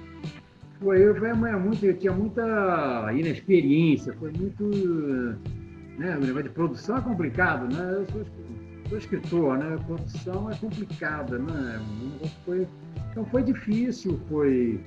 Foi, 0.80 1.14
foi 1.14 1.32
muito, 1.32 1.84
eu 1.84 1.98
tinha 1.98 2.12
muita 2.12 3.10
inexperiência, 3.12 4.14
foi 4.14 4.30
muito. 4.30 4.70
Né, 5.98 6.16
o 6.16 6.42
de 6.42 6.48
produção 6.48 6.96
é 6.96 7.00
complicado, 7.00 7.74
né? 7.74 7.92
Eu 7.92 8.06
sou, 8.06 8.24
sou 8.88 8.98
escritor, 8.98 9.58
né? 9.58 9.76
Produção 9.84 10.50
é 10.50 10.54
complicada, 10.54 11.38
né? 11.38 11.80
Foi, 12.44 12.68
então 13.10 13.24
foi 13.26 13.42
difícil, 13.42 14.18
foi. 14.28 14.80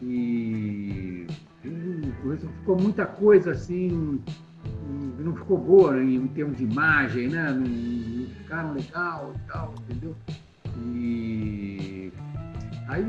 E, 0.00 1.26
ficou 2.60 2.80
muita 2.80 3.04
coisa 3.04 3.50
assim, 3.50 4.22
não 5.18 5.34
ficou 5.34 5.58
boa 5.58 6.00
em 6.00 6.26
termos 6.28 6.56
de 6.56 6.64
imagem, 6.64 7.28
né? 7.28 7.50
Não, 7.50 7.62
não 7.62 8.26
ficaram 8.36 8.72
legal 8.74 9.34
e 9.34 9.50
tal, 9.50 9.74
entendeu? 9.88 10.14
E 10.78 12.12
Aí 12.86 13.02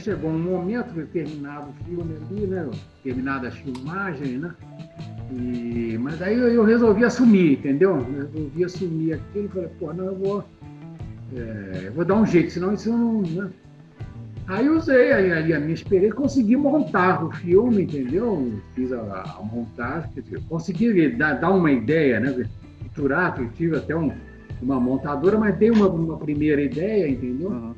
chegou 0.00 0.30
um 0.30 0.38
momento, 0.38 0.92
determinado 0.92 1.72
filme 1.84 2.16
ali, 2.16 2.46
né? 2.46 2.68
Terminada 3.02 3.48
as 3.48 3.54
filmagens, 3.54 4.40
né? 4.40 4.54
E, 5.30 5.96
mas 5.98 6.20
aí 6.20 6.36
eu, 6.36 6.48
eu 6.48 6.64
resolvi 6.64 7.04
assumir, 7.04 7.52
entendeu? 7.52 7.96
Eu 7.96 8.26
resolvi 8.26 8.64
assumir 8.64 9.12
aquilo. 9.14 9.48
Falei, 9.48 9.68
pô, 9.78 9.92
não, 9.92 10.06
eu 10.06 10.16
vou, 10.16 10.44
é, 11.34 11.82
eu 11.86 11.92
vou 11.92 12.04
dar 12.04 12.16
um 12.16 12.26
jeito, 12.26 12.50
senão 12.50 12.74
isso 12.74 12.90
não. 12.90 13.22
Né? 13.22 13.50
Aí 14.48 14.68
usei 14.68 15.12
aí, 15.12 15.52
a 15.52 15.60
minha 15.60 15.74
experiência, 15.74 16.16
consegui 16.16 16.56
montar 16.56 17.24
o 17.24 17.30
filme, 17.30 17.84
entendeu? 17.84 18.52
Fiz 18.74 18.92
a, 18.92 18.98
a 19.38 19.42
montagem, 19.44 20.10
dizer, 20.16 20.40
consegui 20.48 21.10
dar, 21.10 21.34
dar 21.34 21.50
uma 21.50 21.70
ideia, 21.70 22.18
né? 22.18 22.34
Eu 22.96 23.50
tive 23.50 23.76
até 23.76 23.94
um, 23.94 24.10
uma 24.60 24.80
montadora, 24.80 25.38
mas 25.38 25.56
dei 25.56 25.70
uma, 25.70 25.88
uma 25.88 26.18
primeira 26.18 26.60
ideia, 26.60 27.08
entendeu? 27.08 27.50
Uhum. 27.50 27.74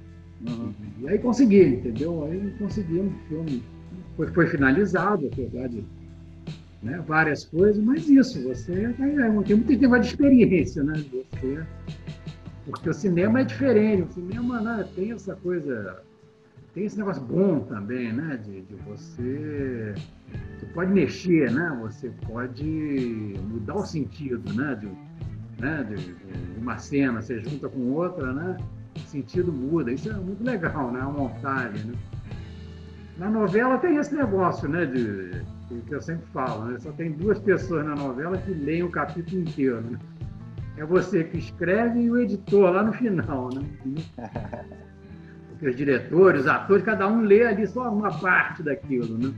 Uhum. 0.49 0.73
E 1.01 1.09
aí 1.09 1.19
consegui, 1.19 1.65
entendeu? 1.65 2.25
Aí 2.25 2.55
consegui 2.59 3.01
um 3.01 3.13
filme. 3.29 3.63
Foi, 4.17 4.27
foi 4.29 4.47
finalizado, 4.47 5.29
na 5.29 5.37
verdade, 5.37 5.85
né? 6.83 7.03
várias 7.07 7.45
coisas, 7.45 7.83
mas 7.83 8.09
isso, 8.09 8.43
você 8.43 8.93
tem, 8.95 9.17
tem 9.17 9.31
muito 9.57 9.79
tempo 9.79 9.99
de 9.99 10.07
experiência, 10.07 10.83
né? 10.83 10.95
Você, 11.13 11.65
porque 12.65 12.89
o 12.89 12.95
cinema 12.95 13.41
é 13.41 13.45
diferente, 13.45 14.03
o 14.03 14.13
cinema 14.13 14.61
né, 14.61 14.89
tem 14.95 15.13
essa 15.13 15.35
coisa, 15.37 16.03
tem 16.75 16.85
esse 16.85 16.99
negócio 16.99 17.23
bom 17.23 17.61
também, 17.61 18.13
né? 18.13 18.37
De, 18.37 18.63
de 18.63 18.75
você, 18.87 19.95
você 20.59 20.67
pode 20.75 20.93
mexer, 20.93 21.51
né? 21.53 21.79
Você 21.83 22.11
pode 22.27 23.35
mudar 23.49 23.77
o 23.77 23.87
sentido, 23.87 24.53
né? 24.55 24.75
De, 24.75 24.89
né? 25.61 25.85
de, 25.89 25.97
de 25.97 26.61
uma 26.61 26.79
cena, 26.79 27.23
você 27.23 27.41
junta 27.41 27.69
com 27.69 27.93
outra, 27.93 28.33
né? 28.33 28.57
o 28.97 29.01
sentido 29.01 29.53
muda. 29.53 29.93
Isso 29.93 30.11
é 30.11 30.15
muito 30.15 30.43
legal, 30.45 30.91
né? 30.93 31.01
A 31.01 31.07
montagem, 31.07 31.85
né? 31.85 31.95
Na 33.19 33.31
novela 33.31 33.79
tem 33.79 33.97
esse 33.97 34.15
negócio, 34.15 34.69
né? 34.69 34.87
De, 34.87 35.43
que 35.81 35.95
eu 35.95 36.01
sempre 36.01 36.27
falo, 36.33 36.67
né? 36.67 36.79
Só 36.79 36.93
tem 36.93 37.13
duas 37.13 37.39
pessoas 37.39 37.85
na 37.87 37.95
novela 37.95 38.37
que 38.39 38.53
leem 38.53 38.83
o 38.83 38.91
capítulo 38.91 39.43
inteiro, 39.43 39.81
né? 39.81 39.99
É 40.77 40.85
você 40.85 41.25
que 41.25 41.39
escreve 41.39 42.01
e 42.01 42.11
o 42.11 42.19
editor 42.19 42.73
lá 42.73 42.83
no 42.83 42.93
final, 42.93 43.51
né? 43.55 43.63
Porque 45.51 45.69
os 45.69 45.77
diretores, 45.77 46.43
os 46.43 46.47
atores, 46.49 46.85
cada 46.85 47.09
um 47.09 47.21
lê 47.21 47.47
ali 47.47 47.67
só 47.67 47.93
uma 47.93 48.11
parte 48.19 48.63
daquilo, 48.63 49.17
né? 49.19 49.33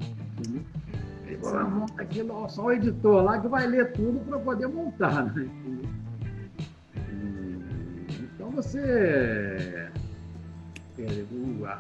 Ele 1.27 1.39
monta 1.69 2.03
aquilo, 2.03 2.49
só 2.49 2.67
o 2.67 2.73
editor 2.73 3.23
lá 3.23 3.41
que 3.41 3.49
vai 3.49 3.67
ler 3.67 3.93
tudo 3.93 4.21
para 4.21 4.39
poder 4.39 4.67
montar, 4.69 5.25
né? 5.25 5.49
você. 8.55 8.81
É, 8.81 9.91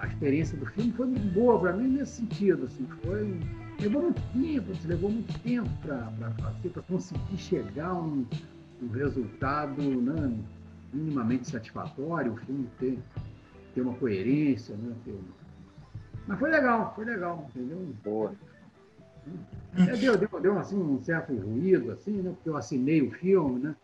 a 0.00 0.06
experiência 0.08 0.58
do 0.58 0.66
filme 0.66 0.92
foi 0.92 1.06
muito 1.06 1.32
boa 1.32 1.58
para 1.60 1.72
mim 1.72 1.88
nesse 1.88 2.16
sentido. 2.16 2.64
Assim, 2.64 2.86
foi, 3.04 3.38
levou 3.80 4.02
muito 4.02 4.22
tempo, 4.32 4.72
levou 4.86 5.10
muito 5.10 5.38
tempo 5.40 5.68
para 5.82 6.30
fazer, 6.38 6.68
para 6.70 6.82
conseguir 6.82 7.36
chegar 7.36 7.88
a 7.88 7.94
um, 7.94 8.26
um 8.82 8.88
resultado 8.88 9.82
né, 9.82 10.36
minimamente 10.92 11.50
satisfatório, 11.50 12.32
o 12.32 12.36
filme 12.36 12.68
ter, 12.78 12.98
ter 13.74 13.80
uma 13.80 13.94
coerência, 13.94 14.76
né, 14.76 14.94
ter 15.04 15.18
Mas 16.26 16.38
foi 16.38 16.50
legal, 16.50 16.92
foi 16.94 17.04
legal, 17.04 17.50
entendeu? 17.50 17.94
Boa. 18.02 18.34
É, 19.76 19.96
deu, 19.96 20.16
deu, 20.16 20.40
deu 20.40 20.58
assim, 20.58 20.76
um 20.76 21.02
certo 21.02 21.34
ruído, 21.34 21.90
assim, 21.92 22.22
né? 22.22 22.30
Porque 22.30 22.48
eu 22.48 22.56
assinei 22.56 23.02
o 23.02 23.10
filme, 23.10 23.58
né? 23.60 23.74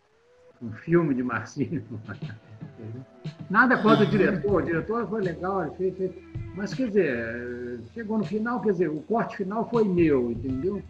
Um 0.61 0.71
filme 0.71 1.13
de 1.13 1.23
Marcinho. 1.23 1.83
Nada 3.49 3.77
contra 3.81 4.05
o 4.05 4.09
diretor, 4.09 4.61
o 4.61 4.65
diretor 4.65 5.07
foi 5.07 5.21
legal, 5.21 5.65
ele 5.65 5.75
fez, 5.75 5.97
fez, 5.97 6.30
mas 6.55 6.73
quer 6.73 6.87
dizer, 6.87 7.79
chegou 7.93 8.17
no 8.17 8.25
final, 8.25 8.61
quer 8.61 8.71
dizer, 8.71 8.89
o 8.89 9.01
corte 9.01 9.37
final 9.37 9.69
foi 9.69 9.87
meu, 9.87 10.31
entendeu? 10.31 10.81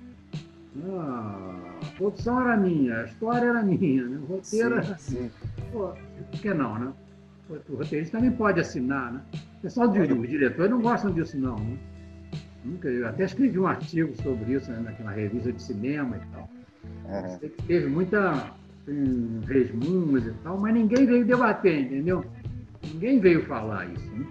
Ah, 0.83 1.79
a 1.81 1.97
produção 1.97 2.41
era 2.41 2.57
minha, 2.57 3.01
a 3.01 3.05
história 3.05 3.45
era 3.45 3.61
minha, 3.61 4.05
né? 4.05 4.17
o 4.17 4.33
roteiro 4.33 4.75
era. 4.75 4.97
Sim. 4.97 5.29
Pô, 5.71 5.93
por 6.31 6.39
que 6.39 6.53
não, 6.53 6.79
né? 6.79 6.93
O 7.49 7.75
roteirista 7.75 8.17
também 8.17 8.31
pode 8.31 8.59
assinar, 8.59 9.11
né? 9.11 9.21
O 9.57 9.61
pessoal 9.61 9.87
do 9.87 9.99
os 9.99 10.29
diretores 10.29 10.71
não 10.71 10.81
gostam 10.81 11.11
disso, 11.11 11.37
não. 11.37 11.57
Né? 11.57 11.77
Nunca, 12.63 12.87
eu 12.87 13.07
até 13.07 13.25
escrevi 13.25 13.59
um 13.59 13.67
artigo 13.67 14.15
sobre 14.21 14.53
isso 14.53 14.71
né, 14.71 14.79
naquela 14.79 15.11
revista 15.11 15.51
de 15.51 15.61
cinema 15.61 16.17
e 16.17 16.33
tal. 16.33 16.49
Uhum. 17.05 17.49
Teve 17.67 17.87
muita 17.87 18.53
resmunhos 19.47 20.25
e 20.25 20.31
tal, 20.43 20.57
mas 20.59 20.73
ninguém 20.73 21.05
veio 21.05 21.25
debater, 21.25 21.81
entendeu? 21.81 22.25
Ninguém 22.93 23.19
veio 23.19 23.43
falar 23.45 23.85
isso. 23.91 24.11
Né? 24.11 24.25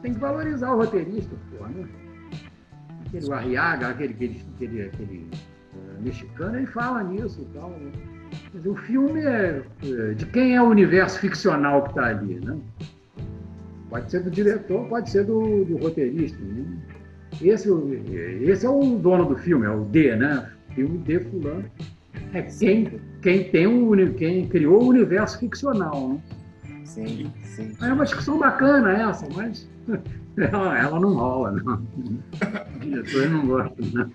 Você 0.00 0.04
tem 0.04 0.14
que 0.14 0.20
valorizar 0.20 0.72
o 0.72 0.78
roteirista, 0.78 1.36
pô, 1.50 1.66
né? 1.66 1.86
Aquele 3.06 3.32
Arriaga, 3.32 3.88
aquele, 3.88 4.14
aquele, 4.14 4.42
aquele, 4.54 4.82
aquele 4.82 5.30
uh, 5.74 6.02
mexicano, 6.02 6.56
ele 6.56 6.66
fala 6.66 7.02
nisso 7.02 7.42
e 7.42 7.54
tal. 7.58 7.68
Né? 7.68 7.92
Dizer, 8.54 8.68
o 8.70 8.76
filme 8.76 9.20
é, 9.20 9.62
é 9.82 10.14
de 10.14 10.24
quem 10.26 10.56
é 10.56 10.62
o 10.62 10.68
universo 10.68 11.18
ficcional 11.18 11.82
que 11.82 11.90
está 11.90 12.06
ali, 12.06 12.40
né? 12.40 12.56
Pode 13.90 14.10
ser 14.10 14.22
do 14.22 14.30
diretor, 14.30 14.88
pode 14.88 15.10
ser 15.10 15.24
do, 15.24 15.66
do 15.66 15.76
roteirista. 15.76 16.38
Né? 16.42 16.64
Esse, 17.42 17.68
esse 18.42 18.64
é 18.64 18.70
o 18.70 18.96
dono 18.96 19.26
do 19.26 19.36
filme, 19.36 19.66
é 19.66 19.70
o 19.70 19.84
D, 19.84 20.16
né? 20.16 20.48
Filme 20.74 20.96
de 20.98 21.20
fulano. 21.20 21.64
É 22.32 22.40
quem, 22.42 23.00
quem, 23.20 23.50
tem 23.50 23.66
um, 23.66 24.14
quem 24.14 24.48
criou 24.48 24.82
o 24.82 24.88
universo 24.88 25.38
ficcional, 25.38 26.08
né? 26.08 26.20
Sim, 26.84 27.30
sim. 27.44 27.72
É 27.80 27.92
uma 27.92 28.04
discussão 28.04 28.38
bacana 28.38 28.92
essa, 28.92 29.28
mas 29.34 29.68
ela, 30.36 30.78
ela 30.78 31.00
não 31.00 31.14
rola, 31.14 31.52
não. 31.52 31.74
O 31.74 32.78
diretor 32.78 33.28
não 33.28 33.46
gosta, 33.46 33.74
não. 33.92 34.10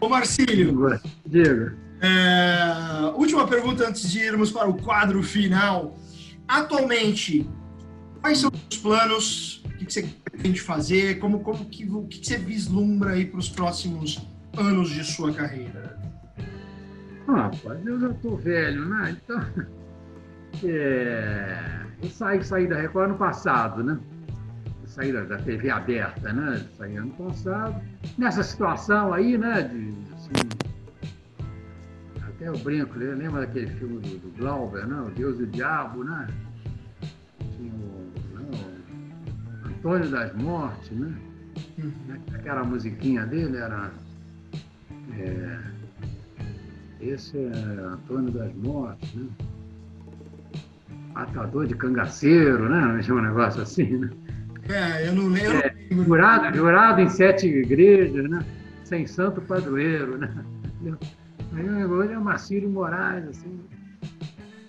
Ô 0.00 0.08
Marcílio, 0.08 1.00
diga. 1.26 1.76
É, 2.00 3.12
última 3.14 3.46
pergunta 3.46 3.88
antes 3.88 4.10
de 4.10 4.18
irmos 4.18 4.50
para 4.50 4.68
o 4.68 4.74
quadro 4.74 5.22
final. 5.22 5.96
Atualmente, 6.48 7.48
quais 8.20 8.38
são 8.38 8.50
os 8.70 8.76
planos? 8.78 9.62
O 9.64 9.84
que 9.84 9.92
você 9.92 10.08
pretende 10.24 10.60
fazer? 10.60 11.18
Como, 11.18 11.40
como 11.40 11.64
que, 11.66 11.88
o 11.88 12.04
que 12.06 12.24
você 12.24 12.36
vislumbra 12.36 13.12
aí 13.12 13.24
para 13.24 13.38
os 13.38 13.48
próximos 13.48 14.20
anos 14.56 14.90
de 14.90 15.04
sua 15.04 15.32
carreira? 15.32 15.98
Ah, 17.28 17.42
rapaz, 17.42 17.86
eu 17.86 18.00
já 18.00 18.10
estou 18.10 18.36
velho, 18.36 18.84
né? 18.88 19.16
Então, 19.16 19.40
é, 20.64 21.81
eu 22.02 22.10
saí, 22.10 22.42
saí 22.42 22.66
da 22.66 22.80
Record 22.80 23.10
ano 23.10 23.18
passado, 23.18 23.82
né? 23.84 23.98
Eu 24.82 24.88
saí 24.88 25.12
da, 25.12 25.22
da, 25.22 25.38
TV 25.38 25.70
aberta, 25.70 26.32
né? 26.32 26.66
Saí 26.76 26.96
ano 26.96 27.12
passado. 27.12 27.80
Nessa 28.18 28.42
situação 28.42 29.14
aí, 29.14 29.38
né? 29.38 29.62
De, 29.62 29.94
assim, 30.14 30.48
até 32.26 32.50
o 32.50 32.58
brinco, 32.58 32.98
né? 32.98 33.14
lembra 33.14 33.42
daquele 33.42 33.68
filme 33.68 34.00
do, 34.00 34.18
do 34.18 34.36
Glauber, 34.36 34.84
né? 34.86 35.00
O 35.00 35.10
Deus 35.10 35.38
e 35.38 35.44
o 35.44 35.46
Diabo, 35.46 36.02
né? 36.02 36.26
Tinha 37.56 37.72
o, 37.72 38.12
né? 38.34 38.50
Antônio 39.66 40.10
das 40.10 40.34
Mortes, 40.34 40.90
né? 40.90 41.14
Uhum. 41.78 41.92
Aquela 42.34 42.64
musiquinha 42.64 43.24
dele 43.26 43.56
era. 43.56 43.92
É, 45.18 45.60
esse 47.00 47.36
é 47.38 47.80
Antônio 47.80 48.32
das 48.32 48.52
Mortes, 48.56 49.14
né? 49.14 49.28
Matador 51.14 51.66
de 51.66 51.74
cangaceiro, 51.74 52.68
né? 52.68 53.00
Um 53.10 53.20
negócio 53.20 53.62
assim, 53.62 53.96
né? 53.96 54.10
É, 54.68 55.08
eu 55.08 55.14
não 55.14 55.28
lembro. 55.28 55.58
É, 55.58 55.74
jurado, 55.90 56.56
jurado 56.56 57.00
em 57.00 57.08
sete 57.08 57.46
igrejas, 57.46 58.28
né? 58.28 58.44
Sem 58.84 59.06
santo 59.06 59.40
padroeiro, 59.40 60.18
né? 60.18 60.32
Aí 61.54 61.84
hoje 61.84 62.12
é 62.12 62.18
Marcílio 62.18 62.70
Moraes, 62.70 63.28
assim, 63.28 63.60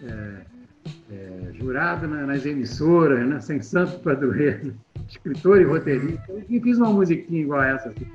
é, 0.04 0.42
é, 1.12 1.52
jurado 1.54 2.08
na, 2.08 2.26
nas 2.26 2.46
emissoras, 2.46 3.26
né? 3.28 3.40
Sem 3.40 3.62
santo 3.62 4.00
padroeiro, 4.00 4.74
escritor 5.08 5.62
e 5.62 5.64
roteirista. 5.64 6.34
E 6.50 6.60
fiz 6.60 6.78
uma 6.78 6.92
musiquinha 6.92 7.42
igual 7.42 7.64
essa, 7.64 7.90
assim. 7.90 8.08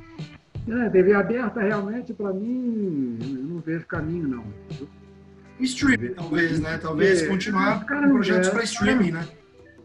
É, 0.68 0.90
TV 0.90 1.14
aberta, 1.14 1.60
realmente, 1.60 2.12
para 2.12 2.32
mim, 2.32 3.18
eu 3.22 3.44
não 3.44 3.60
vejo 3.60 3.86
caminho, 3.86 4.28
não. 4.28 4.44
Streaming, 5.60 6.14
talvez, 6.14 6.60
né? 6.60 6.78
Talvez 6.78 7.22
é, 7.22 7.26
continuar 7.26 7.84
com 7.86 8.08
projetos 8.10 8.48
para 8.50 8.62
streaming, 8.62 9.12
né? 9.12 9.26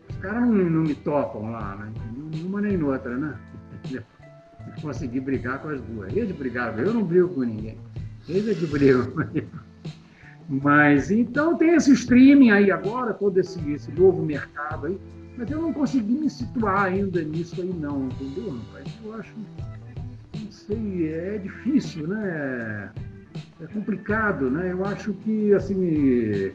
Os 0.09 0.17
caras 0.17 0.41
não, 0.41 0.51
não, 0.51 0.81
me 0.83 0.95
topam 0.95 1.51
lá, 1.51 1.75
né? 1.75 1.91
Nenhuma 2.31 2.61
nem 2.61 2.77
noutra, 2.77 3.17
né? 3.17 3.35
Consegui 4.81 5.19
brigar 5.19 5.59
com 5.59 5.69
as 5.69 5.81
duas. 5.81 6.15
Eles 6.15 6.35
brigaram, 6.35 6.77
eu 6.79 6.93
não 6.93 7.03
brigo 7.03 7.29
com 7.29 7.41
ninguém. 7.41 7.77
Eles 8.27 8.47
é 8.47 8.53
que 8.53 8.65
brigam. 8.65 9.11
Mas 10.47 11.09
então 11.09 11.57
tem 11.57 11.73
esse 11.75 11.91
streaming 11.93 12.51
aí 12.51 12.71
agora, 12.71 13.13
todo 13.13 13.37
esse, 13.39 13.59
esse 13.71 13.91
novo 13.91 14.23
mercado 14.23 14.87
aí. 14.87 14.99
Mas 15.37 15.49
eu 15.49 15.61
não 15.61 15.73
consegui 15.73 16.13
me 16.13 16.29
situar 16.29 16.85
ainda 16.85 17.21
nisso 17.23 17.59
aí, 17.59 17.73
não, 17.73 18.05
entendeu, 18.05 18.51
rapaz? 18.51 18.87
Eu 19.03 19.13
acho 19.15 19.33
sei, 20.53 21.09
é 21.09 21.37
difícil, 21.37 22.07
né? 22.07 22.91
É 23.61 23.67
complicado, 23.67 24.49
né? 24.49 24.71
Eu 24.71 24.83
acho 24.85 25.13
que, 25.13 25.53
assim, 25.53 26.51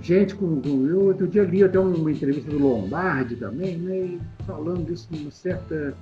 gente 0.00 0.34
com. 0.34 0.60
Eu 0.64 1.06
outro 1.06 1.26
dia 1.28 1.44
li 1.44 1.62
até 1.62 1.78
uma 1.78 2.10
entrevista 2.10 2.50
do 2.50 2.58
Lombardi 2.58 3.36
também, 3.36 3.76
né? 3.78 4.18
Falando 4.46 4.84
disso 4.84 5.08
uma 5.12 5.30
certa. 5.30 5.94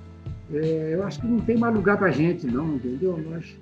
É, 0.53 0.91
eu 0.93 1.03
acho 1.03 1.19
que 1.21 1.27
não 1.27 1.39
tem 1.39 1.57
mais 1.57 1.73
lugar 1.73 1.97
para 1.97 2.11
gente, 2.11 2.45
não, 2.47 2.75
entendeu? 2.75 3.17
Nós, 3.29 3.57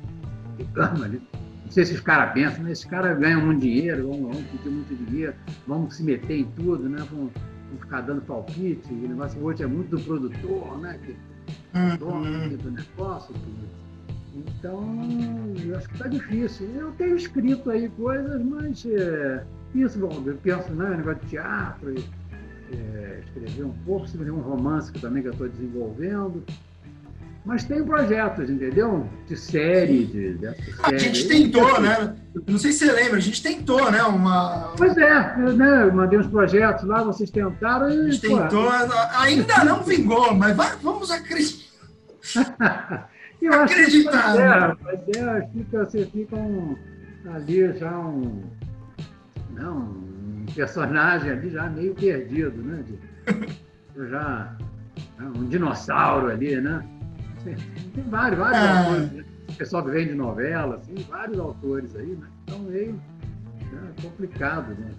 ficamos 0.56 1.02
ali. 1.02 1.20
Não 1.64 1.72
sei 1.72 1.84
se 1.84 1.94
os 1.94 2.00
caras 2.00 2.32
pensam, 2.32 2.62
mas 2.62 2.72
esses 2.72 2.84
caras 2.84 3.18
ganham 3.18 3.44
muito 3.44 3.60
dinheiro, 3.60 4.06
vão, 4.08 4.22
vão 4.22 4.42
pedir 4.42 4.70
muito 4.70 4.94
dinheiro, 5.10 5.34
vamos 5.66 5.96
se 5.96 6.02
meter 6.02 6.38
em 6.38 6.44
tudo, 6.56 6.88
né? 6.88 6.98
Vão, 7.10 7.28
vão 7.28 7.78
ficar 7.80 8.02
dando 8.02 8.20
palpite, 8.22 8.92
o 8.92 9.08
negócio 9.08 9.42
hoje 9.42 9.64
é 9.64 9.66
muito 9.66 9.96
do 9.96 10.02
produtor, 10.02 10.78
né? 10.78 10.98
Que, 11.04 11.14
Uhum. 11.74 11.96
dono 11.98 12.56
do 12.56 12.70
negócio. 12.70 13.34
tudo. 13.34 13.85
Então, 14.36 14.84
acho 15.76 15.88
que 15.88 15.94
está 15.94 16.08
difícil. 16.08 16.68
Eu 16.74 16.92
tenho 16.92 17.16
escrito 17.16 17.70
aí 17.70 17.88
coisas, 17.88 18.42
mas 18.44 18.84
é, 18.86 19.42
isso, 19.74 19.98
bom, 19.98 20.22
eu 20.26 20.36
penso, 20.36 20.72
né, 20.72 20.96
negócio 20.96 21.20
de 21.22 21.30
teatro, 21.30 21.94
e, 21.98 22.04
é, 22.74 23.20
escrever 23.24 23.64
um 23.64 23.72
pouco, 23.84 24.04
escrever 24.06 24.32
um 24.32 24.40
romance 24.40 24.92
que 24.92 25.00
também 25.00 25.22
que 25.22 25.28
eu 25.28 25.32
estou 25.32 25.48
desenvolvendo. 25.48 26.44
Mas 27.44 27.62
tem 27.62 27.84
projetos, 27.84 28.50
entendeu? 28.50 29.08
De 29.28 29.36
série, 29.36 30.04
de, 30.06 30.34
dessa 30.34 30.60
A 30.82 30.88
série 30.88 30.98
gente 30.98 31.28
tentou, 31.28 31.80
né? 31.80 32.16
Não 32.44 32.58
sei 32.58 32.72
se 32.72 32.78
você 32.84 32.92
lembra, 32.92 33.18
a 33.18 33.20
gente 33.20 33.40
tentou, 33.40 33.88
né? 33.88 34.02
Uma. 34.02 34.74
Pois 34.76 34.96
é, 34.98 35.34
eu, 35.38 35.56
né, 35.56 35.84
eu 35.84 35.94
mandei 35.94 36.18
uns 36.18 36.26
projetos 36.26 36.82
lá, 36.84 37.04
vocês 37.04 37.30
tentaram 37.30 37.86
A 37.86 37.94
e. 37.94 38.10
gente 38.10 38.28
pô, 38.28 38.36
tentou, 38.38 38.68
ainda 39.16 39.64
não 39.64 39.84
vingou, 39.84 40.34
mas 40.34 40.56
vai- 40.56 40.76
vamos 40.82 41.08
acreditar. 41.12 41.66
Eu 43.46 43.52
acho 43.52 43.74
que 43.74 43.80
Acreditar, 43.80 44.76
pois 44.82 45.16
é, 45.16 45.38
é, 45.38 45.48
fica, 45.52 45.84
você 45.84 46.06
fica 46.06 46.36
um, 46.36 46.76
ali 47.32 47.78
já 47.78 47.98
um, 47.98 48.42
não, 49.52 49.78
um 49.78 50.46
personagem 50.54 51.30
ali 51.30 51.50
já 51.50 51.68
meio 51.70 51.94
perdido, 51.94 52.62
né? 52.62 52.82
De, 52.82 54.08
já 54.08 54.56
né, 55.18 55.32
um 55.36 55.44
dinossauro 55.44 56.28
ali, 56.30 56.60
né? 56.60 56.84
Tem 57.44 58.04
vários, 58.08 58.38
vários 58.38 58.62
Ah. 58.62 58.80
autores, 58.80 59.12
né? 59.12 59.24
O 59.48 59.54
pessoal 59.54 59.84
que 59.84 59.90
vem 59.90 60.08
de 60.08 60.14
novela, 60.14 60.74
assim, 60.76 60.94
vários 61.08 61.38
autores 61.38 61.94
aí, 61.94 62.08
né? 62.08 62.26
Então 62.44 62.58
meio 62.60 62.92
né, 62.92 63.92
complicado, 64.02 64.70
né? 64.70 64.90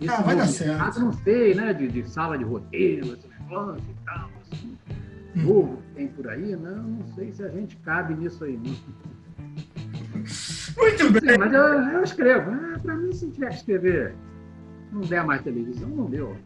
Esse 0.00 0.10
Ah, 0.10 0.22
vai 0.22 0.36
dar 0.36 0.46
certo. 0.46 1.00
Não 1.00 1.12
sei, 1.12 1.54
né? 1.54 1.74
De, 1.74 1.86
de 1.88 2.08
sala 2.08 2.38
de 2.38 2.44
roteiro, 2.44 3.12
esse 3.12 3.28
negócio 3.28 3.84
e 3.88 4.04
tal, 4.06 4.30
assim. 4.40 4.76
Novo 5.34 5.76
que 5.76 5.94
tem 5.94 6.08
por 6.08 6.28
aí, 6.28 6.56
não, 6.56 6.76
não 6.76 7.06
sei 7.14 7.32
se 7.32 7.42
a 7.42 7.48
gente 7.48 7.76
cabe 7.76 8.14
nisso 8.14 8.44
aí. 8.44 8.58
Muito 10.76 11.12
bem. 11.12 11.32
Sim, 11.32 11.38
mas 11.38 11.52
eu, 11.52 11.62
eu 11.62 12.02
escrevo. 12.02 12.50
Ah, 12.50 12.78
para 12.80 12.96
mim, 12.96 13.12
se 13.12 13.30
tiver 13.30 13.48
que 13.48 13.56
escrever, 13.56 14.14
não 14.92 15.00
der 15.02 15.24
mais 15.24 15.42
televisão, 15.42 15.88
não 15.88 16.06
deu. 16.06 16.36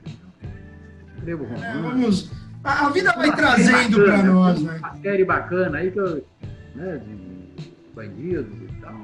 Escrevo 1.16 1.44
romance. 1.44 1.64
É, 1.64 1.82
vamos. 1.82 2.30
A 2.64 2.88
vida 2.88 3.12
vai 3.12 3.28
Uma 3.28 3.36
trazendo 3.36 4.04
para 4.04 4.22
nós, 4.22 4.62
né? 4.62 4.78
Uma 4.78 4.96
série 4.96 5.24
bacana 5.24 5.78
aí 5.78 5.90
que 5.90 5.98
eu, 5.98 6.24
né, 6.74 6.96
de 6.98 7.72
bandidos 7.94 8.54
e 8.54 8.80
tal. 8.80 8.94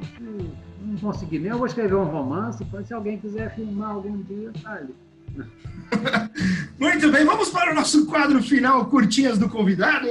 Não 0.81 0.97
consegui 0.97 1.39
nem, 1.39 1.51
eu 1.51 1.59
vou 1.59 1.66
escrever 1.66 1.95
um 1.95 2.05
romance, 2.05 2.64
se 2.85 2.95
alguém 2.95 3.18
quiser 3.18 3.55
filmar 3.55 3.91
algum 3.91 4.22
dia, 4.22 4.51
tá 4.62 4.72
ali. 4.72 4.95
Muito 6.78 7.11
bem, 7.11 7.24
vamos 7.24 7.51
para 7.51 7.72
o 7.72 7.74
nosso 7.74 8.07
quadro 8.07 8.43
final, 8.43 8.87
curtinhas 8.87 9.39
do 9.39 9.49
convidado. 9.49 10.07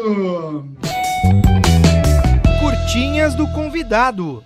Curtinhas 2.60 3.36
do 3.36 3.48
convidado. 3.52 4.44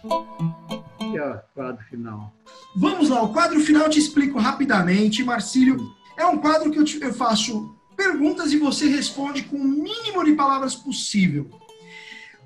Que 0.99 1.17
é 1.17 1.25
o 1.27 1.39
quadro 1.53 1.83
final. 1.89 2.33
Vamos 2.75 3.09
lá, 3.09 3.21
o 3.23 3.29
quadro 3.33 3.59
final 3.59 3.83
eu 3.83 3.89
te 3.89 3.99
explico 3.99 4.39
rapidamente, 4.39 5.23
Marcílio. 5.23 5.77
É 6.17 6.25
um 6.25 6.37
quadro 6.37 6.69
que 6.71 6.77
eu, 6.79 6.83
te- 6.83 7.01
eu 7.01 7.13
faço 7.13 7.75
perguntas 7.95 8.51
e 8.51 8.57
você 8.57 8.87
responde 8.87 9.43
com 9.43 9.57
o 9.57 9.63
mínimo 9.63 10.23
de 10.23 10.33
palavras 10.33 10.75
possível. 10.75 11.49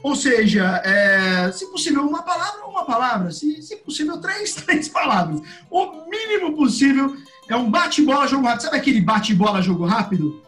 Ou 0.04 0.16
seja, 0.16 0.82
é, 0.86 1.52
se 1.52 1.66
possível, 1.72 2.04
uma 2.06 2.24
palavra, 2.24 2.66
uma 2.66 2.86
palavra. 2.86 3.32
Se, 3.32 3.62
se 3.62 3.78
possível, 3.78 4.20
três, 4.20 4.54
três 4.66 4.88
palavras. 4.88 5.42
O 5.70 6.10
mínimo 6.10 6.56
possível 6.56 7.16
é 7.50 7.56
um 7.56 7.70
bate-bola, 7.70 8.28
jogo 8.28 8.46
rápido. 8.46 8.64
Sabe 8.64 8.78
aquele 8.78 9.02
bate-bola, 9.02 9.62
jogo 9.62 9.86
rápido? 9.86 10.42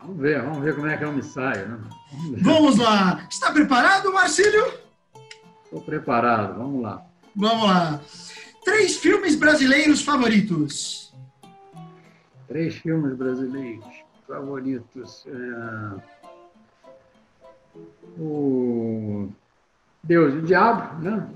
Vamos 0.00 0.20
ver, 0.20 0.42
vamos 0.42 0.62
ver 0.62 0.74
como 0.74 0.86
é 0.86 0.96
que 0.96 1.04
eu 1.04 1.12
me 1.12 1.22
saio. 1.22 1.68
Né? 1.68 1.78
Vamos. 2.12 2.42
Vamos 2.42 2.78
lá. 2.78 3.26
Está 3.28 3.50
preparado, 3.50 4.12
Marcílio? 4.12 4.72
Estou 5.64 5.80
preparado, 5.80 6.58
vamos 6.58 6.82
lá. 6.82 7.04
Vamos 7.34 7.68
lá. 7.68 8.00
Três 8.64 8.96
filmes 8.96 9.34
brasileiros 9.34 10.02
favoritos. 10.02 11.12
Três 12.48 12.76
filmes 12.76 13.16
brasileiros 13.16 13.84
favoritos. 14.26 15.26
É, 15.26 16.00
O 18.18 19.28
Deus 20.02 20.34
e 20.34 20.38
o 20.38 20.42
Diabo, 20.42 21.02
né? 21.02 21.28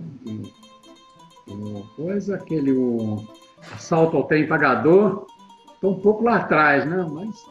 O 1.48 1.84
coisa, 1.96 2.36
aquele 2.36 2.72
o 2.72 3.26
Assalto 3.74 4.16
ao 4.16 4.24
Trem 4.24 4.46
Pagador. 4.46 5.26
Estou 5.74 5.92
um 5.96 6.00
pouco 6.00 6.24
lá 6.24 6.36
atrás, 6.36 6.84
né? 6.86 7.06
Mas, 7.10 7.44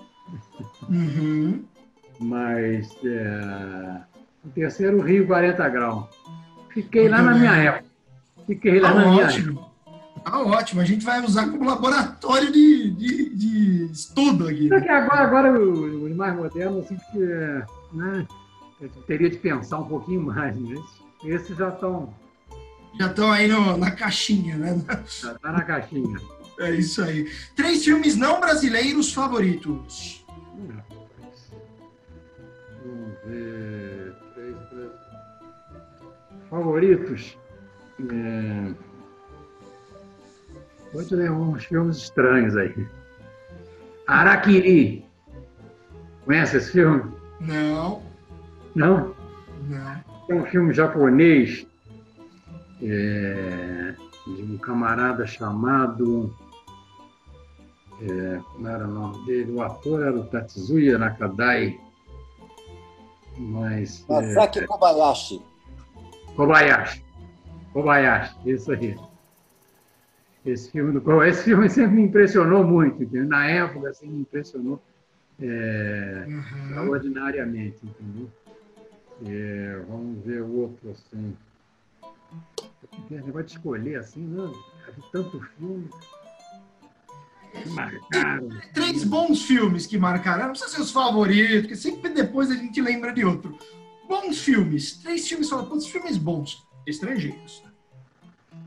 Uhum. 0.89 1.63
mas 2.19 2.95
é, 3.03 4.01
o 4.45 4.49
terceiro, 4.49 5.01
Rio 5.01 5.25
40 5.27 5.67
Graus. 5.69 6.05
Fiquei 6.69 7.09
lá 7.09 7.21
na 7.21 7.31
bem. 7.31 7.39
minha 7.41 7.55
época. 7.55 7.89
Fiquei 8.45 8.79
lá 8.79 8.89
Tá 8.89 8.95
na 8.95 9.07
minha 9.09 9.23
época. 9.23 9.33
ótimo. 9.39 9.69
Tá 10.23 10.39
ótimo. 10.41 10.81
A 10.81 10.85
gente 10.85 11.05
vai 11.05 11.21
usar 11.23 11.49
como 11.49 11.65
laboratório 11.65 12.51
de, 12.51 12.91
de, 12.91 13.35
de 13.35 13.85
estudo 13.91 14.47
aqui. 14.47 14.67
Só 14.69 14.79
que 14.79 14.89
agora, 14.89 15.21
agora 15.21 15.59
o- 15.59 16.03
os 16.05 16.15
mais 16.15 16.35
modernos, 16.35 16.85
assim, 16.85 16.97
que, 17.11 17.17
né, 17.93 18.27
eu 18.81 18.89
teria 19.07 19.29
de 19.29 19.37
pensar 19.37 19.79
um 19.79 19.87
pouquinho 19.87 20.21
mais. 20.21 20.55
Né? 20.55 20.75
Esses- 21.23 21.57
já 21.57 21.69
estão 21.69 22.13
Já 22.97 23.07
estão 23.07 23.31
aí 23.31 23.47
no- 23.47 23.77
na 23.77 23.91
caixinha, 23.91 24.57
né? 24.57 24.81
já 25.21 25.33
tá 25.35 25.51
na 25.51 25.61
caixinha. 25.63 26.17
É 26.59 26.71
isso 26.71 27.01
aí. 27.03 27.29
Três 27.55 27.83
filmes 27.85 28.15
não 28.17 28.39
brasileiros 28.39 29.13
favoritos. 29.13 30.25
Vamos 32.83 33.17
ver. 33.25 34.15
Três, 34.33 34.55
três. 34.69 34.91
Favoritos. 36.49 37.37
É... 38.11 38.73
Vou 40.93 41.05
te 41.05 41.15
ler 41.15 41.31
uns 41.31 41.65
filmes 41.65 41.97
estranhos 41.97 42.57
aí. 42.57 42.87
Araquiri. 44.07 45.05
Conhece 46.25 46.57
esse 46.57 46.71
filme? 46.71 47.03
Não, 47.39 48.01
Não? 48.75 49.15
não. 49.67 50.03
Tem 50.27 50.35
um 50.39 50.45
filme 50.45 50.73
japonês 50.73 51.65
é, 52.81 53.95
de 54.27 54.43
um 54.43 54.57
camarada 54.57 55.25
chamado. 55.25 56.33
É, 58.01 58.39
como 58.53 58.67
era 58.67 58.87
o 58.87 58.91
nome 58.91 59.25
dele? 59.25 59.51
O 59.51 59.61
ator 59.61 60.01
era 60.03 60.15
o 60.15 60.23
Tatsuya 60.25 60.97
Nakadai. 60.97 61.79
Mas. 63.37 64.05
é, 64.09 64.13
Masaki 64.13 64.65
Kobayashi. 64.65 65.41
Kobayashi. 66.35 67.03
Kobayashi, 67.73 68.35
isso 68.45 68.71
aí. 68.71 68.97
Esse 70.45 70.71
filme, 70.71 70.97
do, 70.97 71.23
esse 71.23 71.43
filme 71.43 71.69
sempre 71.69 71.95
me 71.97 72.03
impressionou 72.03 72.63
muito. 72.63 73.03
entendeu? 73.03 73.27
Na 73.27 73.45
época, 73.47 73.89
assim, 73.89 74.07
me 74.07 74.21
impressionou 74.21 74.81
é, 75.41 76.25
Uhum. 76.27 76.39
extraordinariamente. 76.39 77.77
Entendeu? 77.83 78.29
É, 79.25 79.83
vamos 79.87 80.23
ver 80.23 80.41
o 80.41 80.61
outro 80.61 80.91
assim. 80.91 81.35
Negócio 83.09 83.43
de 83.43 83.51
escolher 83.53 83.99
assim, 83.99 84.21
não. 84.21 84.53
Já 84.53 84.91
vi 84.95 85.03
tanto 85.11 85.41
filme. 85.57 85.89
que 87.51 87.69
Marcaram. 87.69 88.49
Três 88.73 89.03
bons 89.03 89.43
filmes 89.43 89.85
que 89.85 89.97
marcaram. 89.97 90.43
Não 90.43 90.51
precisa 90.51 90.71
ser 90.71 90.81
os 90.81 90.91
favoritos, 90.91 91.61
porque 91.61 91.75
sempre 91.75 92.09
depois 92.09 92.49
a 92.51 92.55
gente 92.55 92.79
lembra 92.81 93.13
de 93.13 93.25
outro. 93.25 93.57
Bons 94.07 94.39
filmes. 94.39 94.97
Três 94.97 95.27
filmes 95.27 95.49
favoritos. 95.49 95.87
Filmes 95.87 96.17
bons. 96.17 96.65
Estrangeiros. 96.85 97.63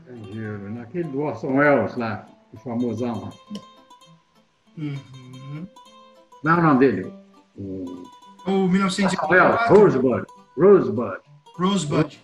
Estrangeiro, 0.05 0.69
Naquele 0.71 1.05
do 1.05 1.21
Orson 1.21 1.55
Welles 1.55 1.95
lá, 1.95 2.27
o 2.53 2.57
famosão. 2.57 3.31
Uhum. 4.77 5.67
Não 6.43 6.51
é 6.55 6.59
o 6.59 6.63
nome 6.63 6.79
dele? 6.79 7.13
O 7.57 8.03
O 8.45 8.51
Orson 8.51 8.67
Welles, 8.67 8.71
1904. 8.71 10.42
Rosebud. 10.57 11.17
Rosebud. 11.57 12.19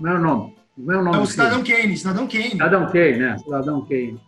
Não 0.00 0.10
é 0.12 0.14
o 0.14 0.20
nome. 0.20 0.54
Não 0.76 0.94
é 0.94 0.96
o 0.96 1.00
É 1.00 1.04
nome. 1.04 1.16
o 1.16 1.20
do 1.20 1.26
Cidadão 1.26 1.64
filme. 1.64 1.82
Kane. 1.82 1.96
Cidadão 1.96 2.28
Kane. 2.28 2.50
Cidadão 2.50 2.86
Kane, 2.92 3.16
né? 3.18 3.38
Cidadão 3.38 3.80
Kane. 3.86 4.20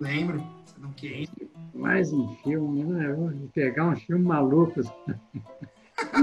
Lembro. 0.00 0.42
Cidadão 0.66 0.94
Kane. 1.00 1.28
Mais 1.74 2.12
um 2.12 2.28
filme, 2.44 2.84
né? 2.84 3.12
Vou 3.12 3.30
pegar 3.54 3.86
um 3.86 3.96
filme 3.96 4.24
maluco. 4.24 4.80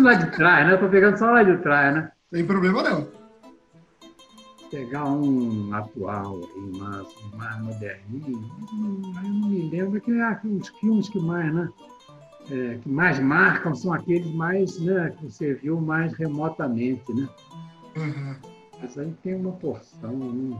lá 0.02 0.14
de 0.14 0.32
trás, 0.36 0.68
né? 0.68 0.78
Tô 0.78 0.88
pegando 0.90 1.18
só 1.18 1.26
lá 1.32 1.44
de 1.44 1.58
trás, 1.58 1.94
né? 1.96 2.12
Sem 2.32 2.46
problema 2.46 2.84
não. 2.84 3.08
Pegar 4.70 5.06
um 5.06 5.74
atual 5.74 6.40
mais, 6.78 7.08
mais 7.36 7.62
moderninho. 7.64 8.38
Hum, 8.72 9.02
Eu 9.18 9.24
não 9.30 9.50
me 9.50 9.70
lembro 9.70 10.00
que 10.00 10.12
é 10.12 10.40
os 10.46 10.68
filmes 10.80 11.10
que 11.10 11.20
mais, 11.20 11.52
né? 11.54 11.68
É, 12.52 12.80
que 12.82 12.90
mais 12.90 13.20
marcam 13.20 13.76
são 13.76 13.94
aqueles 13.94 14.32
mais, 14.34 14.80
né, 14.80 15.14
que 15.18 15.26
você 15.26 15.54
viu 15.54 15.80
mais 15.80 16.14
remotamente, 16.14 17.14
né? 17.14 17.30
Uhum. 17.96 18.36
Mas 18.82 18.98
aí 18.98 19.14
tem 19.24 19.36
uma 19.36 19.52
porção 19.54 20.12
um, 20.12 20.58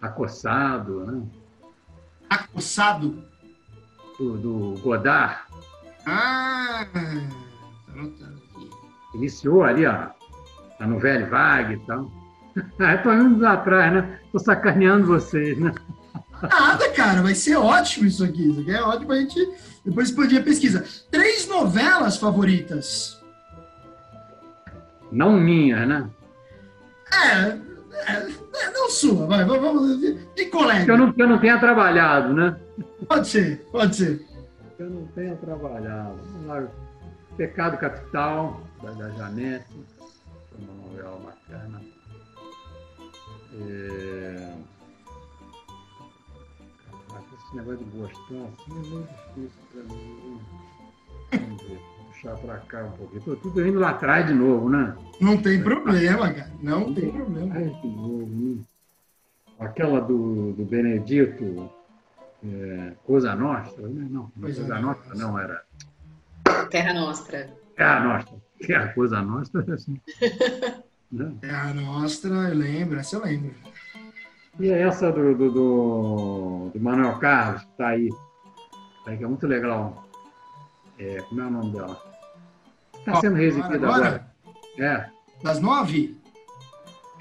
acossado, 0.00 1.04
né? 1.06 1.22
Acossado? 2.30 3.24
Do, 4.18 4.38
do 4.38 4.80
Godard. 4.80 5.40
Ah, 6.06 6.86
anotando 7.92 8.40
aqui. 8.54 8.70
Iniciou 9.14 9.64
ali 9.64 9.84
a, 9.84 10.14
a 10.78 10.86
novela 10.86 11.26
Vague 11.26 11.74
e 11.74 11.86
tal. 11.86 12.10
Ah, 12.78 12.96
tô 12.98 13.12
indo 13.12 13.40
lá 13.40 13.54
atrás, 13.54 13.92
né? 13.92 14.20
Tô 14.30 14.38
sacaneando 14.38 15.08
vocês, 15.08 15.58
né? 15.58 15.74
Nada, 16.42 16.90
cara, 16.90 17.22
vai 17.22 17.34
ser 17.34 17.56
ótimo 17.56 18.06
isso 18.06 18.24
aqui. 18.24 18.50
Isso 18.50 18.60
aqui 18.60 18.70
é 18.70 18.82
ótimo 18.82 19.06
pra 19.06 19.16
gente 19.16 19.38
depois 19.84 20.08
expandir 20.08 20.40
a 20.40 20.44
pesquisa. 20.44 20.84
Três 21.10 21.46
novelas 21.46 22.16
favoritas. 22.16 23.22
Não 25.12 25.38
minhas, 25.38 25.86
né? 25.86 26.08
É, 27.12 27.58
é, 28.12 28.28
é, 28.56 28.70
não 28.72 28.90
sua, 28.90 29.26
vai, 29.26 29.44
vamos 29.44 30.00
de, 30.00 30.14
de 30.34 30.46
colega. 30.46 30.84
Que 30.84 30.90
eu, 30.90 30.98
não, 30.98 31.12
que 31.12 31.22
eu 31.22 31.28
não 31.28 31.38
tenha 31.38 31.58
trabalhado, 31.58 32.34
né? 32.34 32.56
Pode 33.06 33.28
ser, 33.28 33.64
pode 33.70 33.94
ser. 33.94 34.26
Que 34.76 34.82
eu 34.82 34.90
não 34.90 35.06
tenha 35.08 35.36
trabalhado. 35.36 36.18
Vamos 36.32 36.46
lá. 36.46 36.64
Pecado 37.36 37.78
Capital, 37.78 38.60
da, 38.82 38.90
da 38.90 39.10
Janete. 39.10 39.66
Uma 40.58 40.88
novela 40.88 41.20
bacana. 41.20 41.80
É... 43.68 44.54
Esse 47.54 47.62
negócio 47.62 47.84
de 47.84 47.98
gostar 47.98 48.34
assim 48.34 48.72
é 48.72 48.88
meio 48.88 49.06
difícil 49.06 49.62
para 49.72 49.82
mim. 49.84 50.40
Vamos 51.30 51.62
ver, 51.62 51.80
puxar 52.08 52.36
para 52.38 52.58
cá 52.58 52.84
um 52.84 52.90
pouquinho. 52.90 53.18
Estou 53.18 53.36
tudo 53.36 53.64
indo 53.64 53.78
lá 53.78 53.90
atrás 53.90 54.26
de 54.26 54.34
novo, 54.34 54.68
né? 54.68 54.96
Não 55.20 55.40
tem 55.40 55.62
problema, 55.62 56.32
cara. 56.32 56.50
Não 56.60 56.92
tem 56.92 57.12
problema. 57.12 57.54
Ai, 57.54 57.68
de 57.80 57.86
novo, 57.86 58.26
né? 58.26 58.64
Aquela 59.60 60.00
do, 60.00 60.52
do 60.54 60.64
Benedito, 60.64 61.70
é, 62.44 62.92
Cosa 63.06 63.36
Nostra, 63.36 63.86
né? 63.86 64.08
Não, 64.10 64.32
é. 64.42 64.46
Cosa 64.46 64.80
Nostra 64.80 65.14
não 65.14 65.38
era. 65.38 65.62
Terra 66.70 66.92
Nostra. 66.92 67.56
Terra 67.76 68.00
Nostra. 68.00 68.36
Que 68.58 68.74
a 68.74 68.92
Cosa 68.92 69.22
Nostra, 69.22 69.64
assim. 69.72 70.00
né? 71.12 71.32
É 71.40 71.50
a 71.50 71.72
nossa, 71.72 72.26
eu 72.26 72.54
lembro, 72.54 72.98
essa 72.98 73.14
eu 73.14 73.22
lembro. 73.24 73.54
E 74.60 74.70
é 74.70 74.82
essa 74.82 75.10
do, 75.10 75.34
do, 75.34 75.50
do, 75.50 76.70
do 76.72 76.80
Manuel 76.80 77.18
Carlos, 77.18 77.62
que 77.62 77.70
está 77.70 77.88
aí. 77.88 78.08
Tá 79.04 79.10
aí, 79.10 79.18
que 79.18 79.24
é 79.24 79.26
muito 79.26 79.46
legal. 79.46 80.04
É, 80.98 81.20
como 81.22 81.40
é 81.40 81.44
o 81.46 81.50
nome 81.50 81.72
dela? 81.72 82.00
Está 82.98 83.16
sendo 83.16 83.36
reexibida 83.36 83.74
agora? 83.74 84.06
agora. 84.06 84.34
É, 84.78 85.10
Das 85.42 85.60
nove? 85.60 86.16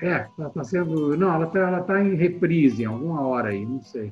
é, 0.01 0.21
está 0.21 0.49
tá 0.49 0.63
sendo. 0.63 1.17
Não, 1.17 1.33
ela 1.33 1.45
está 1.45 1.59
ela 1.59 1.81
tá 1.81 2.01
em 2.01 2.15
reprise 2.15 2.83
em 2.83 2.85
alguma 2.85 3.21
hora 3.25 3.49
aí, 3.49 3.65
não 3.65 3.81
sei. 3.81 4.11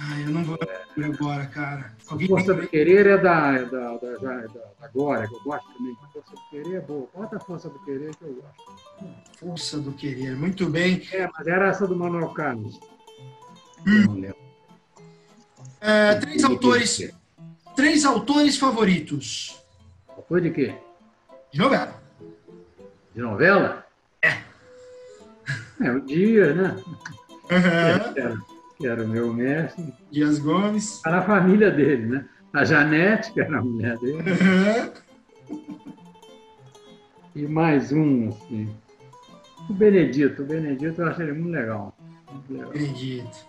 Ai, 0.00 0.24
eu 0.24 0.30
não 0.30 0.44
vou 0.44 0.56
lembrar 0.96 1.26
agora, 1.26 1.46
cara. 1.46 1.92
Alguém 2.08 2.28
Força 2.28 2.54
do 2.54 2.68
Querer 2.68 3.06
é 3.06 3.18
da, 3.18 3.52
é 3.54 3.64
da, 3.64 3.96
da, 3.96 4.16
da, 4.16 4.46
da 4.80 4.88
Glória, 4.94 5.26
que 5.26 5.34
eu 5.34 5.40
gosto 5.42 5.72
também. 5.72 5.96
Força 6.12 6.30
do 6.30 6.50
Querer 6.50 6.76
é 6.76 6.80
boa. 6.80 7.08
Bota 7.12 7.36
a 7.36 7.40
Força 7.40 7.68
do 7.68 7.78
Querer 7.84 8.14
que 8.14 8.22
eu 8.22 8.34
gosto. 8.34 9.38
Força 9.38 9.78
do 9.78 9.92
Querer, 9.92 10.36
muito 10.36 10.70
bem. 10.70 11.02
É, 11.12 11.28
mas 11.36 11.46
era 11.48 11.68
essa 11.68 11.86
do 11.86 11.96
Manuel 11.96 12.28
Carlos. 12.28 12.78
Hum. 13.84 14.04
Não 14.06 14.14
lembro. 14.14 14.36
É, 15.80 16.14
três 16.14 16.44
autores, 16.44 17.12
três 17.76 18.04
autores 18.04 18.56
favoritos 18.56 19.62
Foi 20.28 20.40
de 20.40 20.50
quê? 20.50 20.74
de 21.52 21.58
novela. 21.58 22.02
De 23.14 23.20
novela? 23.20 23.86
É. 24.22 24.38
É, 25.80 25.90
o 25.90 26.00
Dia, 26.00 26.54
né? 26.54 26.82
Aham. 27.50 28.12
Que 28.12 28.20
era, 28.20 28.38
que 28.78 28.86
era 28.86 29.02
o 29.04 29.08
meu 29.08 29.32
mestre. 29.34 29.92
Dias 30.10 30.38
Gomes. 30.38 30.96
Está 30.96 31.10
na 31.10 31.22
família 31.22 31.70
dele, 31.70 32.06
né? 32.06 32.24
A 32.52 32.64
Janete, 32.64 33.32
que 33.32 33.40
era 33.40 33.58
a 33.58 33.62
mulher 33.62 33.98
dele. 33.98 34.22
E 37.34 37.46
mais 37.46 37.92
um, 37.92 38.28
assim. 38.28 38.74
O 39.68 39.74
Benedito. 39.74 40.42
O 40.42 40.46
Benedito 40.46 41.02
eu 41.02 41.08
acho 41.08 41.22
ele 41.22 41.32
muito 41.32 41.50
legal. 41.50 41.96
Muito 42.32 42.52
legal. 42.52 42.70
Acredito. 42.70 43.46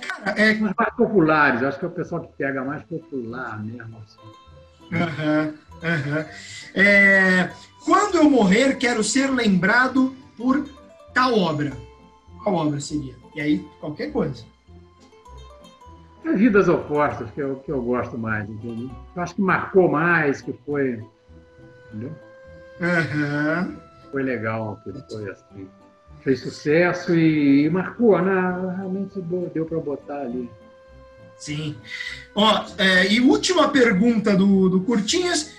Cara, 0.00 0.38
é, 0.38 0.52
Os 0.52 0.60
mais 0.60 0.94
populares, 0.96 1.62
acho 1.62 1.78
que 1.78 1.84
é 1.84 1.88
o 1.88 1.92
pessoal 1.92 2.22
que 2.22 2.36
pega 2.36 2.64
mais 2.64 2.82
popular 2.82 3.64
mesmo. 3.64 3.96
Assim. 3.98 4.94
Aham, 4.94 5.54
aham. 5.82 6.26
É, 6.74 7.50
quando 7.84 8.16
eu 8.16 8.28
morrer, 8.28 8.76
quero 8.76 9.02
ser 9.02 9.30
lembrado 9.30 10.14
por 10.36 10.68
tal 11.14 11.38
obra. 11.38 11.72
Qual 12.42 12.54
obra 12.56 12.80
seria? 12.80 13.14
E 13.34 13.40
aí, 13.40 13.58
qualquer 13.80 14.12
coisa. 14.12 14.44
É 16.26 16.32
Vidas 16.32 16.68
Opostas, 16.68 17.30
que 17.30 17.40
é 17.40 17.46
o 17.46 17.56
que 17.56 17.70
eu 17.70 17.80
gosto 17.80 18.18
mais, 18.18 18.48
entendeu? 18.50 18.90
Eu 19.14 19.22
acho 19.22 19.36
que 19.36 19.40
marcou 19.40 19.88
mais, 19.88 20.40
que 20.40 20.52
foi. 20.66 21.00
Entendeu? 21.88 22.12
Aham. 22.80 23.76
Foi 24.10 24.22
legal, 24.24 24.80
que 24.82 24.92
foi 25.08 25.30
assim. 25.30 25.68
Fez 26.22 26.40
sucesso 26.40 27.14
e, 27.14 27.66
e 27.66 27.70
marcou, 27.70 28.20
né? 28.20 28.74
Realmente 28.76 29.20
deu, 29.20 29.64
para 29.66 29.78
botar 29.78 30.22
ali. 30.22 30.50
Sim. 31.38 31.76
Ó, 32.34 32.64
é, 32.76 33.12
e 33.12 33.20
última 33.20 33.68
pergunta 33.68 34.34
do, 34.34 34.68
do 34.68 34.80
Curtinhas. 34.80 35.54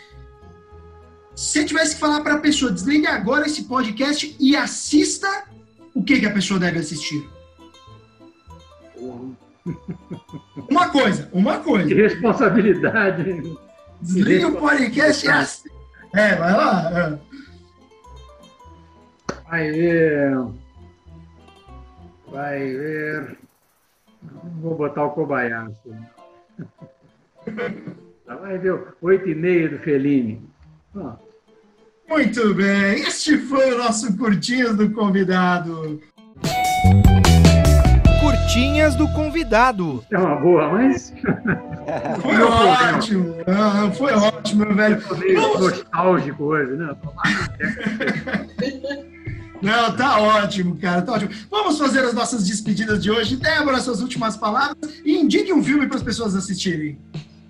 Se 1.33 1.63
tivesse 1.63 1.95
que 1.95 2.01
falar 2.01 2.21
para 2.21 2.33
a 2.33 2.39
pessoa, 2.39 2.71
desligue 2.71 3.07
agora 3.07 3.45
esse 3.45 3.63
podcast 3.65 4.35
e 4.37 4.55
assista, 4.57 5.45
o 5.93 6.03
que, 6.03 6.19
que 6.19 6.25
a 6.25 6.33
pessoa 6.33 6.59
deve 6.59 6.79
assistir? 6.79 7.29
Uma 10.69 10.89
coisa, 10.89 11.29
uma 11.33 11.57
Que 11.59 11.63
coisa. 11.65 11.95
responsabilidade. 11.95 13.57
Desliga 14.01 14.47
o 14.47 14.55
podcast 14.57 15.25
e 15.25 15.29
assista. 15.29 15.69
É, 16.15 16.35
vai 16.35 16.51
lá. 16.53 16.91
é. 16.93 17.19
Vai 19.49 19.71
ver. 19.71 20.37
Vai 22.31 22.59
ver. 22.59 23.37
Vou 24.61 24.75
botar 24.75 25.05
o 25.05 25.11
Kobayashi. 25.11 25.73
Vai 28.25 28.57
ver 28.57 28.93
oito 29.01 29.29
e 29.29 29.35
meia 29.35 29.69
do 29.69 29.79
Fellini. 29.79 30.41
Ó, 30.95 31.13
Muito 32.09 32.53
bem, 32.55 33.01
este 33.01 33.37
foi 33.37 33.73
o 33.73 33.77
nosso 33.77 34.15
Curtinhas 34.17 34.75
do 34.75 34.91
Convidado. 34.91 36.01
Curtinhas 38.47 38.95
do 38.95 39.09
convidado. 39.09 40.01
É 40.09 40.17
uma 40.17 40.37
boa, 40.37 40.69
mas 40.71 41.13
Foi 42.21 42.41
ótimo, 42.41 43.35
ah, 43.45 43.91
foi 43.91 44.13
ótimo, 44.13 44.65
meu 44.65 44.73
velho. 44.73 45.01
tô 45.05 45.15
meio 45.17 45.41
Vamos- 45.41 45.59
nostálgico 45.59 46.43
hoje, 46.45 46.71
né? 46.77 46.95
Não, 49.61 49.93
tá 49.97 50.19
ótimo, 50.19 50.77
cara, 50.77 51.01
tá 51.01 51.11
ótimo. 51.13 51.31
Vamos 51.51 51.77
fazer 51.77 51.99
as 52.05 52.13
nossas 52.13 52.45
despedidas 52.47 53.03
de 53.03 53.11
hoje. 53.11 53.35
Débora, 53.35 53.81
suas 53.81 54.01
últimas 54.01 54.37
palavras 54.37 54.77
e 55.03 55.17
indique 55.17 55.51
um 55.51 55.61
filme 55.61 55.85
para 55.87 55.97
as 55.97 56.03
pessoas 56.03 56.33
assistirem. 56.33 56.97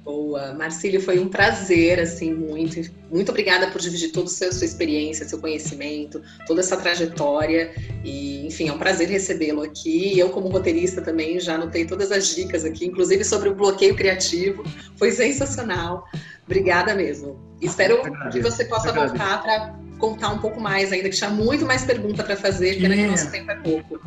Boa, 0.08 0.54
Marcílio, 0.54 1.02
foi 1.02 1.20
um 1.20 1.28
prazer, 1.28 2.00
assim, 2.00 2.34
muito. 2.34 2.80
Muito 3.12 3.30
obrigada 3.30 3.68
por 3.68 3.82
dividir 3.82 4.14
toda 4.14 4.28
a 4.28 4.30
sua 4.30 4.54
sua 4.54 4.64
experiência, 4.64 5.28
seu 5.28 5.38
conhecimento, 5.38 6.22
toda 6.48 6.62
essa 6.62 6.78
trajetória. 6.78 7.74
E, 8.06 8.48
enfim, 8.48 8.70
é 8.70 8.72
um 8.72 8.78
prazer 8.78 9.10
recebê-lo 9.10 9.62
aqui. 9.62 10.18
Eu, 10.18 10.30
como 10.30 10.48
roteirista, 10.48 11.02
também 11.02 11.42
já 11.42 11.56
anotei 11.56 11.86
todas 11.86 12.10
as 12.10 12.34
dicas 12.34 12.64
aqui, 12.64 12.86
inclusive 12.86 13.26
sobre 13.26 13.50
o 13.50 13.54
bloqueio 13.56 13.98
criativo. 13.98 14.64
Foi 14.96 15.12
sensacional. 15.12 16.06
Obrigada 16.46 16.96
mesmo. 16.96 17.38
Espero 17.62 18.02
que 18.32 18.40
você 18.40 18.64
possa 18.64 18.94
voltar 18.94 19.44
para 19.44 19.76
contar 20.00 20.30
um 20.30 20.40
pouco 20.40 20.62
mais 20.62 20.94
ainda, 20.94 21.10
que 21.10 21.18
tinha 21.18 21.32
muito 21.32 21.66
mais 21.66 21.84
pergunta 21.84 22.24
para 22.24 22.38
fazer, 22.38 22.80
pena 22.80 22.96
que 22.96 23.02
o 23.02 23.12
nosso 23.12 23.30
tempo 23.30 23.52
é 23.52 23.56
pouco. 23.56 24.00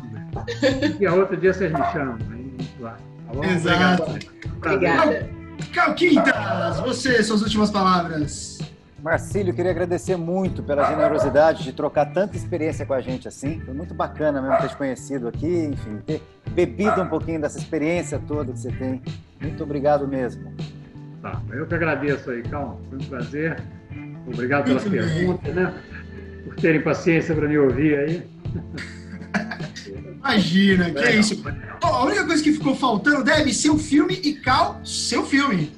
E 0.99 1.05
a 1.05 1.13
outro 1.13 1.37
dia 1.37 1.53
vocês 1.53 1.71
me 1.71 1.91
chamam. 1.91 2.17
Aí, 2.31 2.57
lá. 2.79 2.97
Tá 3.27 3.33
bom? 3.35 3.43
Exato. 3.43 4.19
Obrigada. 4.57 5.40
Calquintas, 5.71 6.79
você, 6.81 7.23
suas 7.23 7.41
últimas 7.41 7.71
palavras. 7.71 8.59
Marcílio, 9.01 9.53
queria 9.53 9.71
agradecer 9.71 10.15
muito 10.15 10.61
pela 10.61 10.87
generosidade 10.87 11.63
de 11.63 11.73
trocar 11.73 12.05
tanta 12.05 12.37
experiência 12.37 12.85
com 12.85 12.93
a 12.93 13.01
gente 13.01 13.27
assim. 13.27 13.59
Foi 13.61 13.73
muito 13.73 13.95
bacana 13.95 14.41
mesmo 14.41 14.57
ter 14.59 14.69
te 14.69 14.77
conhecido 14.77 15.27
aqui, 15.27 15.71
enfim, 15.71 15.97
ter 16.05 16.21
bebido 16.51 17.01
um 17.01 17.07
pouquinho 17.07 17.41
dessa 17.41 17.57
experiência 17.57 18.21
toda 18.27 18.51
que 18.51 18.59
você 18.59 18.71
tem. 18.71 19.01
Muito 19.41 19.63
obrigado 19.63 20.07
mesmo. 20.07 20.53
Tá, 21.21 21.41
eu 21.51 21.65
que 21.65 21.73
agradeço 21.73 22.29
aí, 22.29 22.43
Calma. 22.43 22.77
Foi 22.89 22.99
um 22.99 23.05
prazer. 23.05 23.63
Obrigado 24.27 24.65
pelas 24.65 24.83
perguntas, 24.83 25.55
né? 25.55 25.73
Por 26.45 26.55
terem 26.55 26.81
paciência 26.81 27.33
para 27.33 27.47
me 27.47 27.57
ouvir 27.57 27.97
aí. 27.97 28.29
Imagina, 30.23 30.91
que 30.91 30.99
é 30.99 31.15
isso. 31.15 31.43
a 31.81 32.03
única 32.05 32.25
coisa 32.25 32.43
que 32.43 32.51
ficou 32.53 32.75
faltando 32.75 33.23
deve 33.23 33.53
ser 33.53 33.69
o 33.71 33.77
filme 33.77 34.13
e 34.23 34.33
Cal, 34.35 34.79
seu 34.83 35.25
filme. 35.25 35.71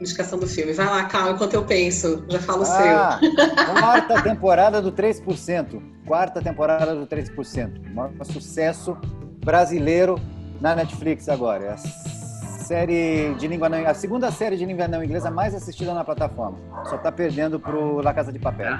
indicação 0.00 0.38
do 0.38 0.46
filme. 0.46 0.72
Vai 0.72 0.86
lá, 0.86 1.04
calma, 1.04 1.32
enquanto 1.32 1.54
eu 1.54 1.62
penso. 1.64 2.24
Já 2.28 2.38
falo 2.40 2.60
o 2.62 2.66
Ah, 2.66 3.20
seu. 3.20 3.74
quarta 3.74 4.22
temporada 4.22 4.80
do 4.82 4.90
3%. 4.90 5.80
Quarta 6.06 6.40
temporada 6.42 6.94
do 6.94 7.06
3%. 7.06 7.80
O 7.90 7.94
maior 7.94 8.10
sucesso 8.24 8.96
brasileiro 9.44 10.18
na 10.60 10.74
Netflix 10.74 11.28
agora. 11.28 11.64
É 11.64 11.72
a 11.72 11.76
série 11.76 13.34
de 13.38 13.46
língua 13.46 13.68
não, 13.68 13.86
a 13.86 13.92
segunda 13.94 14.30
série 14.32 14.56
de 14.56 14.64
língua 14.64 14.88
não 14.88 15.04
inglesa 15.04 15.30
mais 15.30 15.54
assistida 15.54 15.92
na 15.92 16.02
plataforma. 16.02 16.58
Só 16.88 16.96
está 16.96 17.12
perdendo 17.12 17.60
pro 17.60 18.00
La 18.00 18.14
Casa 18.14 18.32
de 18.32 18.38
Papel. 18.38 18.74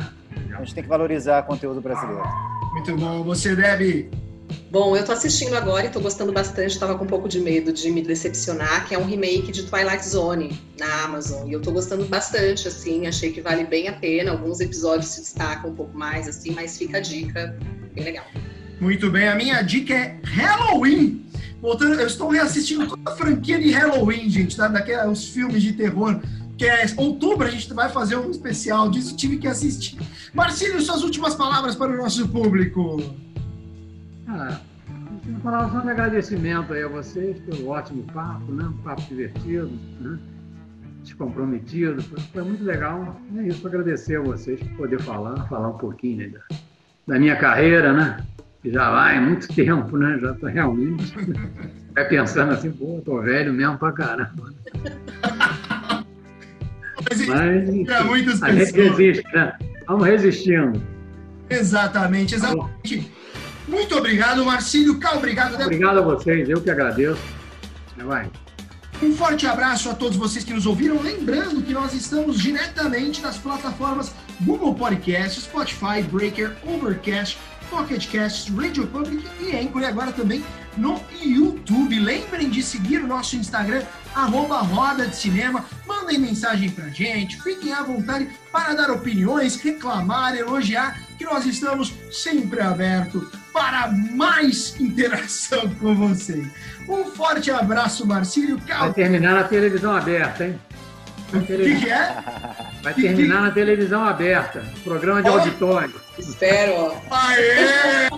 A 0.56 0.58
gente 0.60 0.74
tem 0.74 0.82
que 0.82 0.88
valorizar 0.88 1.42
conteúdo 1.42 1.80
brasileiro. 1.80 2.22
Muito 2.72 2.96
bom. 2.96 3.22
Você, 3.24 3.54
Debbie? 3.54 4.10
Bom, 4.70 4.96
eu 4.96 5.04
tô 5.04 5.12
assistindo 5.12 5.54
agora 5.54 5.86
e 5.86 5.90
tô 5.90 6.00
gostando 6.00 6.32
bastante, 6.32 6.78
tava 6.78 6.96
com 6.96 7.04
um 7.04 7.08
pouco 7.08 7.28
de 7.28 7.40
medo 7.40 7.72
de 7.72 7.90
me 7.90 8.02
decepcionar, 8.02 8.86
que 8.88 8.94
é 8.94 8.98
um 8.98 9.04
remake 9.04 9.52
de 9.52 9.64
Twilight 9.64 10.06
Zone 10.06 10.60
na 10.78 11.04
Amazon. 11.04 11.48
E 11.48 11.52
eu 11.52 11.60
tô 11.60 11.72
gostando 11.72 12.04
bastante, 12.06 12.66
assim, 12.68 13.06
achei 13.06 13.32
que 13.32 13.40
vale 13.40 13.64
bem 13.64 13.88
a 13.88 13.92
pena. 13.92 14.30
Alguns 14.30 14.60
episódios 14.60 15.10
se 15.10 15.20
destacam 15.20 15.70
um 15.70 15.74
pouco 15.74 15.96
mais, 15.96 16.28
assim, 16.28 16.52
mas 16.52 16.78
fica 16.78 16.98
a 16.98 17.00
dica, 17.00 17.56
bem 17.94 18.04
legal. 18.04 18.24
Muito 18.80 19.10
bem, 19.10 19.28
a 19.28 19.34
minha 19.34 19.62
dica 19.62 19.94
é 19.94 20.18
Halloween. 20.24 21.24
Voltando, 21.60 22.00
eu 22.00 22.06
estou 22.06 22.28
reassistindo 22.28 22.88
toda 22.88 23.12
a 23.12 23.14
franquia 23.14 23.60
de 23.60 23.70
Halloween, 23.70 24.28
gente, 24.28 24.56
tá? 24.56 24.66
Daqueles 24.66 25.28
filmes 25.28 25.62
de 25.62 25.72
terror. 25.74 26.20
Que 26.58 26.66
é 26.66 26.84
outubro, 26.96 27.46
a 27.46 27.50
gente 27.50 27.72
vai 27.72 27.88
fazer 27.88 28.16
um 28.16 28.30
especial 28.30 28.90
disso, 28.90 29.16
tive 29.16 29.38
que 29.38 29.46
assistir. 29.46 29.98
Marcílio, 30.34 30.80
suas 30.80 31.02
últimas 31.02 31.34
palavras 31.34 31.76
para 31.76 31.92
o 31.92 31.96
nosso 31.96 32.26
público. 32.28 33.00
Ah, 34.34 34.58
uma 35.26 35.40
palavra 35.40 35.70
só 35.72 35.80
de 35.80 35.90
agradecimento 35.90 36.72
aí 36.72 36.82
a 36.82 36.88
vocês 36.88 37.38
pelo 37.40 37.68
ótimo 37.68 38.02
papo, 38.14 38.50
né? 38.50 38.64
Um 38.64 38.82
papo 38.82 39.02
divertido, 39.02 39.70
né? 40.00 40.18
descomprometido. 41.02 42.02
Foi, 42.02 42.18
foi 42.18 42.42
muito 42.42 42.64
legal. 42.64 43.20
É 43.36 43.42
isso, 43.42 43.66
agradecer 43.66 44.16
a 44.16 44.22
vocês 44.22 44.58
por 44.60 44.70
poder 44.76 45.00
falar, 45.02 45.46
falar 45.48 45.68
um 45.68 45.76
pouquinho 45.76 46.18
né, 46.18 46.28
da, 46.28 46.56
da 47.14 47.18
minha 47.18 47.36
carreira, 47.36 47.92
né? 47.92 48.24
Que 48.62 48.72
já 48.72 48.90
vai 48.90 49.20
muito 49.20 49.48
tempo, 49.48 49.98
né? 49.98 50.18
Já 50.18 50.32
tô 50.34 50.46
realmente. 50.46 51.14
Vai 51.94 52.04
pensando 52.08 52.52
assim, 52.52 52.70
pô, 52.70 53.02
tô 53.04 53.20
velho 53.20 53.52
mesmo 53.52 53.76
pra 53.76 53.92
caramba. 53.92 54.54
Mas, 57.10 57.26
Mas 57.26 57.68
enfim, 57.68 57.84
para 57.84 58.04
muitas 58.04 58.42
a 58.42 58.50
gente 58.50 58.72
resiste, 58.72 59.24
né? 59.34 59.52
Vamos 59.86 60.06
resistindo. 60.06 60.80
Exatamente, 61.50 62.34
exatamente. 62.34 63.12
Muito 63.72 63.96
obrigado, 63.96 64.44
Marcílio. 64.44 64.98
Cá, 65.00 65.16
obrigado, 65.16 65.52
Debbie. 65.52 65.64
Obrigado 65.64 65.98
a 65.98 66.02
vocês, 66.02 66.46
eu 66.46 66.60
que 66.60 66.70
agradeço. 66.70 67.22
Vai. 67.96 68.30
Um 69.02 69.16
forte 69.16 69.46
abraço 69.46 69.88
a 69.88 69.94
todos 69.94 70.16
vocês 70.16 70.44
que 70.44 70.52
nos 70.52 70.66
ouviram. 70.66 71.00
Lembrando 71.00 71.62
que 71.62 71.72
nós 71.72 71.94
estamos 71.94 72.38
diretamente 72.38 73.22
nas 73.22 73.38
plataformas 73.38 74.12
Google 74.42 74.74
Podcast, 74.74 75.40
Spotify, 75.40 76.02
Breaker, 76.02 76.54
Overcast, 76.66 77.38
Pocket 77.70 78.06
Casts, 78.12 78.54
Radio 78.54 78.86
Public 78.86 79.26
e 79.40 79.56
Anchor, 79.56 79.80
e 79.80 79.86
agora 79.86 80.12
também 80.12 80.44
no 80.76 81.00
YouTube. 81.22 81.98
Lembrem 81.98 82.50
de 82.50 82.62
seguir 82.62 82.98
o 82.98 83.06
nosso 83.06 83.36
Instagram, 83.36 83.82
arroba 84.14 84.58
Roda 84.58 85.06
de 85.06 85.16
Cinema. 85.16 85.64
Mandem 85.86 86.18
mensagem 86.18 86.68
pra 86.68 86.88
gente, 86.90 87.40
fiquem 87.42 87.72
à 87.72 87.82
vontade 87.82 88.28
para 88.52 88.74
dar 88.74 88.90
opiniões, 88.90 89.56
reclamar, 89.56 90.36
elogiar, 90.36 91.00
que 91.16 91.24
nós 91.24 91.46
estamos 91.46 91.92
sempre 92.10 92.60
abertos 92.60 93.41
para 93.52 93.88
mais 93.90 94.78
interação 94.80 95.68
com 95.80 95.94
vocês. 95.94 96.46
Um 96.88 97.04
forte 97.06 97.50
abraço, 97.50 98.06
Marcílio. 98.06 98.58
Vai 98.58 98.66
Cal... 98.66 98.94
terminar 98.94 99.34
na 99.34 99.44
televisão 99.44 99.94
aberta, 99.96 100.46
hein? 100.46 100.58
Vai, 101.30 101.40
O 101.40 101.44
que, 101.46 101.52
tele- 101.56 101.80
que 101.80 101.90
é? 101.90 102.16
Vai 102.82 102.94
terminar 102.94 103.42
na 103.42 103.50
televisão 103.50 104.04
aberta. 104.04 104.64
Programa 104.84 105.22
de 105.22 105.28
Ó. 105.30 105.38
auditório. 105.38 105.94
Espero, 106.18 106.72
ó. 106.76 106.96
Aê! 107.10 108.10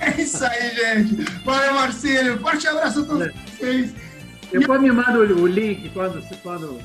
É 0.00 0.20
isso 0.20 0.44
aí, 0.44 0.74
gente. 0.74 1.24
Valeu, 1.44 1.74
Marcílio. 1.74 2.38
Forte 2.40 2.66
abraço 2.66 3.02
a 3.02 3.04
todos 3.04 3.28
vocês. 3.32 3.94
Depois 4.50 4.80
me 4.82 4.90
manda 4.90 5.18
o, 5.18 5.46
link 5.46 5.88
quando, 5.90 6.20
quando 6.42 6.78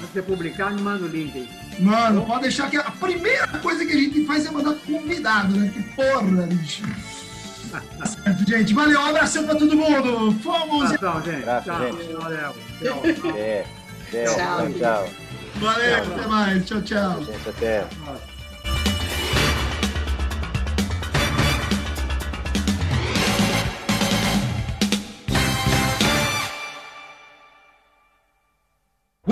você 0.00 0.22
publicar, 0.22 0.72
me 0.72 0.80
manda 0.80 1.04
o 1.04 1.08
link 1.08 1.36
aí. 1.36 1.48
Mano, 1.78 2.24
pode 2.24 2.42
deixar 2.42 2.70
que 2.70 2.76
a 2.76 2.90
primeira 2.90 3.46
coisa 3.58 3.84
que 3.84 3.92
a 3.92 3.96
gente 3.96 4.24
faz 4.24 4.46
é 4.46 4.50
mandar 4.50 4.74
convidado, 4.86 5.56
né? 5.56 5.70
Que 5.72 5.82
porra, 5.94 6.46
bicho. 6.46 6.82
Tá 7.70 8.06
certo, 8.06 8.48
gente. 8.48 8.72
Valeu, 8.72 9.00
um 9.00 9.06
abração 9.06 9.44
pra 9.44 9.54
todo 9.54 9.76
mundo. 9.76 10.32
Fomos. 10.42 10.92
Abração, 10.92 11.22
gente. 11.22 11.42
Abraço, 11.42 11.64
Tchau. 11.64 11.98
gente. 11.98 12.12
Valeu. 12.12 12.56
Tchau. 12.82 13.02
É, 13.36 13.66
é, 14.12 14.24
Tchau. 14.24 14.34
tchau, 14.34 14.72
tchau. 14.78 15.08
Valeu, 15.56 15.96
até 15.96 16.26
mais. 16.26 16.64
Tchau, 16.64 16.82
tchau. 16.82 17.24
Gente, 17.24 17.48
até. 17.48 17.86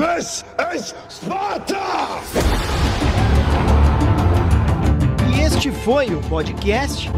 This 0.05 0.45
is 0.75 0.95
Sparta! 1.09 1.81
E 5.35 5.41
este 5.41 5.73
foi 5.73 6.15
o 6.15 6.21
podcast 6.29 7.11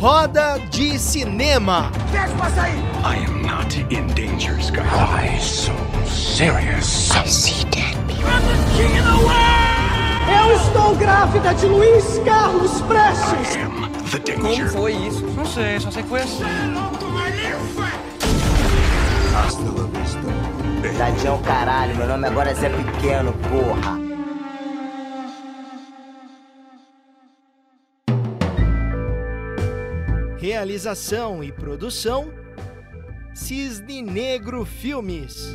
Roda 0.00 0.60
de 0.70 0.96
Cinema. 0.96 1.90
I 3.04 3.16
am 3.16 3.42
not 3.42 3.76
in 3.90 4.06
danger, 4.14 4.54
Skylar. 4.60 4.86
Why 4.86 5.40
so 5.40 5.72
serious? 6.06 7.10
I 7.16 7.26
see 7.26 7.64
dead 7.64 7.96
Eu 10.30 10.54
estou 10.54 10.94
grávida 10.94 11.52
de 11.52 11.66
Luiz 11.66 12.20
Carlos 12.24 12.80
Prestes. 12.82 13.56
I 13.56 13.62
am 13.62 13.90
the 14.12 14.18
danger. 14.20 14.68
Foi 14.70 14.92
isso? 14.92 15.26
Não 15.34 15.46
sei, 15.46 15.80
só 15.80 15.90
sei 15.90 16.04
que 16.04 16.08
foi 16.08 16.20
assim. 16.22 16.44
Tadinho, 20.94 21.38
caralho. 21.42 21.96
Meu 21.96 22.06
nome 22.06 22.26
agora 22.26 22.50
é 22.50 22.54
Zé 22.54 22.68
Pequeno, 22.68 23.32
porra. 23.32 23.96
Realização 30.38 31.42
e 31.42 31.50
produção 31.50 32.32
Cisne 33.34 34.00
Negro 34.00 34.64
Filmes. 34.64 35.54